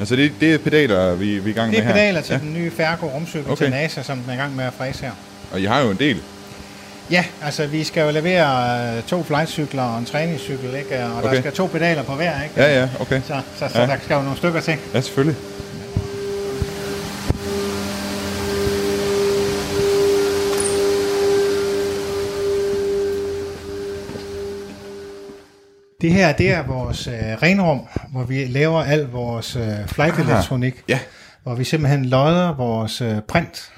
Altså, 0.00 0.16
det, 0.16 0.32
det 0.40 0.54
er 0.54 0.58
pedaler, 0.58 1.14
vi, 1.14 1.38
vi 1.38 1.50
er 1.50 1.54
i 1.54 1.56
gang 1.56 1.72
det 1.72 1.78
med 1.78 1.78
er 1.78 1.86
her. 1.86 1.92
pedaler 1.92 2.20
til 2.20 2.32
ja. 2.32 2.38
den 2.38 2.54
nye 2.54 2.70
Fergo 2.70 3.06
rumcykel 3.06 3.50
Okay. 3.50 3.64
til 3.64 3.70
NASA, 3.70 4.02
som 4.02 4.18
den 4.18 4.30
er 4.30 4.34
i 4.34 4.36
gang 4.36 4.56
med 4.56 4.64
at 4.64 4.72
fræse 4.78 5.02
her. 5.02 5.10
Og 5.52 5.60
I 5.60 5.64
har 5.64 5.80
jo 5.80 5.90
en 5.90 5.96
del. 5.98 6.16
Ja, 7.10 7.24
altså 7.42 7.66
vi 7.66 7.84
skal 7.84 8.04
jo 8.04 8.10
levere 8.10 8.96
øh, 8.96 9.02
to 9.02 9.22
flightcykler 9.22 9.82
og 9.82 9.98
en 9.98 10.04
træningscykel, 10.04 10.74
ikke? 10.78 11.04
Og. 11.04 11.16
Okay. 11.18 11.34
der 11.34 11.40
skal 11.40 11.52
to 11.52 11.66
pedaler 11.66 12.02
på 12.02 12.12
hver, 12.14 12.42
ikke? 12.42 12.54
Ja, 12.56 12.80
ja, 12.80 12.88
okay. 13.00 13.20
Så, 13.28 13.40
så, 13.58 13.68
så 13.72 13.80
Ja. 13.80 13.86
der 13.86 13.96
skal 14.04 14.14
jo 14.14 14.22
nogle 14.22 14.36
stykker 14.36 14.60
til. 14.60 14.76
Ja, 14.94 15.00
selvfølgelig. 15.00 15.36
Det 26.00 26.12
her, 26.12 26.32
det 26.32 26.50
er 26.52 26.62
vores 26.66 27.06
øh, 27.06 27.14
renrum, 27.14 27.80
hvor 28.12 28.22
vi 28.24 28.44
laver 28.44 28.82
al 28.82 29.00
vores 29.06 29.56
øh, 29.56 29.62
flight-elektronik. 29.86 30.74
Ja. 30.88 30.98
Hvor 31.42 31.54
vi 31.54 31.64
simpelthen 31.64 32.04
lodder 32.04 32.54
vores 32.56 33.00
øh, 33.00 33.14
print, 33.28 33.72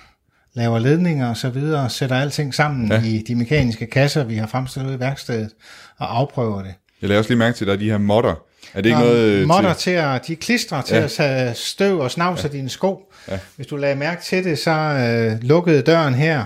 laver 0.55 0.79
ledninger 0.79 1.29
og 1.29 1.37
så 1.37 1.51
videre, 1.51 1.91
sætter 1.91 2.17
alting 2.17 2.55
sammen 2.55 2.89
Ja. 2.93 2.95
ja. 2.99 3.03
i 3.07 3.25
de 3.29 3.35
mekaniske 3.35 3.87
kasser, 3.87 4.25
vi 4.25 4.37
har 4.37 4.47
fremstillet 4.47 4.89
ude 4.89 4.97
i 4.97 5.01
værkstedet, 5.01 5.51
og 5.99 6.19
afprøver 6.19 6.63
det. 6.63 6.75
Jeg 7.03 7.09
lader 7.09 7.19
også 7.19 7.31
lige 7.31 7.39
mærke 7.39 7.57
til, 7.57 7.65
at 7.65 7.67
der 7.67 7.73
er 7.75 7.79
de 7.79 7.91
her 7.91 7.99
modder. 7.99 8.35
Er 8.75 8.81
det 8.81 8.87
ikke 8.87 8.99
noget 8.99 9.29
øh, 9.29 9.47
modder 9.49 9.73
til... 9.73 9.83
til 9.83 9.91
at, 9.91 10.27
de 10.27 10.37
klistrer 10.37 10.83
til 10.83 10.95
Ja. 10.95 10.99
ja. 11.01 11.05
at 11.05 11.11
tage 11.11 11.55
støv 11.55 11.99
og 11.99 12.11
snavs 12.11 12.45
af 12.45 12.51
dine 12.51 12.69
sko. 12.69 13.13
Ja. 13.31 13.39
Hvis 13.57 13.67
du 13.67 13.77
lagde 13.77 13.97
mærke 13.97 14.23
til 14.23 14.45
det, 14.45 14.59
så 14.59 14.71
øh, 14.71 15.43
lukkede 15.43 15.83
døren 15.83 16.15
her, 16.15 16.45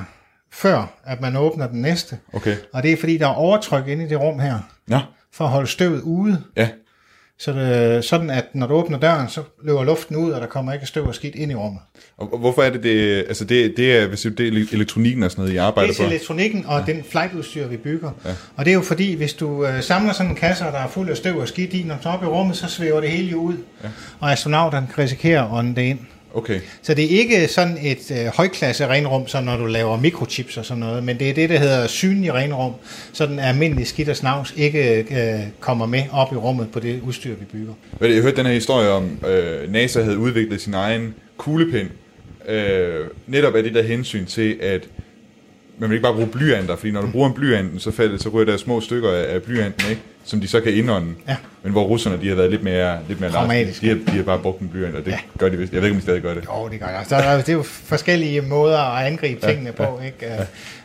før 0.52 0.94
at 1.04 1.20
man 1.20 1.36
åbner 1.36 1.66
den 1.68 1.82
næste. 1.82 2.18
Okay. 2.32 2.56
Og 2.72 2.82
det 2.82 2.92
er 2.92 2.96
fordi, 2.96 3.18
der 3.18 3.26
er 3.26 3.32
overtryk 3.34 3.88
inde 3.88 4.04
i 4.04 4.08
det 4.08 4.20
rum 4.20 4.38
her, 4.40 4.58
Nå, 4.88 4.98
for 5.36 5.44
at 5.44 5.50
holde 5.50 5.66
støvet 5.68 6.00
ude. 6.02 6.42
ja. 6.56 6.68
Så 7.38 7.52
det, 7.52 8.04
sådan 8.04 8.30
at 8.30 8.44
når 8.54 8.66
du 8.66 8.74
åbner 8.74 8.98
døren, 8.98 9.28
så 9.28 9.42
løber 9.64 9.84
luften 9.84 10.16
ud, 10.16 10.30
og 10.30 10.40
der 10.40 10.46
kommer 10.46 10.72
ikke 10.72 10.86
støv 10.86 11.06
og 11.06 11.14
skidt 11.14 11.34
ind 11.34 11.52
i 11.52 11.54
rummet. 11.54 11.80
Og 12.16 12.38
hvorfor 12.38 12.62
er 12.62 12.70
det 12.70 12.82
det... 12.82 13.18
Altså, 13.28 13.44
det, 13.44 13.74
det 13.76 13.96
er, 13.96 14.06
hvis 14.06 14.20
det 14.20 14.40
er 14.40 14.66
elektronikken 14.72 15.22
og 15.22 15.30
sådan 15.30 15.42
noget, 15.42 15.54
I 15.54 15.56
arbejder 15.56 15.92
Det 15.92 16.00
er 16.00 16.04
på? 16.04 16.10
elektronikken 16.10 16.66
og 16.66 16.84
ja. 16.86 16.92
den 16.92 17.04
flightudstyr, 17.10 17.66
vi 17.66 17.76
bygger. 17.76 18.10
Ja. 18.24 18.30
Og 18.56 18.64
det 18.64 18.70
er 18.70 18.74
jo 18.74 18.80
fordi, 18.82 19.14
hvis 19.14 19.34
du 19.34 19.66
øh, 19.66 19.82
samler 19.82 20.12
sådan 20.12 20.30
en 20.30 20.36
kasse, 20.36 20.64
der 20.64 20.70
er 20.70 20.88
fuld 20.88 21.10
af 21.10 21.16
støv 21.16 21.38
og 21.38 21.48
skidt 21.48 21.72
i, 21.74 21.82
når 21.82 21.96
du 22.04 22.08
er 22.08 22.12
oppe 22.12 22.26
i 22.26 22.28
rummet, 22.28 22.56
så 22.56 22.68
svæver 22.68 23.00
det 23.00 23.10
hele 23.10 23.30
jo 23.30 23.38
ud. 23.38 23.56
Ja. 23.84 23.88
Og 24.20 24.32
astronauterne 24.32 24.86
kan 24.94 24.98
risikere 25.04 25.40
at 25.44 25.48
ånde 25.52 25.76
det 25.76 25.82
ind. 25.82 25.98
Okay. 26.36 26.60
Så 26.82 26.94
det 26.94 27.04
er 27.04 27.18
ikke 27.18 27.48
sådan 27.48 27.78
et 27.82 28.10
øh, 28.10 28.26
højklasse 28.26 28.86
renrum, 28.86 29.26
som 29.26 29.44
når 29.44 29.56
du 29.56 29.66
laver 29.66 30.00
mikrochips 30.00 30.56
og 30.56 30.64
sådan 30.64 30.80
noget, 30.80 31.04
men 31.04 31.18
det 31.18 31.30
er 31.30 31.34
det, 31.34 31.50
der 31.50 31.58
hedder 31.58 31.86
synlig 31.86 32.34
renrum, 32.34 32.72
så 33.12 33.26
den 33.26 33.38
almindelige 33.38 33.86
skidt 33.86 34.08
og 34.08 34.16
snavs 34.16 34.54
ikke 34.56 35.06
øh, 35.10 35.40
kommer 35.60 35.86
med 35.86 36.02
op 36.12 36.32
i 36.32 36.36
rummet 36.36 36.68
på 36.72 36.80
det 36.80 37.00
udstyr, 37.02 37.34
vi 37.34 37.44
bygger. 37.52 37.72
Er 38.00 38.06
Jeg 38.06 38.22
hørte 38.22 38.36
den 38.36 38.46
her 38.46 38.52
historie 38.52 38.88
om, 38.88 39.18
øh, 39.28 39.72
NASA 39.72 40.02
havde 40.02 40.18
udviklet 40.18 40.60
sin 40.60 40.74
egen 40.74 41.14
kuglepen. 41.36 41.88
Øh, 42.48 43.06
netop 43.26 43.54
af 43.54 43.62
det 43.62 43.74
der 43.74 43.82
hensyn 43.82 44.26
til, 44.26 44.56
at 44.60 44.88
man 45.78 45.90
vil 45.90 45.94
ikke 45.94 46.02
bare 46.02 46.14
bruge 46.14 46.28
blyanter, 46.28 46.76
fordi 46.76 46.92
når 46.92 47.00
du 47.00 47.10
bruger 47.10 47.28
en 47.28 47.34
blyanten, 47.34 47.80
så, 47.80 47.90
falder, 47.90 48.18
så 48.18 48.28
ryger 48.28 48.44
der 48.44 48.56
små 48.56 48.80
stykker 48.80 49.10
af, 49.10 49.34
af 49.34 49.42
blyanten, 49.42 49.90
ikke? 49.90 50.02
Som 50.26 50.40
de 50.40 50.48
så 50.48 50.60
kan 50.60 50.72
indånde. 50.74 51.14
Ja. 51.28 51.36
Men 51.62 51.72
hvor 51.72 51.82
russerne, 51.84 52.20
de 52.22 52.28
har 52.28 52.34
været 52.34 52.50
lidt 52.50 52.62
mere, 52.62 52.98
lidt 53.08 53.20
mere 53.20 53.30
Pragmatiske. 53.30 53.86
large. 53.86 53.98
De 54.00 54.04
har, 54.04 54.12
de 54.12 54.16
har 54.16 54.24
bare 54.24 54.38
brugt 54.38 54.60
en 54.60 54.68
blyant, 54.68 54.96
og 54.96 55.04
det 55.04 55.10
ja. 55.10 55.16
Ja. 55.16 55.38
gør 55.38 55.48
de 55.48 55.56
vist. 55.56 55.72
Jeg 55.72 55.80
ved 55.82 55.88
ikke, 55.88 55.94
om 55.94 56.00
de 56.00 56.02
stadig 56.02 56.22
gør 56.22 56.34
det. 56.34 56.44
Jo, 56.44 56.68
det 56.68 56.80
gør 56.80 56.86
jeg. 56.86 57.02
Så 57.08 57.16
der, 57.16 57.22
er- 57.22 57.36
det 57.36 57.48
er 57.48 57.52
jo 57.52 57.62
forskellige 57.62 58.40
måder 58.40 58.78
at 58.78 59.06
angribe 59.06 59.46
tingene 59.46 59.72
på. 59.72 60.00
Ikke? 60.06 60.34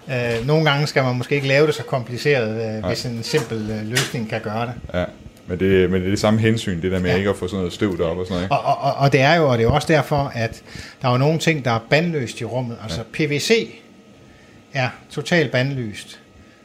Øh, 0.10 0.39
øh, 0.39 0.47
nogle 0.47 0.69
gange 0.69 0.88
skal 0.88 1.04
man 1.04 1.15
måske 1.15 1.36
ikke 1.36 1.47
lave 1.47 1.67
det 1.67 1.75
så 1.75 1.84
kompliceret, 1.84 2.77
øh, 2.77 2.86
hvis 2.86 3.06
en 3.06 3.23
simpel 3.23 3.69
øh, 3.71 3.89
løsning 3.89 4.30
kan 4.30 4.41
gøre 4.41 4.65
det. 4.65 4.73
Ja. 4.99 5.06
Men 5.47 5.60
det, 5.60 5.89
men 5.89 6.01
det 6.01 6.06
er 6.08 6.10
det 6.12 6.19
samme 6.19 6.39
hensyn, 6.39 6.82
det 6.82 6.91
der 6.91 6.99
med 6.99 7.06
ja. 7.06 7.12
Ja. 7.12 7.17
ikke 7.17 7.30
at 7.30 7.36
få 7.36 7.47
sådan 7.47 7.58
noget 7.58 7.73
støv 7.73 7.97
deroppe 7.97 8.21
og 8.21 8.27
sådan 8.27 8.34
noget. 8.36 8.45
Ikke? 8.45 8.56
Og, 8.56 8.77
og, 8.91 8.93
og- 8.93 9.12
det 9.12 9.21
er 9.21 9.34
jo 9.36 9.49
og 9.49 9.58
det 9.58 9.63
er 9.65 9.69
også 9.69 9.88
derfor, 9.93 10.32
at 10.36 10.62
der 11.01 11.08
er 11.08 11.12
jo 11.12 11.17
nogle 11.17 11.39
ting, 11.39 11.65
der 11.65 11.71
er 11.71 11.80
bandløst 11.89 12.41
i 12.41 12.45
rummet. 12.45 12.77
Altså 12.84 13.01
PVC 13.13 13.69
er 14.73 14.89
totalt 15.12 15.51
bandlyst. 15.51 16.19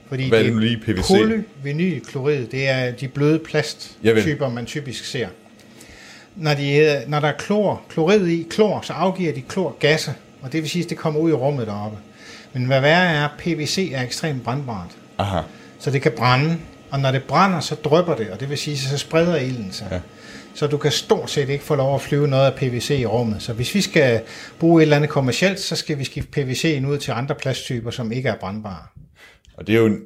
Fordi 0.08 0.28
Hvad 0.28 0.38
er 0.38 0.42
det 0.42 0.52
nu 0.52 0.58
lige, 0.58 0.76
PVC? 0.76 1.08
Polyvinylklorid, 1.08 2.46
det 2.46 2.68
er 2.68 2.90
de 2.90 3.08
bløde 3.08 3.38
plasttyper, 3.38 4.48
man 4.48 4.66
typisk 4.66 5.04
ser. 5.04 5.28
Når, 6.36 6.54
de, 6.54 7.02
når 7.06 7.20
der 7.20 7.28
er 7.28 7.36
klor, 7.38 7.82
klorid 7.88 8.26
i, 8.26 8.46
klor, 8.50 8.80
så 8.80 8.92
afgiver 8.92 9.32
de 9.32 9.42
klorgasser, 9.42 10.12
og 10.42 10.52
det 10.52 10.62
vil 10.62 10.70
sige, 10.70 10.84
at 10.84 10.90
det 10.90 10.98
kommer 10.98 11.20
ud 11.20 11.30
i 11.30 11.32
rummet 11.32 11.66
deroppe. 11.66 11.98
Men 12.52 12.64
hvad 12.64 12.80
værre 12.80 13.12
er, 13.12 13.28
PVC 13.38 13.90
er 13.94 14.02
ekstremt 14.02 14.44
brandbart. 14.44 14.90
Aha. 15.18 15.40
Så 15.78 15.90
det 15.90 16.02
kan 16.02 16.12
brænde, 16.16 16.58
og 16.90 17.00
når 17.00 17.10
det 17.10 17.22
brænder, 17.22 17.60
så 17.60 17.74
drypper 17.74 18.14
det, 18.14 18.30
og 18.30 18.40
det 18.40 18.50
vil 18.50 18.58
sige, 18.58 18.78
så 18.78 18.98
spreder 18.98 19.36
ilden 19.36 19.72
sig. 19.72 19.88
Ja. 19.90 20.00
Så 20.54 20.66
du 20.66 20.76
kan 20.76 20.92
stort 20.92 21.30
set 21.30 21.48
ikke 21.48 21.64
få 21.64 21.74
lov 21.74 21.94
at 21.94 22.00
flyve 22.00 22.28
noget 22.28 22.46
af 22.46 22.54
PVC 22.54 22.90
i 22.90 23.06
rummet. 23.06 23.42
Så 23.42 23.52
hvis 23.52 23.74
vi 23.74 23.80
skal 23.80 24.20
bruge 24.58 24.82
et 24.82 24.84
eller 24.84 24.96
andet 24.96 25.10
kommercielt, 25.10 25.60
så 25.60 25.76
skal 25.76 25.98
vi 25.98 26.04
skifte 26.04 26.40
PVC'en 26.40 26.86
ud 26.86 26.98
til 26.98 27.12
andre 27.12 27.34
plasttyper, 27.34 27.90
som 27.90 28.12
ikke 28.12 28.28
er 28.28 28.36
brandbare. 28.36 28.82
Og 29.58 29.66
det 29.66 29.74
er 29.74 29.78
jo 29.80 29.96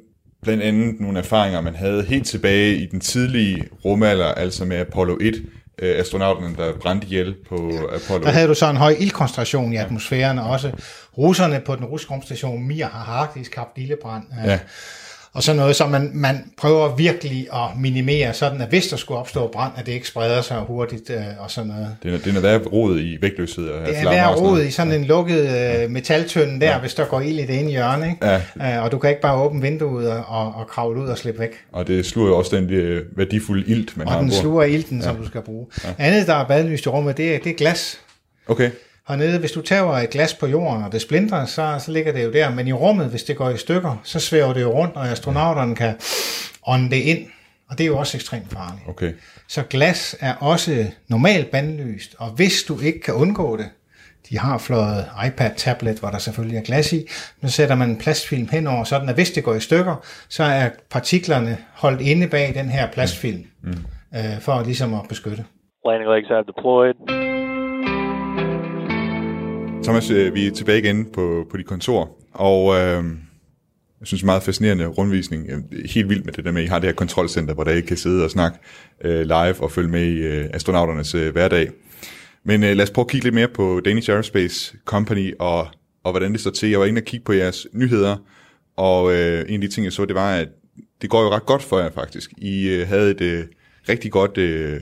blandt 0.43 0.63
andet 0.63 0.99
nogle 0.99 1.19
erfaringer, 1.19 1.61
man 1.61 1.75
havde 1.75 2.03
helt 2.03 2.27
tilbage 2.27 2.75
i 2.75 2.85
den 2.85 2.99
tidlige 2.99 3.63
rumalder, 3.85 4.25
altså 4.25 4.65
med 4.65 4.77
Apollo 4.77 5.17
1, 5.21 5.35
øh, 5.79 5.99
astronauterne, 5.99 6.55
der 6.55 6.73
brændte 6.81 7.07
ihjel 7.07 7.35
på 7.49 7.55
Apollo 7.95 8.23
Der 8.23 8.27
1. 8.29 8.33
havde 8.33 8.47
du 8.47 8.53
så 8.53 8.69
en 8.69 8.77
høj 8.77 8.95
ildkoncentration 8.99 9.73
i 9.73 9.75
atmosfæren, 9.77 10.39
og 10.39 10.49
også 10.49 10.71
russerne 11.17 11.61
på 11.65 11.75
den 11.75 11.85
russiske 11.85 12.13
rumstation 12.13 12.67
Mir 12.67 12.85
har 12.85 13.23
faktisk 13.25 13.55
haft 13.55 13.69
ildebrand. 13.77 14.23
øh, 14.41 14.47
Ja. 14.47 14.59
Og 15.33 15.43
så 15.43 15.53
noget, 15.53 15.75
som 15.75 15.89
man, 15.89 16.11
man 16.13 16.51
prøver 16.57 16.95
virkelig 16.95 17.47
at 17.53 17.79
minimere, 17.79 18.33
sådan 18.33 18.61
at 18.61 18.69
hvis 18.69 18.87
der 18.87 18.97
skulle 18.97 19.17
opstå 19.19 19.47
brand, 19.47 19.73
at 19.77 19.85
det 19.85 19.91
ikke 19.91 20.07
spreder 20.07 20.41
sig 20.41 20.57
hurtigt 20.57 21.09
øh, 21.09 21.17
og 21.39 21.51
sådan 21.51 21.67
noget. 21.67 21.95
Det 22.03 22.13
er, 22.13 22.17
det 22.17 22.27
er 22.27 22.33
noget 22.33 22.43
værre 22.43 22.59
rodet 22.59 23.01
i 23.01 23.17
vægtløshed 23.21 23.67
og 23.67 23.87
Det 23.87 23.95
er 23.95 23.99
og 23.99 24.13
sådan 24.13 24.29
rodet 24.29 24.53
noget. 24.53 24.67
i 24.67 24.71
sådan 24.71 24.93
en 24.93 25.05
lukket 25.05 25.49
øh, 25.83 25.89
metaltønde 25.89 26.61
der, 26.61 26.71
ja. 26.71 26.79
hvis 26.79 26.93
der 26.93 27.05
går 27.05 27.21
ild 27.21 27.39
i 27.39 27.45
det 27.45 27.59
ene 27.59 27.69
hjørne. 27.69 28.09
Ikke? 28.09 28.27
Ja. 28.59 28.77
Øh, 28.77 28.83
og 28.83 28.91
du 28.91 28.97
kan 28.97 29.09
ikke 29.09 29.21
bare 29.21 29.41
åbne 29.41 29.61
vinduet 29.61 30.09
og, 30.09 30.25
og, 30.27 30.53
og 30.55 30.67
kravle 30.67 31.01
ud 31.01 31.07
og 31.07 31.17
slippe 31.17 31.39
væk. 31.39 31.51
Og 31.71 31.87
det 31.87 32.05
sluger 32.05 32.29
jo 32.29 32.37
også 32.37 32.55
den 32.55 32.69
øh, 32.69 33.05
værdifulde 33.17 33.63
ilt, 33.67 33.97
man 33.97 34.07
har 34.07 34.15
Og 34.17 34.23
den 34.23 34.31
sluger 34.31 34.63
ilten, 34.63 34.97
ja. 34.97 35.03
som 35.03 35.15
du 35.15 35.27
skal 35.27 35.41
bruge. 35.41 35.67
Ja. 35.83 35.89
Andet, 35.97 36.27
der 36.27 36.33
er 36.35 36.47
badlyst 36.47 36.85
i 36.85 36.89
rummet, 36.89 37.17
det 37.17 37.35
er, 37.35 37.39
det 37.39 37.49
er 37.49 37.55
glas. 37.55 37.99
Okay. 38.47 38.71
Hernede, 39.11 39.39
hvis 39.39 39.51
du 39.51 39.61
tager 39.61 39.93
et 39.93 40.09
glas 40.09 40.33
på 40.33 40.47
jorden, 40.47 40.83
og 40.83 40.91
det 40.91 41.01
splindrer, 41.01 41.45
så, 41.45 41.75
så 41.79 41.91
ligger 41.91 42.11
det 42.11 42.23
jo 42.23 42.31
der. 42.31 42.49
Men 42.49 42.67
i 42.67 42.73
rummet, 42.73 43.07
hvis 43.09 43.23
det 43.23 43.37
går 43.37 43.49
i 43.49 43.57
stykker, 43.57 44.01
så 44.03 44.19
svæver 44.19 44.53
det 44.53 44.61
jo 44.61 44.71
rundt, 44.71 44.95
og 44.95 45.07
astronauterne 45.07 45.75
kan 45.75 45.95
ånde 46.67 46.89
det 46.89 46.95
ind. 46.95 47.27
Og 47.69 47.77
det 47.77 47.83
er 47.83 47.87
jo 47.87 47.97
også 47.97 48.17
ekstremt 48.17 48.51
farligt. 48.53 48.89
Okay. 48.89 49.13
Så 49.47 49.63
glas 49.69 50.15
er 50.19 50.33
også 50.33 50.85
normalt 51.07 51.51
bandlyst, 51.51 52.15
og 52.19 52.29
hvis 52.29 52.63
du 52.67 52.79
ikke 52.79 53.01
kan 53.01 53.13
undgå 53.13 53.57
det, 53.57 53.69
de 54.29 54.39
har 54.39 54.57
flået 54.57 55.05
iPad-tablet, 55.27 55.99
hvor 55.99 56.09
der 56.09 56.17
selvfølgelig 56.17 56.57
er 56.57 56.63
glas 56.63 56.93
i. 56.93 57.07
Nu 57.41 57.49
sætter 57.49 57.75
man 57.75 57.89
en 57.89 57.97
plastfilm 57.97 58.47
henover, 58.51 58.83
sådan 58.83 59.09
at 59.09 59.15
hvis 59.15 59.31
det 59.31 59.43
går 59.43 59.53
i 59.53 59.59
stykker, 59.59 59.95
så 60.29 60.43
er 60.43 60.69
partiklerne 60.91 61.57
holdt 61.73 62.01
inde 62.01 62.27
bag 62.27 62.53
den 62.53 62.69
her 62.69 62.91
plastfilm, 62.91 63.43
mm. 63.63 63.69
øh, 64.15 64.39
for 64.39 64.63
ligesom 64.63 64.93
at 64.93 65.01
beskytte. 65.09 65.45
Landing 65.85 66.09
legs 66.15 66.27
have 66.27 66.43
deployed. 66.43 67.20
Thomas, 69.83 70.09
øh, 70.09 70.35
vi 70.35 70.47
er 70.47 70.51
tilbage 70.51 70.79
igen 70.79 71.05
på, 71.05 71.47
på 71.49 71.57
dit 71.57 71.65
kontor, 71.65 72.17
og 72.31 72.75
øh, 72.75 73.03
jeg 73.99 74.07
synes, 74.07 74.23
meget 74.23 74.43
fascinerende 74.43 74.85
rundvisning. 74.85 75.47
Jeg 75.47 75.55
er 75.55 75.87
Helt 75.87 76.09
vildt 76.09 76.25
med 76.25 76.33
det 76.33 76.45
der 76.45 76.51
med, 76.51 76.61
at 76.61 76.65
I 76.65 76.69
har 76.69 76.79
det 76.79 76.87
her 76.87 76.95
kontrolcenter, 76.95 77.53
hvor 77.53 77.63
der 77.63 77.71
ikke 77.71 77.87
kan 77.87 77.97
sidde 77.97 78.23
og 78.23 78.31
snakke 78.31 78.57
øh, 79.03 79.21
live 79.21 79.61
og 79.61 79.71
følge 79.71 79.89
med 79.89 80.05
i 80.05 80.17
øh, 80.17 80.49
astronauternes 80.53 81.15
øh, 81.15 81.31
hverdag. 81.31 81.69
Men 82.43 82.63
øh, 82.63 82.75
lad 82.77 82.83
os 82.83 82.89
prøve 82.89 83.03
at 83.03 83.09
kigge 83.09 83.25
lidt 83.25 83.35
mere 83.35 83.47
på 83.47 83.81
Danish 83.85 84.09
Aerospace 84.09 84.77
Company 84.85 85.33
og, 85.39 85.67
og 86.03 86.11
hvordan 86.11 86.31
det 86.31 86.39
står 86.39 86.51
til. 86.51 86.69
Jeg 86.69 86.79
var 86.79 86.85
inde 86.85 86.99
og 86.99 87.05
kigge 87.05 87.23
på 87.23 87.33
jeres 87.33 87.67
nyheder, 87.73 88.17
og 88.77 89.13
øh, 89.13 89.45
en 89.47 89.63
af 89.63 89.69
de 89.69 89.75
ting, 89.75 89.85
jeg 89.85 89.93
så, 89.93 90.05
det 90.05 90.15
var, 90.15 90.35
at 90.35 90.47
det 91.01 91.09
går 91.09 91.23
jo 91.23 91.29
ret 91.29 91.45
godt 91.45 91.63
for 91.63 91.79
jer 91.79 91.89
faktisk. 91.91 92.33
I 92.37 92.69
øh, 92.69 92.87
havde 92.87 93.11
et 93.11 93.21
øh, 93.21 93.43
rigtig 93.89 94.11
godt, 94.11 94.37
øh, 94.37 94.81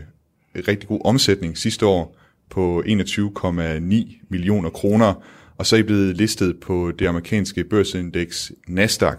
rigtig 0.67 0.89
god 0.89 1.01
omsætning 1.05 1.57
sidste 1.57 1.85
år 1.85 2.18
på 2.49 2.83
21,9 2.87 4.27
millioner 4.29 4.69
kroner, 4.69 5.13
og 5.57 5.65
så 5.65 5.75
er 5.75 5.79
I 5.79 5.83
blevet 5.83 6.17
listet 6.17 6.55
på 6.61 6.91
det 6.99 7.07
amerikanske 7.07 7.63
børsindeks 7.63 8.51
Nasdaq. 8.67 9.17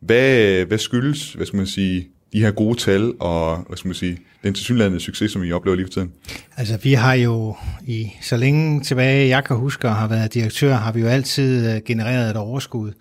Hvad, 0.00 0.64
hvad 0.64 0.78
skyldes, 0.78 1.32
hvad 1.32 1.46
skal 1.46 1.56
man 1.56 1.66
sige, 1.66 2.08
de 2.32 2.40
her 2.40 2.50
gode 2.50 2.78
tal 2.78 3.12
og 3.20 3.64
hvad 3.68 3.76
skal 3.76 3.88
man 3.88 3.94
sige, 3.94 4.18
den 4.42 4.54
tilsyneladende 4.54 5.00
succes, 5.00 5.32
som 5.32 5.44
I 5.44 5.52
oplever 5.52 5.76
lige 5.76 5.86
for 5.86 5.92
tiden? 5.92 6.12
Altså, 6.56 6.78
vi 6.82 6.92
har 6.92 7.14
jo 7.14 7.56
i 7.86 8.10
så 8.22 8.36
længe 8.36 8.80
tilbage, 8.80 9.28
jeg 9.28 9.44
kan 9.44 9.56
huske 9.56 9.88
og 9.88 9.94
har 9.94 10.08
været 10.08 10.34
direktør, 10.34 10.74
har 10.74 10.92
vi 10.92 11.00
jo 11.00 11.06
altid 11.06 11.74
øh, 11.74 11.80
genereret 11.86 12.30
et 12.30 12.36
overskud. 12.36 12.92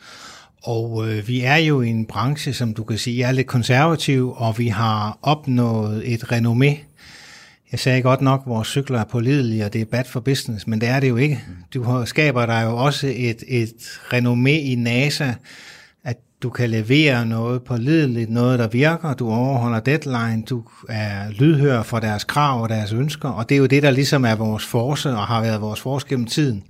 Og 0.63 1.10
øh, 1.10 1.28
vi 1.28 1.41
er 1.41 1.56
jo 1.56 1.82
i 1.82 1.88
en 1.88 2.06
branche, 2.06 2.54
som 2.54 2.74
du 2.74 2.84
kan 2.84 2.98
sige, 2.98 3.24
er 3.24 3.32
lidt 3.32 3.48
konservativ, 3.48 4.34
og 4.36 4.60
vi 4.60 4.67
har 4.67 5.19
opnået 5.22 6.13
et 6.13 6.24
renommé. 6.24 6.88
Jeg 7.71 7.79
sagde 7.79 8.01
godt 8.01 8.21
nok, 8.21 8.41
at 8.45 8.49
vores 8.49 8.67
cykler 8.67 8.99
er 8.99 9.03
pålidelige, 9.03 9.65
og 9.65 9.73
det 9.73 9.82
er 9.82 9.86
bad 9.86 10.03
for 10.03 10.19
business, 10.19 10.67
men 10.67 10.82
det 10.82 10.89
er 10.89 10.99
det 10.99 11.10
jo 11.10 11.17
ikke. 11.17 11.43
Du 11.73 12.03
skaber 12.05 12.45
der 12.45 12.62
jo 12.62 12.77
også 12.77 13.08
et, 13.15 13.43
et 13.47 13.73
renommé 14.13 14.49
i 14.49 14.75
NASA, 14.75 15.34
at 16.03 16.17
du 16.43 16.49
kan 16.49 16.69
levere 16.69 17.25
noget 17.25 17.63
pålideligt, 17.63 18.29
noget 18.29 18.60
der 18.60 18.67
virker, 18.67 19.13
du 19.13 19.32
overholder 19.32 19.79
deadline, 19.79 20.43
du 20.49 20.63
er 20.89 21.29
lydhør 21.29 21.84
for 21.84 21.99
deres 21.99 22.23
krav 22.23 22.62
og 22.62 22.69
deres 22.69 22.93
ønsker, 22.93 23.29
og 23.29 23.49
det 23.49 23.55
er 23.55 23.60
jo 23.60 23.65
det, 23.65 23.84
der 23.84 23.91
ligesom 23.91 24.25
er 24.25 24.36
vores 24.36 24.65
force 24.65 25.10
og 25.10 25.27
har 25.27 25.41
været 25.41 25.62
vores 25.62 25.82
force 25.82 26.08
gennem 26.10 26.25
tiden, 26.25 26.63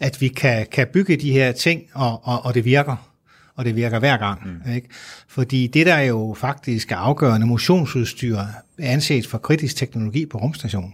at 0.00 0.20
vi 0.20 0.28
kan, 0.28 0.66
kan 0.72 0.86
bygge 0.92 1.16
de 1.16 1.32
her 1.32 1.52
ting, 1.52 1.82
og, 1.94 2.20
og, 2.22 2.44
og 2.44 2.54
det 2.54 2.64
virker 2.64 3.07
og 3.58 3.64
det 3.64 3.76
virker 3.76 3.98
hver 3.98 4.16
gang. 4.16 4.40
Mm. 4.44 4.72
Ikke? 4.74 4.88
Fordi 5.28 5.66
det, 5.66 5.86
der 5.86 5.98
jo 5.98 6.36
faktisk 6.38 6.92
er 6.92 6.96
afgørende, 6.96 7.46
motionsudstyr 7.46 8.36
er 8.36 8.46
anset 8.78 9.26
for 9.26 9.38
kritisk 9.38 9.76
teknologi 9.76 10.26
på 10.26 10.38
rumstationen. 10.38 10.92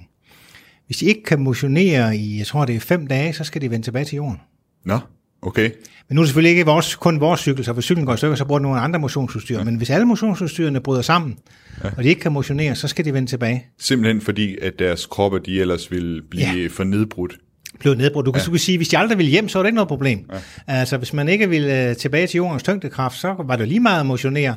Hvis 0.86 0.96
de 0.96 1.06
ikke 1.06 1.22
kan 1.22 1.40
motionere 1.40 2.16
i, 2.16 2.38
jeg 2.38 2.46
tror 2.46 2.64
det 2.64 2.76
er 2.76 2.80
fem 2.80 3.06
dage, 3.06 3.32
så 3.32 3.44
skal 3.44 3.62
de 3.62 3.70
vende 3.70 3.86
tilbage 3.86 4.04
til 4.04 4.16
jorden. 4.16 4.40
Nå, 4.84 4.98
okay. 5.42 5.70
Men 6.08 6.14
nu 6.14 6.20
er 6.20 6.24
det 6.24 6.28
selvfølgelig 6.28 6.50
ikke 6.50 6.64
vores, 6.64 6.94
kun 6.94 7.20
vores 7.20 7.40
cykel, 7.40 7.64
så 7.64 7.72
hvis 7.72 7.84
cyklen 7.84 8.06
går 8.06 8.14
i 8.14 8.16
stykker, 8.16 8.36
så 8.36 8.44
bruger 8.44 8.58
de 8.58 8.62
nogle 8.62 8.80
andre 8.80 9.00
motionsudstyr. 9.00 9.58
Ja. 9.58 9.64
Men 9.64 9.76
hvis 9.76 9.90
alle 9.90 10.06
motionsudstyrene 10.06 10.80
bryder 10.80 11.02
sammen, 11.02 11.38
ja. 11.84 11.90
og 11.96 12.04
de 12.04 12.08
ikke 12.08 12.20
kan 12.20 12.32
motionere, 12.32 12.74
så 12.74 12.88
skal 12.88 13.04
de 13.04 13.14
vende 13.14 13.30
tilbage. 13.30 13.66
Simpelthen 13.78 14.20
fordi, 14.20 14.58
at 14.58 14.78
deres 14.78 15.06
kroppe, 15.06 15.38
de 15.38 15.60
ellers 15.60 15.90
vil 15.90 16.22
blive 16.30 16.46
ja. 16.46 16.68
for 16.68 16.84
nedbrudt. 16.84 17.38
Blev 17.80 17.94
nedbrudt. 17.94 18.26
Du 18.26 18.32
kan, 18.32 18.40
ja. 18.40 18.44
du 18.44 18.50
kan 18.50 18.60
sige, 18.60 18.78
hvis 18.78 18.88
de 18.88 18.98
aldrig 18.98 19.18
ville 19.18 19.30
hjem, 19.30 19.48
så 19.48 19.58
var 19.58 19.62
det 19.62 19.68
ikke 19.68 19.74
noget 19.74 19.88
problem. 19.88 20.30
Ja. 20.32 20.38
Altså, 20.66 20.96
hvis 20.96 21.12
man 21.12 21.28
ikke 21.28 21.48
ville 21.48 21.88
øh, 21.90 21.96
tilbage 21.96 22.26
til 22.26 22.36
jordens 22.38 22.62
tyngdekraft, 22.62 23.18
så 23.18 23.34
var 23.44 23.56
det 23.56 23.68
lige 23.68 23.80
meget 23.80 24.00
at 24.00 24.06
motionere. 24.06 24.54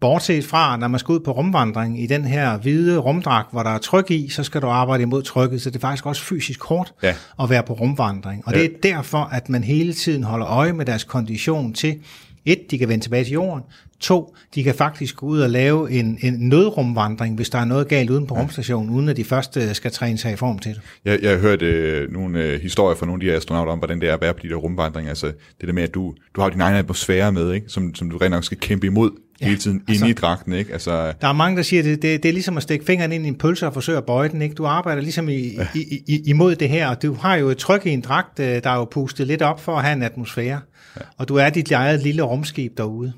Bortset 0.00 0.44
fra, 0.44 0.76
når 0.76 0.88
man 0.88 1.00
skal 1.00 1.12
ud 1.12 1.20
på 1.20 1.32
rumvandring 1.32 2.02
i 2.02 2.06
den 2.06 2.24
her 2.24 2.58
hvide 2.58 2.98
rumdragt, 2.98 3.48
hvor 3.52 3.62
der 3.62 3.70
er 3.70 3.78
tryk 3.78 4.10
i, 4.10 4.28
så 4.28 4.42
skal 4.42 4.62
du 4.62 4.66
arbejde 4.66 5.02
imod 5.02 5.22
trykket, 5.22 5.62
så 5.62 5.70
det 5.70 5.76
er 5.76 5.80
faktisk 5.80 6.06
også 6.06 6.22
fysisk 6.22 6.62
hårdt 6.64 6.92
Ja. 7.02 7.14
at 7.42 7.50
være 7.50 7.62
på 7.62 7.72
rumvandring. 7.72 8.42
Og 8.46 8.52
Ja. 8.52 8.58
det 8.58 8.64
er 8.64 8.76
derfor, 8.82 9.18
at 9.32 9.48
man 9.48 9.64
hele 9.64 9.92
tiden 9.94 10.22
holder 10.24 10.46
øje 10.48 10.72
med 10.72 10.86
deres 10.86 11.04
kondition 11.04 11.72
til, 11.72 11.96
et, 12.44 12.58
de 12.70 12.78
kan 12.78 12.88
vende 12.88 13.04
tilbage 13.04 13.24
til 13.24 13.32
jorden, 13.32 13.62
to, 14.00 14.34
de 14.54 14.64
kan 14.64 14.74
faktisk 14.74 15.16
gå 15.16 15.26
ud 15.26 15.40
og 15.40 15.50
lave 15.50 15.90
en, 15.90 16.18
en 16.22 16.34
nødrumvandring, 16.48 17.36
hvis 17.36 17.50
der 17.50 17.58
er 17.58 17.64
noget 17.64 17.88
galt 17.88 18.10
uden 18.10 18.26
på 18.26 18.34
rumstationen, 18.34 18.90
uden 18.90 19.08
at 19.08 19.16
de 19.16 19.24
først 19.24 19.58
skal 19.72 19.90
træne 19.90 20.18
sig 20.18 20.32
i 20.32 20.36
form 20.36 20.58
til 20.58 20.74
det. 20.74 20.80
Jeg, 21.04 21.18
jeg 21.22 21.30
har 21.30 21.38
hørt 21.38 21.62
øh, 21.62 22.12
nogle 22.12 22.44
øh, 22.44 22.60
historier 22.60 22.96
fra 22.96 23.06
nogle 23.06 23.22
af 23.22 23.26
de 23.26 23.30
her 23.30 23.36
astronauter 23.36 23.72
om, 23.72 23.78
hvordan 23.78 24.00
det 24.00 24.08
er 24.08 24.14
at 24.14 24.20
være 24.20 24.34
på 24.34 24.40
de 24.42 24.48
der 24.48 24.54
rumvandringer. 24.54 25.08
Altså 25.10 25.26
det 25.60 25.66
der 25.66 25.72
med, 25.72 25.82
at 25.82 25.94
du, 25.94 26.14
du 26.36 26.40
har 26.40 26.48
din 26.48 26.60
egen 26.60 26.76
atmosfære 26.76 27.32
med, 27.32 27.52
ikke? 27.52 27.68
Som, 27.68 27.94
som 27.94 28.10
du 28.10 28.16
rent 28.16 28.30
nok 28.30 28.44
skal 28.44 28.58
kæmpe 28.58 28.86
imod 28.86 29.10
ja, 29.40 29.46
hele 29.46 29.58
tiden 29.58 29.82
altså- 29.88 30.04
inde 30.04 30.10
i 30.10 30.14
dragten. 30.14 30.52
Ikke? 30.52 30.72
Altså, 30.72 31.12
Der 31.20 31.28
er 31.28 31.32
mange, 31.32 31.56
der 31.56 31.62
siger, 31.62 31.80
at 31.80 31.84
det, 31.84 32.02
det, 32.02 32.22
det 32.22 32.28
er 32.28 32.32
ligesom 32.32 32.56
at 32.56 32.62
stikke 32.62 32.84
fingeren 32.84 33.12
ind 33.12 33.24
i 33.24 33.28
en 33.28 33.38
pølse 33.38 33.66
og 33.66 33.72
forsøge 33.74 33.98
at 33.98 34.04
bøje 34.06 34.28
den. 34.28 34.42
Ikke? 34.42 34.54
Du 34.54 34.66
arbejder 34.66 35.02
ligesom 35.02 35.28
i, 35.28 35.38
i, 35.74 36.02
i, 36.08 36.22
imod 36.26 36.54
det 36.56 36.68
her, 36.68 36.88
og 36.88 37.02
du 37.02 37.14
har 37.14 37.34
jo 37.36 37.48
et 37.48 37.56
tryk 37.56 37.86
i 37.86 37.90
en 37.90 38.00
dragt, 38.00 38.40
øh, 38.40 38.46
der 38.46 38.70
er 38.70 38.76
jo 38.76 38.84
pustet 38.84 39.26
lidt 39.26 39.42
op 39.42 39.60
for 39.60 39.76
at 39.76 39.84
have 39.84 39.96
en 39.96 40.02
atmosfære. 40.02 40.60
Ja. 40.96 41.00
Og 41.18 41.28
du 41.28 41.34
er 41.36 41.50
dit 41.50 41.72
eget 41.72 42.02
lille 42.02 42.22
rumskib 42.22 42.76
derude. 42.76 43.12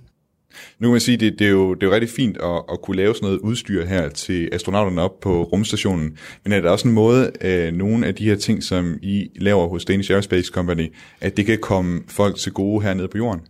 Nu 0.78 0.88
kan 0.88 0.92
man 0.92 1.00
sige, 1.00 1.16
det, 1.16 1.38
det, 1.38 1.46
er 1.46 1.50
jo, 1.50 1.74
det 1.74 1.82
er 1.82 1.86
jo 1.86 1.94
rigtig 1.94 2.10
fint 2.10 2.36
at, 2.36 2.62
at 2.72 2.82
kunne 2.82 2.96
lave 2.96 3.14
sådan 3.14 3.26
noget 3.26 3.38
udstyr 3.38 3.86
her 3.86 4.08
til 4.08 4.48
astronauterne 4.52 5.02
op 5.02 5.20
på 5.20 5.42
rumstationen. 5.42 6.16
Men 6.44 6.52
er 6.52 6.60
der 6.60 6.70
også 6.70 6.88
en 6.88 6.94
måde, 6.94 7.32
øh, 7.40 7.72
nogle 7.72 8.06
af 8.06 8.14
de 8.14 8.24
her 8.24 8.36
ting, 8.36 8.62
som 8.62 8.98
I 9.02 9.28
laver 9.36 9.68
hos 9.68 9.84
Danish 9.84 10.10
Aerospace 10.10 10.50
Company, 10.54 10.92
at 11.20 11.36
det 11.36 11.46
kan 11.46 11.58
komme 11.58 12.00
folk 12.08 12.36
til 12.36 12.52
gode 12.52 12.82
hernede 12.82 13.08
på 13.08 13.18
jorden? 13.18 13.40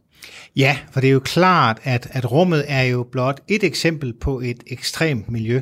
Ja, 0.57 0.79
for 0.93 1.01
det 1.01 1.09
er 1.09 1.12
jo 1.12 1.21
klart, 1.21 1.79
at, 1.85 2.09
at 2.11 2.33
rummet 2.33 2.65
er 2.69 2.83
jo 2.83 3.07
blot 3.12 3.41
et 3.49 3.65
eksempel 3.65 4.12
på 4.21 4.41
et 4.41 4.62
ekstremt 4.67 5.31
miljø. 5.31 5.61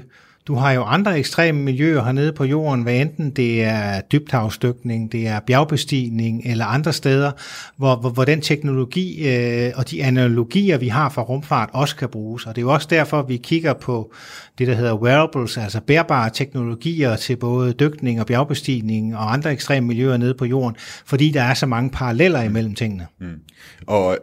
Du 0.50 0.54
har 0.54 0.72
jo 0.72 0.82
andre 0.82 1.18
ekstreme 1.18 1.62
miljøer 1.62 2.04
hernede 2.04 2.32
på 2.32 2.44
jorden, 2.44 2.82
hvad 2.82 2.94
enten 2.94 3.30
det 3.30 3.64
er 3.64 4.00
dybthavsdykning, 4.00 5.12
det 5.12 5.26
er 5.26 5.40
bjergbestigning 5.40 6.42
eller 6.44 6.64
andre 6.64 6.92
steder, 6.92 7.32
hvor, 7.76 7.96
hvor, 7.96 8.10
hvor 8.10 8.24
den 8.24 8.40
teknologi 8.40 9.28
øh, 9.28 9.72
og 9.76 9.90
de 9.90 10.04
analogier, 10.04 10.78
vi 10.78 10.88
har 10.88 11.08
fra 11.08 11.22
rumfart, 11.22 11.68
også 11.72 11.96
kan 11.96 12.08
bruges. 12.08 12.46
Og 12.46 12.56
det 12.56 12.60
er 12.60 12.64
jo 12.64 12.72
også 12.72 12.86
derfor, 12.90 13.22
vi 13.22 13.36
kigger 13.36 13.72
på 13.72 14.12
det, 14.58 14.66
der 14.66 14.74
hedder 14.74 14.94
wearables, 14.94 15.56
altså 15.56 15.80
bærbare 15.80 16.30
teknologier 16.30 17.16
til 17.16 17.36
både 17.36 17.72
dykning 17.72 18.20
og 18.20 18.26
bjergbestigning 18.26 19.16
og 19.16 19.32
andre 19.32 19.52
ekstreme 19.52 19.86
miljøer 19.86 20.16
nede 20.16 20.34
på 20.34 20.44
jorden, 20.44 20.76
fordi 21.06 21.30
der 21.30 21.42
er 21.42 21.54
så 21.54 21.66
mange 21.66 21.90
paralleller 21.90 22.42
imellem 22.42 22.74
tingene. 22.74 23.06
Mm. 23.20 23.40
Og 23.86 24.18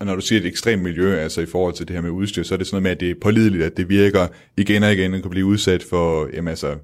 og 0.00 0.06
når 0.06 0.14
du 0.14 0.20
siger 0.20 0.40
et 0.40 0.46
ekstremt 0.46 0.82
miljø, 0.82 1.18
altså 1.18 1.40
i 1.40 1.46
forhold 1.46 1.74
til 1.74 1.88
det 1.88 1.96
her 1.96 2.02
med 2.02 2.10
udstyr, 2.10 2.42
så 2.42 2.54
er 2.54 2.58
det 2.58 2.66
sådan 2.66 2.74
noget 2.74 2.82
med, 2.82 2.90
at 2.90 3.00
det 3.00 3.10
er 3.10 3.14
pålideligt, 3.22 3.64
at 3.64 3.76
det 3.76 3.88
virker 3.88 4.26
igen 4.56 4.82
og 4.82 4.92
igen, 4.92 5.14
og 5.14 5.20
kan 5.20 5.30
blive 5.30 5.46
udsat 5.46 5.82
for, 5.82 6.28
jamen 6.34 6.48
altså, 6.48 6.74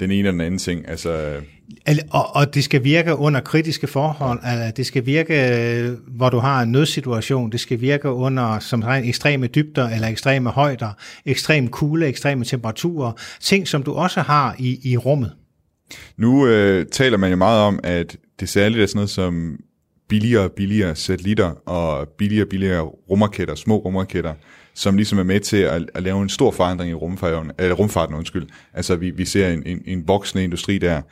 den 0.00 0.10
ene 0.10 0.28
og 0.28 0.32
den 0.32 0.40
anden 0.40 0.58
ting. 0.58 0.88
Altså, 0.88 1.40
Al- 1.86 2.08
Og, 2.10 2.36
og 2.36 2.54
det 2.54 2.64
skal 2.64 2.84
virke 2.84 3.16
under 3.16 3.40
kritiske 3.40 3.86
forhold, 3.86 4.38
altså 4.42 4.72
det 4.76 4.86
skal 4.86 5.06
virke, 5.06 5.34
øh, 5.34 5.92
hvor 6.08 6.30
du 6.30 6.38
har 6.38 6.62
en 6.62 6.72
nødsituation, 6.72 7.52
det 7.52 7.60
skal 7.60 7.80
virke 7.80 8.08
under 8.08 8.58
som 8.58 8.82
sagt, 8.82 9.06
ekstreme 9.06 9.46
dybder 9.46 9.88
eller 9.88 10.08
ekstreme 10.08 10.50
højder, 10.50 10.90
ekstrem 11.26 11.68
kulde, 11.68 12.06
ekstreme 12.06 12.44
temperaturer, 12.44 13.12
ting 13.40 13.68
som 13.68 13.82
du 13.82 13.92
også 13.92 14.20
har 14.20 14.56
i, 14.58 14.80
i 14.84 14.96
rummet. 14.96 15.32
nu 16.16 16.46
øh, 16.46 16.86
taler 16.86 17.18
man 17.18 17.30
jo 17.30 17.36
meget 17.36 17.60
om, 17.60 17.80
at 17.82 18.16
det 18.40 18.48
særligt 18.48 18.82
er 18.82 18.86
sådan 18.86 18.98
noget 18.98 19.10
som 19.10 19.58
billigere 20.10 20.44
og 20.44 20.52
billigere 20.52 20.94
satellitter 20.94 21.50
og 21.68 22.08
billigere 22.08 22.44
og 22.44 22.48
billigere 22.48 22.82
rumraketter, 22.82 23.54
små 23.54 23.76
rumraketter, 23.76 24.34
som 24.74 24.96
ligesom 24.96 25.18
er 25.18 25.22
med 25.22 25.40
til 25.40 25.56
at, 25.56 25.90
at 25.94 26.02
lave 26.02 26.22
en 26.22 26.28
stor 26.28 26.50
forandring 26.50 26.90
i 26.90 26.94
rumfarten, 26.94 27.50
eller 27.58 27.74
rumfarten 27.74 28.14
undskyld. 28.14 28.46
Altså 28.74 28.96
vi, 28.96 29.10
vi 29.10 29.24
ser 29.24 29.48
en, 29.48 29.62
en, 29.66 29.82
en 29.86 30.08
voksende 30.08 30.44
industri 30.44 30.78
der. 30.78 31.02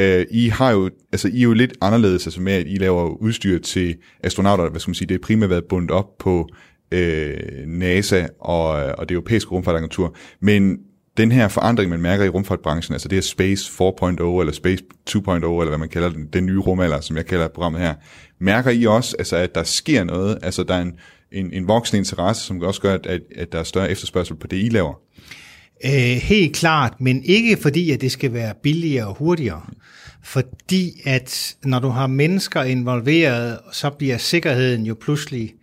Uh, 0.00 0.22
I 0.30 0.48
har 0.48 0.70
jo, 0.70 0.90
altså 1.12 1.28
I 1.28 1.38
er 1.38 1.42
jo 1.42 1.52
lidt 1.52 1.72
anderledes, 1.80 2.26
altså 2.26 2.40
med 2.40 2.52
at 2.52 2.66
I 2.66 2.76
laver 2.76 3.22
udstyr 3.22 3.58
til 3.58 3.96
astronauter, 4.22 4.70
hvad 4.70 4.80
skal 4.80 4.90
man 4.90 4.94
sige, 4.94 5.08
det 5.08 5.14
er 5.14 5.18
primært 5.22 5.50
været 5.50 5.64
bundet 5.64 5.90
op 5.90 6.18
på 6.18 6.48
øh, 6.92 7.36
NASA 7.66 8.26
og, 8.40 8.66
og 8.68 9.08
det 9.08 9.14
europæiske 9.14 9.50
rumfartagentur, 9.50 10.16
men 10.40 10.78
den 11.16 11.32
her 11.32 11.48
forandring, 11.48 11.90
man 11.90 12.00
mærker 12.00 12.24
i 12.24 12.28
rumfartbranchen, 12.28 12.94
altså 12.94 13.08
det 13.08 13.16
her 13.16 13.22
Space 13.22 13.72
4.0 13.72 14.40
eller 14.40 14.52
Space 14.52 14.82
2.0, 15.10 15.32
eller 15.34 15.68
hvad 15.68 15.78
man 15.78 15.88
kalder 15.88 16.08
den, 16.08 16.26
den 16.32 16.46
nye 16.46 16.58
rumalder, 16.58 17.00
som 17.00 17.16
jeg 17.16 17.26
kalder 17.26 17.48
programmet 17.48 17.80
her, 17.80 17.94
mærker 18.38 18.70
I 18.70 18.86
også, 18.86 19.16
altså, 19.18 19.36
at 19.36 19.54
der 19.54 19.62
sker 19.62 20.04
noget, 20.04 20.38
altså 20.42 20.62
der 20.62 20.74
er 20.74 20.82
en, 20.82 20.92
en, 21.32 21.52
en 21.52 21.68
voksende 21.68 21.98
interesse, 21.98 22.44
som 22.44 22.62
også 22.62 22.80
gør, 22.80 22.94
at, 22.94 23.06
at, 23.36 23.52
der 23.52 23.58
er 23.58 23.62
større 23.62 23.90
efterspørgsel 23.90 24.36
på 24.36 24.46
det, 24.46 24.56
I 24.56 24.68
laver? 24.68 24.94
Øh, 25.84 25.90
helt 26.22 26.56
klart, 26.56 27.00
men 27.00 27.24
ikke 27.24 27.56
fordi, 27.56 27.90
at 27.90 28.00
det 28.00 28.12
skal 28.12 28.32
være 28.32 28.54
billigere 28.62 29.06
og 29.06 29.14
hurtigere. 29.14 29.62
Fordi 30.22 31.00
at 31.04 31.56
når 31.64 31.78
du 31.78 31.88
har 31.88 32.06
mennesker 32.06 32.62
involveret, 32.62 33.58
så 33.72 33.90
bliver 33.90 34.18
sikkerheden 34.18 34.86
jo 34.86 34.96
pludselig 35.00 35.54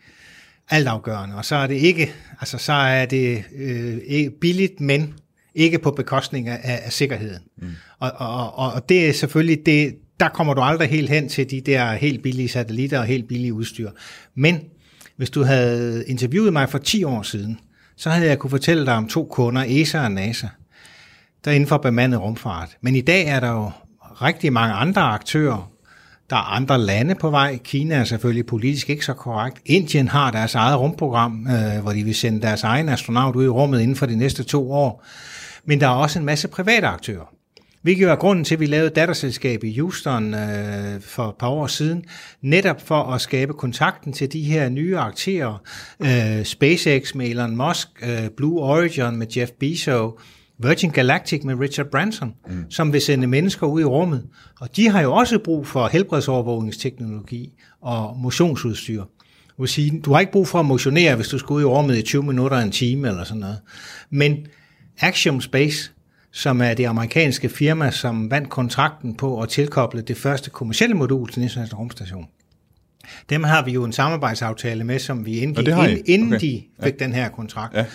altafgørende. 0.70 1.36
Og 1.36 1.45
så 1.45 1.56
er 1.56 1.68
det 1.68 1.76
ikke, 1.76 2.14
altså 2.39 2.58
så 2.58 2.74
er 2.74 3.06
det 3.06 3.43
øh, 3.56 3.98
ikke 4.06 4.32
billigt, 4.41 4.82
men 4.82 5.14
ikke 5.58 5.80
på 5.80 5.91
bekostning 5.91 6.47
af, 6.47 6.60
af 6.86 6.91
sikkerheden. 6.91 7.41
Mm. 7.58 7.68
Og, 7.99 8.12
og, 8.16 8.55
og, 8.55 8.89
det 8.89 9.10
er 9.10 9.14
selvfølgelig 9.14 9.66
det, 9.66 9.95
der 10.20 10.30
kommer 10.30 10.53
du 10.53 10.62
aldrig 10.62 10.89
helt 10.89 11.10
hen 11.10 11.30
til 11.30 11.51
de 11.51 11.62
der 11.62 11.93
helt 11.93 12.24
billige 12.24 12.49
satellitter 12.49 12.99
og 12.99 13.05
helt 13.05 13.28
billige 13.28 13.53
udstyr. 13.53 13.91
Men 14.36 14.60
hvis 15.18 15.30
du 15.30 15.43
havde 15.43 16.05
interviewet 16.08 16.53
mig 16.53 16.70
for 16.70 16.78
10 16.78 17.03
år 17.03 17.22
siden, 17.22 17.60
så 17.95 18.10
havde 18.10 18.30
jeg 18.30 18.39
kunne 18.39 18.49
fortælle 18.49 18.86
dig 18.86 18.93
om 18.93 19.08
to 19.08 19.28
kunder, 19.32 19.64
ESA 19.68 20.03
og 20.03 20.12
NASA, 20.12 20.47
der 21.45 21.51
er 21.51 21.55
inden 21.55 21.68
for 21.68 21.78
bemandet 21.78 22.22
rumfart. 22.22 22.78
Men 22.82 22.95
i 22.95 23.01
dag 23.01 23.28
er 23.28 23.39
der 23.39 23.51
jo 23.51 23.72
rigtig 24.22 24.53
mange 24.53 24.74
andre 24.74 25.01
aktører. 25.01 25.72
Der 26.30 26.36
er 26.36 26.55
andre 26.55 26.80
lande 26.80 27.16
på 27.16 27.30
vej. 27.30 27.58
Kina 27.58 27.95
er 27.95 28.03
selvfølgelig 28.03 28.45
politisk 28.45 28.89
ikke 28.89 29.05
så 29.05 29.14
korrekt. 29.14 29.62
Indien 29.66 30.08
har 30.08 30.32
deres 30.32 30.55
eget 30.55 30.80
rumprogram, 30.80 31.47
øh, 31.47 31.82
hvor 31.82 31.91
de 31.91 32.03
vil 32.03 32.16
sende 32.16 32.41
deres 32.41 32.64
egen 32.64 32.89
astronaut 32.89 33.36
ud 33.36 33.45
i 33.45 33.47
rummet 33.47 33.82
inden 33.82 33.95
for 33.95 34.05
de 34.05 34.16
næste 34.16 34.43
to 34.43 34.72
år. 34.72 35.05
Men 35.68 35.82
der 35.82 35.88
er 35.88 35.91
også 35.91 36.20
en 36.20 36.26
masse 36.26 36.47
private 36.47 36.88
aktører. 36.88 37.34
Hvilket 37.82 38.09
er 38.09 38.15
grunden 38.15 38.45
til, 38.45 38.55
at 38.55 38.59
vi 38.59 38.65
lavede 38.65 38.89
datterselskab 38.89 39.63
i 39.63 39.80
Houston 39.80 40.34
øh, 40.34 41.01
for 41.01 41.30
et 41.30 41.36
par 41.39 41.47
år 41.47 41.68
siden, 41.68 42.03
netop 42.41 42.88
for 42.88 43.03
at 43.03 43.22
skabe 43.22 43.53
kontakten 43.53 44.13
til 44.13 44.34
de 44.34 44.41
her 44.41 44.70
nye 44.70 44.97
aktører. 44.97 45.61
Øh, 45.99 46.45
SpaceX 46.45 47.15
med 47.15 47.28
Elon 47.28 47.55
Musk, 47.55 47.88
øh, 48.03 48.30
Blue 48.38 48.61
Origin 48.61 49.15
med 49.15 49.28
Jeff 49.38 49.51
Bezos, 49.59 50.13
Virgin 50.59 50.89
Galactic 50.89 51.43
med 51.43 51.59
Richard 51.59 51.86
Branson, 51.86 52.34
mm. 52.47 52.72
som 52.72 52.93
vil 52.93 53.01
sende 53.01 53.28
mennesker 53.28 53.68
ud 53.68 53.82
i 53.82 53.86
rummet. 53.86 54.24
Og 54.59 54.76
de 54.76 54.89
har 54.89 55.01
jo 55.01 55.13
også 55.13 55.39
brug 55.39 55.68
for 55.68 55.88
helbredsovervågningsteknologi 55.88 57.53
og 57.82 58.18
motionsudstyr. 58.18 59.03
Du, 59.57 59.65
sige, 59.65 60.01
du 60.05 60.13
har 60.13 60.20
ikke 60.20 60.32
brug 60.32 60.47
for 60.47 60.59
at 60.59 60.65
motionere, 60.65 61.15
hvis 61.15 61.28
du 61.28 61.38
skal 61.38 61.53
ud 61.53 61.61
i 61.61 61.65
rummet 61.65 61.97
i 61.97 62.01
20 62.01 62.24
minutter, 62.24 62.57
en 62.57 62.72
time 62.72 63.07
eller 63.07 63.24
sådan 63.24 63.39
noget. 63.39 63.59
Men 64.09 64.47
Axiom 65.00 65.41
Space, 65.41 65.91
som 66.32 66.62
er 66.62 66.74
det 66.74 66.86
amerikanske 66.86 67.50
firma, 67.50 67.91
som 67.91 68.32
vandt 68.32 68.50
kontrakten 68.50 69.16
på 69.16 69.41
at 69.41 69.50
tilkoble 69.50 70.02
det 70.02 70.18
første 70.18 70.50
kommercielle 70.50 70.95
modul 70.95 71.28
til 71.28 71.36
den 71.36 71.43
internationale 71.43 71.80
rumstation. 71.80 72.28
Dem 73.30 73.43
har 73.43 73.64
vi 73.66 73.72
jo 73.72 73.84
en 73.84 73.93
samarbejdsaftale 73.93 74.84
med, 74.84 75.00
som 75.00 75.26
vi 75.26 75.39
indgik, 75.39 75.66
det 75.66 75.74
har 75.76 75.88
I? 75.88 75.91
inden, 75.91 76.04
inden 76.06 76.34
Okay. 76.34 76.48
de 76.48 76.64
fik 76.84 76.93
ja. 77.00 77.06
den 77.06 77.14
her 77.14 77.30
kontrakt. 77.30 77.76
Ja. 77.76 77.86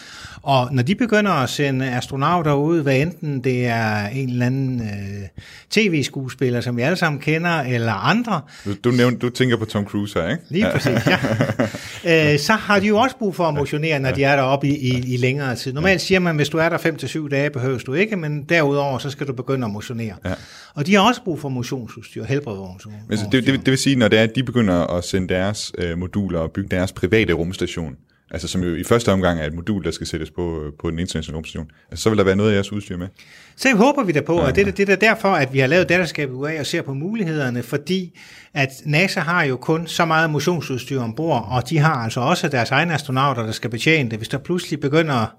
Og 0.43 0.69
når 0.75 0.83
de 0.83 0.95
begynder 0.95 1.31
at 1.31 1.51
sende 1.51 1.91
astronauter 1.91 2.53
ud, 2.53 2.83
hvad 2.83 2.97
enten 2.97 3.45
det 3.45 3.67
er 3.67 4.07
en 4.07 4.29
eller 4.31 4.47
anden 4.47 4.81
øh, 4.81 5.29
tv-skuespiller, 5.71 6.61
som 6.61 6.77
vi 6.77 6.83
alle 6.83 6.97
sammen 6.97 7.21
kender, 7.21 7.61
eller 7.61 7.93
andre, 7.93 8.41
Du, 8.65 8.75
du, 8.85 8.91
nævnte, 8.91 9.19
du 9.19 9.31
tænker 9.31 9.57
på 9.57 9.65
Tom 9.65 9.85
Cruise 9.85 10.21
her, 10.21 10.29
ikke? 10.31 10.43
Lige 10.49 10.67
ja. 10.67 10.73
præcis, 10.73 11.07
ja. 11.07 11.19
Øh, 12.05 12.39
så 12.39 12.53
har 12.53 12.81
de 12.81 12.87
jo 12.87 12.97
også 12.97 13.17
brug 13.17 13.35
for 13.35 13.45
at 13.45 13.55
motionere, 13.55 14.01
når 14.01 14.11
de 14.11 14.25
er 14.25 14.37
deroppe 14.37 14.69
i, 14.69 14.77
i, 14.77 15.15
i 15.15 15.17
længere 15.17 15.57
tid. 15.57 15.73
Normalt 15.73 16.01
siger 16.01 16.19
man, 16.19 16.37
hvis 16.37 16.49
du 16.49 16.59
er 16.59 16.69
der 16.69 16.79
5-7 16.79 17.29
dage, 17.29 17.51
behøves 17.51 17.85
du 17.85 17.95
ikke, 17.95 18.17
men 18.17 18.43
derudover, 18.43 18.99
så 18.99 19.11
skal 19.11 19.27
du 19.27 19.33
begynde 19.33 19.65
at 19.65 19.73
motionere. 19.73 20.15
Ja. 20.25 20.35
Og 20.75 20.87
de 20.87 20.95
har 20.95 21.09
også 21.09 21.23
brug 21.25 21.41
for 21.41 21.49
motionsudstyr, 21.49 22.25
helbredvognsudstyr. 22.25 23.01
Men 23.09 23.19
så 23.19 23.25
det, 23.33 23.47
det, 23.47 23.59
det 23.59 23.71
vil 23.71 23.79
sige, 23.79 23.97
når 23.97 24.09
det 24.09 24.19
er, 24.19 24.23
at 24.23 24.35
de 24.35 24.43
begynder 24.43 24.97
at 24.97 25.05
sende 25.05 25.35
deres 25.35 25.73
øh, 25.79 25.99
moduler 25.99 26.39
og 26.39 26.51
bygge 26.51 26.77
deres 26.77 26.93
private 26.93 27.33
rumstation, 27.33 27.97
altså 28.33 28.49
som 28.49 28.63
jo 28.63 28.75
i 28.75 28.85
første 28.85 29.13
omgang 29.13 29.41
er 29.41 29.47
et 29.47 29.55
modul, 29.55 29.85
der 29.85 29.91
skal 29.91 30.07
sættes 30.07 30.31
på, 30.31 30.63
øh, 30.63 30.73
på 30.81 30.91
den 30.91 30.99
internationale 30.99 31.37
rumstation, 31.37 31.67
altså, 31.91 32.03
så 32.03 32.09
vil 32.11 32.19
der 32.19 32.25
være 32.25 32.37
noget 32.37 32.51
af 32.51 32.55
jeres 32.55 32.73
udstyr 32.73 32.97
med. 32.97 33.09
Så 33.57 33.77
håber 33.77 34.05
vi 34.05 34.13
da 34.13 34.21
på, 34.21 34.37
og 34.37 34.57
det, 34.57 34.69
er- 34.69 34.73
det 34.73 34.89
er 34.89 34.97
derfor, 34.97 35.29
at 35.29 35.53
vi 35.53 35.59
har 35.59 35.67
lavet 35.67 35.89
datterskabet 35.89 36.35
UA 36.35 36.61
og 36.61 36.67
ser 36.67 36.83
på 36.83 36.95
mulighederne, 36.95 37.63
fordi 37.63 38.19
at 38.55 38.69
NASA 38.85 39.21
har 39.21 39.43
jo 39.45 39.57
kun 39.57 39.87
så 39.87 40.05
meget 40.05 40.31
motionsudstyr 40.31 41.01
ombord, 41.01 41.47
og 41.51 41.71
de 41.71 41.79
har 41.79 41.95
altså 41.95 42.21
også 42.21 42.49
deres 42.49 42.71
egne 42.71 42.95
astronauter, 42.95 43.43
der 43.43 43.53
skal 43.53 43.71
betjene 43.71 44.11
det. 44.11 44.19
Hvis 44.19 44.29
der 44.29 44.39
pludselig 44.39 44.81
begynder 44.81 45.35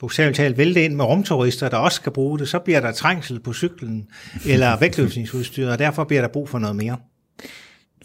bogstaveligt 0.00 0.36
talt 0.36 0.58
vælte 0.58 0.84
ind 0.84 0.94
med 0.94 1.04
rumturister, 1.04 1.68
der 1.68 1.76
også 1.76 1.96
skal 1.96 2.12
bruge 2.12 2.38
det, 2.38 2.48
så 2.48 2.58
bliver 2.58 2.80
der 2.80 2.92
trængsel 2.92 3.40
på 3.40 3.52
cyklen 3.52 4.06
eller 4.46 4.78
vægtløftningsudstyr, 4.78 5.70
og 5.70 5.78
derfor 5.78 6.04
bliver 6.04 6.20
der 6.22 6.28
brug 6.28 6.48
for 6.48 6.58
noget 6.58 6.76
mere. 6.76 6.96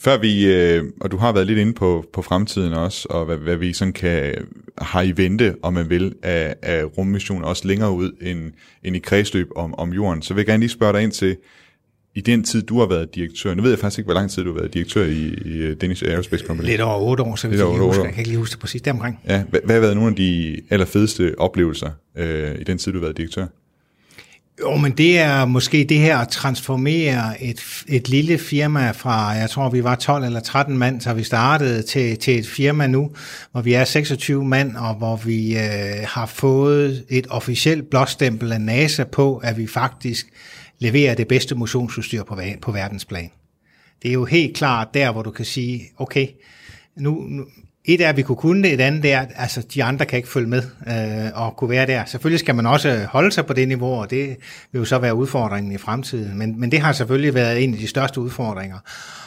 Før 0.03 0.17
vi, 0.17 0.45
øh, 0.45 0.83
og 1.01 1.11
du 1.11 1.17
har 1.17 1.31
været 1.31 1.47
lidt 1.47 1.59
inde 1.59 1.73
på, 1.73 2.05
på 2.13 2.21
fremtiden 2.21 2.73
også, 2.73 3.07
og 3.09 3.25
hvad, 3.25 3.37
hvad 3.37 3.55
vi 3.55 3.73
sådan 3.73 3.93
kan, 3.93 4.33
har 4.77 5.01
i 5.01 5.17
vente, 5.17 5.55
om 5.61 5.73
man 5.73 5.89
vil, 5.89 6.15
af, 6.23 6.55
af 6.61 6.83
rummissioner, 6.97 7.45
også 7.45 7.67
længere 7.67 7.91
ud 7.91 8.11
end, 8.21 8.51
end 8.83 8.95
i 8.95 8.99
kredsløb 8.99 9.49
om, 9.55 9.73
om 9.73 9.93
jorden, 9.93 10.21
så 10.21 10.33
vil 10.33 10.41
jeg 10.41 10.45
gerne 10.45 10.59
lige 10.59 10.69
spørge 10.69 10.93
dig 10.93 11.03
ind 11.03 11.11
til, 11.11 11.37
i 12.15 12.21
den 12.21 12.43
tid, 12.43 12.61
du 12.61 12.79
har 12.79 12.85
været 12.85 13.15
direktør, 13.15 13.53
nu 13.53 13.61
ved 13.61 13.69
jeg 13.69 13.79
faktisk 13.79 13.99
ikke, 13.99 14.07
hvor 14.07 14.13
lang 14.13 14.31
tid 14.31 14.43
du 14.43 14.53
har 14.53 14.59
været 14.59 14.73
direktør 14.73 15.05
i, 15.05 15.33
i 15.45 15.57
øh, 15.57 15.75
Danish 15.81 16.03
Aerospace 16.05 16.45
Company. 16.45 16.67
Lidt 16.67 16.81
over 16.81 17.09
otte 17.09 17.23
år, 17.23 17.35
så 17.35 17.47
vi 17.47 17.61
over 17.61 17.73
kan 17.73 17.81
otte 17.81 17.85
huske, 17.85 18.01
år. 18.01 18.05
jeg 18.05 18.13
kan 18.13 18.21
ikke 18.21 18.29
lige 18.29 18.39
huske 18.39 18.53
det 18.53 18.59
præcis 18.59 18.81
deromkring. 18.81 19.19
Ja, 19.27 19.43
hvad, 19.49 19.59
hvad 19.65 19.75
har 19.75 19.81
været 19.81 19.95
nogle 19.95 20.09
af 20.09 20.15
de 20.15 20.57
allerfedeste 20.69 21.35
oplevelser 21.37 21.89
øh, 22.17 22.55
i 22.59 22.63
den 22.63 22.77
tid, 22.77 22.91
du 22.91 22.97
har 22.97 23.05
været 23.05 23.17
direktør? 23.17 23.45
Jo, 24.59 24.75
men 24.75 24.91
det 24.91 25.19
er 25.19 25.45
måske 25.45 25.85
det 25.89 25.99
her 25.99 26.17
at 26.17 26.27
transformere 26.27 27.43
et, 27.43 27.83
et 27.87 28.09
lille 28.09 28.37
firma 28.37 28.91
fra, 28.91 29.29
jeg 29.29 29.49
tror 29.49 29.69
vi 29.69 29.83
var 29.83 29.95
12 29.95 30.23
eller 30.23 30.39
13 30.39 30.77
mand, 30.77 31.01
så 31.01 31.13
vi 31.13 31.23
startede 31.23 31.81
til, 31.81 32.17
til 32.17 32.39
et 32.39 32.47
firma 32.47 32.87
nu, 32.87 33.11
hvor 33.51 33.61
vi 33.61 33.73
er 33.73 33.85
26 33.85 34.45
mand, 34.45 34.75
og 34.75 34.95
hvor 34.95 35.15
vi 35.15 35.57
øh, 35.57 36.05
har 36.07 36.25
fået 36.25 37.05
et 37.09 37.27
officielt 37.29 37.89
blåstempel 37.89 38.51
af 38.51 38.61
NASA 38.61 39.03
på, 39.03 39.37
at 39.37 39.57
vi 39.57 39.67
faktisk 39.67 40.27
leverer 40.79 41.15
det 41.15 41.27
bedste 41.27 41.55
motionsudstyr 41.55 42.23
på, 42.23 42.39
på 42.61 42.71
verdensplan. 42.71 43.29
Det 44.03 44.09
er 44.09 44.13
jo 44.13 44.25
helt 44.25 44.57
klart 44.57 44.93
der, 44.93 45.11
hvor 45.11 45.21
du 45.21 45.31
kan 45.31 45.45
sige, 45.45 45.83
okay, 45.97 46.27
nu, 46.97 47.21
nu 47.29 47.45
et 47.85 48.01
er, 48.01 48.09
at 48.09 48.17
vi 48.17 48.21
kunne 48.21 48.35
kunne 48.35 48.63
det, 48.63 48.73
et 48.73 48.81
andet 48.81 49.11
er, 49.11 49.19
at 49.19 49.31
altså, 49.35 49.61
de 49.73 49.83
andre 49.83 50.05
kan 50.05 50.17
ikke 50.17 50.29
følge 50.29 50.47
med 50.47 50.63
øh, 50.87 51.31
og 51.33 51.55
kunne 51.55 51.69
være 51.69 51.87
der. 51.87 52.05
Selvfølgelig 52.05 52.39
skal 52.39 52.55
man 52.55 52.65
også 52.65 53.07
holde 53.09 53.31
sig 53.31 53.45
på 53.45 53.53
det 53.53 53.67
niveau, 53.67 53.93
og 53.93 54.09
det 54.09 54.37
vil 54.71 54.79
jo 54.79 54.85
så 54.85 54.97
være 54.97 55.15
udfordringen 55.15 55.71
i 55.71 55.77
fremtiden. 55.77 56.37
Men, 56.37 56.59
men 56.59 56.71
det 56.71 56.79
har 56.79 56.91
selvfølgelig 56.91 57.33
været 57.33 57.63
en 57.63 57.73
af 57.73 57.79
de 57.79 57.87
største 57.87 58.21
udfordringer. 58.21 58.77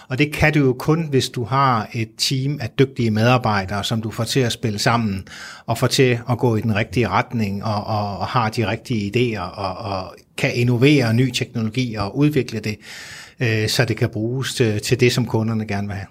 Og 0.09 0.19
det 0.19 0.33
kan 0.33 0.53
du 0.53 0.59
jo 0.59 0.73
kun, 0.73 1.07
hvis 1.11 1.29
du 1.29 1.45
har 1.45 1.89
et 1.93 2.09
team 2.19 2.59
af 2.63 2.71
dygtige 2.79 3.11
medarbejdere, 3.11 3.85
som 3.85 4.03
du 4.03 4.11
får 4.11 4.25
til 4.25 4.41
at 4.41 4.53
spille 4.53 4.79
sammen, 4.79 5.29
og 5.67 5.79
får 5.79 5.87
til 5.87 6.19
at 6.31 6.39
gå 6.39 6.57
i 6.57 6.61
den 6.61 6.75
rigtige 6.75 7.09
retning, 7.09 7.65
og, 7.65 7.85
og, 7.85 8.19
og 8.19 8.27
har 8.27 8.49
de 8.49 8.69
rigtige 8.69 9.13
idéer, 9.17 9.41
og, 9.41 9.77
og 9.79 10.15
kan 10.37 10.55
innovere 10.55 11.15
ny 11.15 11.31
teknologi 11.31 11.95
og 11.95 12.19
udvikle 12.19 12.61
det 12.61 12.77
øh, 13.41 13.69
så 13.69 13.85
det 13.85 13.97
kan 13.97 14.09
bruges 14.09 14.55
til, 14.55 14.81
til 14.81 15.01
det, 15.01 15.13
som 15.13 15.27
kunderne 15.27 15.67
gerne 15.67 15.89
vil 15.89 15.97
have. 15.97 16.07